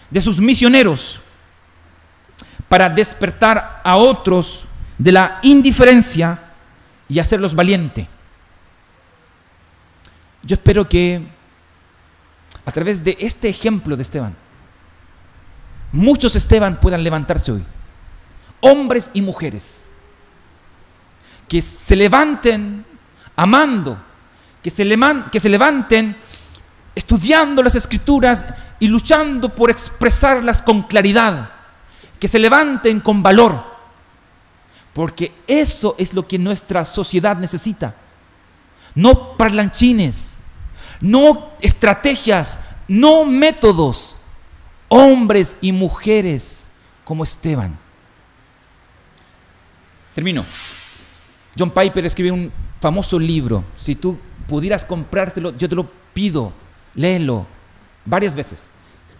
de 0.09 0.21
sus 0.21 0.39
misioneros 0.39 1.19
para 2.69 2.87
despertar 2.87 3.81
a 3.83 3.97
otros 3.97 4.65
de 4.97 5.11
la 5.11 5.39
indiferencia 5.41 6.39
y 7.09 7.19
hacerlos 7.19 7.53
valientes. 7.53 8.07
Yo 10.41 10.53
espero 10.53 10.87
que 10.87 11.21
a 12.63 12.71
través 12.71 13.03
de 13.03 13.17
este 13.19 13.49
ejemplo 13.49 13.97
de 13.97 14.03
Esteban, 14.03 14.46
muchos 15.97 16.35
Esteban 16.35 16.79
puedan 16.79 17.03
levantarse 17.03 17.51
hoy, 17.51 17.65
hombres 18.61 19.09
y 19.13 19.21
mujeres, 19.21 19.89
que 21.47 21.61
se 21.61 21.95
levanten 21.95 22.85
amando, 23.35 23.97
que 24.61 24.69
se, 24.69 24.85
que 25.31 25.39
se 25.39 25.49
levanten 25.49 26.15
estudiando 26.93 27.63
las 27.63 27.75
escrituras 27.75 28.45
y 28.79 28.87
luchando 28.87 29.53
por 29.53 29.69
expresarlas 29.69 30.61
con 30.61 30.83
claridad, 30.83 31.49
que 32.19 32.27
se 32.27 32.39
levanten 32.39 32.99
con 32.99 33.23
valor, 33.23 33.63
porque 34.93 35.33
eso 35.47 35.95
es 35.97 36.13
lo 36.13 36.27
que 36.27 36.39
nuestra 36.39 36.85
sociedad 36.85 37.37
necesita. 37.37 37.95
No 38.95 39.37
parlanchines, 39.37 40.37
no 41.01 41.51
estrategias, 41.61 42.59
no 42.87 43.25
métodos, 43.25 44.16
hombres 44.89 45.57
y 45.61 45.71
mujeres 45.71 46.69
como 47.03 47.23
Esteban. 47.23 47.77
Termino. 50.15 50.43
John 51.57 51.71
Piper 51.71 52.05
escribió 52.05 52.33
un 52.33 52.51
famoso 52.79 53.19
libro. 53.19 53.63
Si 53.75 53.95
tú 53.95 54.17
pudieras 54.47 54.85
comprártelo, 54.85 55.57
yo 55.57 55.67
te 55.67 55.75
lo 55.75 55.89
pido 56.13 56.53
léelo 56.95 57.45
varias 58.05 58.35
veces. 58.35 58.71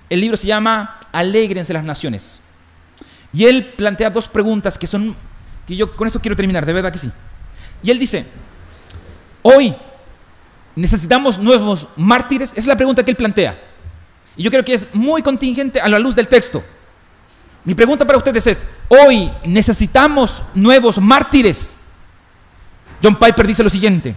El 0.10 0.22
libro 0.22 0.36
se 0.36 0.48
llama 0.48 1.00
Alégrense 1.12 1.74
las 1.74 1.84
Naciones. 1.84 2.42
Y 3.32 3.46
él 3.46 3.74
plantea 3.74 4.10
dos 4.10 4.28
preguntas 4.28 4.78
que 4.78 4.88
son, 4.88 5.16
que 5.68 5.76
yo 5.76 5.96
con 5.96 6.08
esto 6.08 6.20
quiero 6.20 6.36
terminar, 6.36 6.66
de 6.66 6.74
verdad 6.74 6.92
que 6.92 7.00
sí. 7.00 7.12
Y 7.84 7.92
él 7.92 8.00
dice, 8.00 8.26
hoy 9.42 9.76
necesitamos 10.76 11.38
nuevos 11.40 11.88
mártires, 11.96 12.52
esa 12.52 12.60
es 12.60 12.68
la 12.68 12.76
pregunta 12.78 13.04
que 13.04 13.12
él 13.12 13.18
plantea. 13.18 13.67
Y 14.38 14.44
yo 14.44 14.52
creo 14.52 14.64
que 14.64 14.76
es 14.76 14.88
muy 14.94 15.22
contingente 15.24 15.82
a 15.82 15.88
la 15.88 16.00
luz 16.00 16.16
del 16.16 16.28
texto. 16.28 16.64
Mi 17.66 17.76
pregunta 17.76 18.06
para 18.06 18.18
ustedes 18.18 18.48
es, 18.48 18.68
hoy 18.88 19.32
necesitamos 19.44 20.42
nuevos 20.54 21.00
mártires. 21.00 21.80
John 23.04 23.16
Piper 23.16 23.46
dice 23.46 23.64
lo 23.64 23.70
siguiente. 23.70 24.16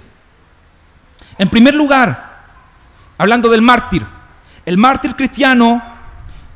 En 1.39 1.49
primer 1.49 1.75
lugar, 1.75 2.45
hablando 3.17 3.49
del 3.51 3.63
mártir. 3.63 4.07
El 4.65 4.77
mártir 4.77 5.17
cristiano 5.17 5.83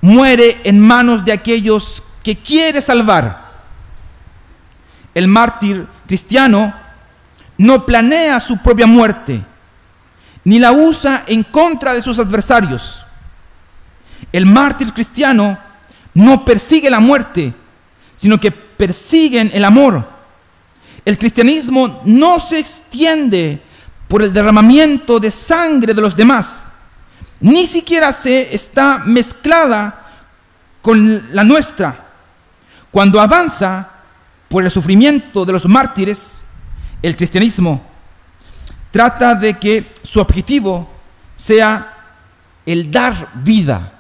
muere 0.03 0.61
en 0.65 0.79
manos 0.79 1.25
de 1.25 1.33
aquellos 1.33 2.03
que 2.23 2.39
quiere 2.39 2.81
salvar. 2.83 3.51
El 5.15 5.27
mártir 5.27 5.87
cristiano 6.07 6.75
no 7.57 7.87
planea 7.87 8.41
su 8.41 8.59
propia 8.59 8.87
muerte, 8.87 9.45
ni 10.45 10.59
la 10.59 10.73
usa 10.73 11.23
en 11.27 11.43
contra 11.43 11.95
de 11.95 12.03
sus 12.03 12.19
adversarios. 12.19 13.05
El 14.33 14.47
mártir 14.47 14.93
cristiano 14.93 15.59
no 16.15 16.45
persigue 16.45 16.91
la 16.91 17.01
muerte, 17.01 17.55
sino 18.17 18.39
que 18.39 18.51
persiguen 18.51 19.51
el 19.53 19.65
amor. 19.65 20.09
El 21.05 21.19
cristianismo 21.19 22.01
no 22.05 22.39
se 22.39 22.59
extiende 22.59 23.61
por 24.09 24.23
el 24.23 24.33
derramamiento 24.33 25.19
de 25.19 25.31
sangre 25.31 25.95
de 25.95 26.01
los 26.01 26.17
demás. 26.17 26.73
Ni 27.41 27.67
siquiera 27.67 28.12
se 28.12 28.55
está 28.55 28.99
mezclada 29.05 30.07
con 30.81 31.35
la 31.35 31.45
nuestra. 31.45 32.07
Cuando 32.91 33.21
avanza 33.21 33.91
por 34.49 34.65
el 34.65 34.71
sufrimiento 34.71 35.45
de 35.45 35.53
los 35.53 35.67
mártires, 35.67 36.43
el 37.03 37.17
cristianismo 37.17 37.83
trata 38.91 39.35
de 39.35 39.59
que 39.59 39.93
su 40.03 40.21
objetivo 40.21 40.89
sea 41.35 41.95
el 42.65 42.91
dar 42.91 43.31
vida, 43.35 43.93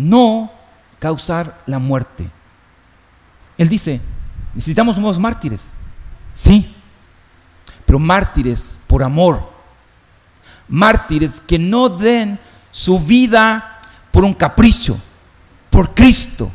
no 0.00 0.50
causar 0.98 1.60
la 1.66 1.78
muerte. 1.78 2.30
Él 3.58 3.68
dice, 3.68 4.00
necesitamos 4.54 4.96
nuevos 4.96 5.18
mártires. 5.18 5.74
Sí, 6.32 6.74
pero 7.84 7.98
mártires 7.98 8.80
por 8.86 9.02
amor. 9.02 9.50
Mártires 10.68 11.40
que 11.40 11.58
no 11.58 11.88
den 11.88 12.38
su 12.70 12.98
vida 12.98 13.80
por 14.10 14.24
un 14.24 14.32
capricho, 14.32 14.98
por 15.68 15.94
Cristo. 15.94 16.50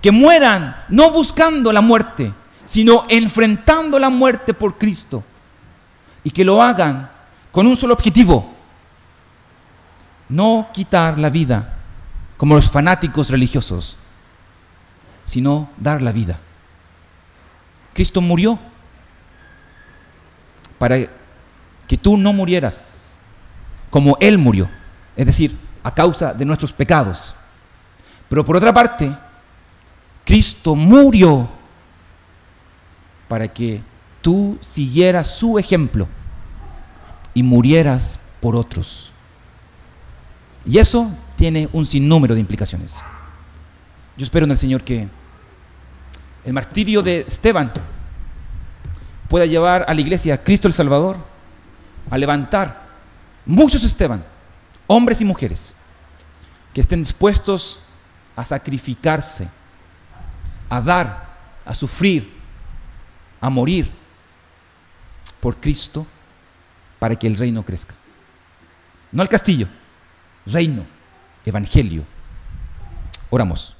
Que 0.00 0.12
mueran 0.12 0.76
no 0.88 1.10
buscando 1.10 1.72
la 1.72 1.80
muerte, 1.80 2.32
sino 2.64 3.06
enfrentando 3.08 3.98
la 3.98 4.08
muerte 4.08 4.54
por 4.54 4.78
Cristo. 4.78 5.24
Y 6.22 6.30
que 6.30 6.44
lo 6.44 6.62
hagan 6.62 7.10
con 7.50 7.66
un 7.66 7.76
solo 7.76 7.94
objetivo. 7.94 8.54
No 10.28 10.68
quitar 10.72 11.18
la 11.18 11.30
vida 11.30 11.77
como 12.38 12.54
los 12.54 12.70
fanáticos 12.70 13.28
religiosos, 13.28 13.98
sino 15.26 15.68
dar 15.76 16.00
la 16.00 16.12
vida. 16.12 16.38
Cristo 17.92 18.22
murió 18.22 18.58
para 20.78 20.96
que 21.86 21.96
tú 21.98 22.16
no 22.16 22.32
murieras 22.32 23.18
como 23.90 24.16
Él 24.20 24.38
murió, 24.38 24.70
es 25.16 25.26
decir, 25.26 25.58
a 25.82 25.92
causa 25.92 26.32
de 26.32 26.44
nuestros 26.44 26.72
pecados. 26.72 27.34
Pero 28.28 28.44
por 28.44 28.56
otra 28.56 28.72
parte, 28.72 29.14
Cristo 30.24 30.76
murió 30.76 31.48
para 33.26 33.48
que 33.48 33.82
tú 34.22 34.58
siguieras 34.60 35.26
su 35.26 35.58
ejemplo 35.58 36.06
y 37.34 37.42
murieras 37.42 38.20
por 38.40 38.54
otros. 38.54 39.10
Y 40.64 40.78
eso 40.78 41.10
tiene 41.38 41.68
un 41.72 41.86
sinnúmero 41.86 42.34
de 42.34 42.40
implicaciones. 42.40 43.00
Yo 44.16 44.24
espero 44.24 44.44
en 44.44 44.50
el 44.50 44.58
Señor 44.58 44.82
que 44.82 45.08
el 46.44 46.52
martirio 46.52 47.00
de 47.00 47.20
Esteban 47.20 47.72
pueda 49.28 49.46
llevar 49.46 49.86
a 49.88 49.94
la 49.94 50.00
iglesia 50.00 50.34
a 50.34 50.42
Cristo 50.42 50.66
el 50.66 50.74
Salvador 50.74 51.16
a 52.10 52.18
levantar 52.18 52.88
muchos 53.46 53.84
Esteban, 53.84 54.24
hombres 54.88 55.20
y 55.20 55.24
mujeres, 55.24 55.76
que 56.74 56.80
estén 56.80 57.02
dispuestos 57.02 57.78
a 58.34 58.44
sacrificarse, 58.44 59.48
a 60.68 60.80
dar, 60.80 61.36
a 61.64 61.72
sufrir, 61.72 62.32
a 63.40 63.48
morir 63.48 63.92
por 65.38 65.56
Cristo 65.58 66.04
para 66.98 67.14
que 67.14 67.28
el 67.28 67.36
reino 67.36 67.64
crezca. 67.64 67.94
No 69.12 69.22
el 69.22 69.28
castillo, 69.28 69.68
reino, 70.44 70.97
evangelio. 71.48 72.04
Oramos. 73.30 73.74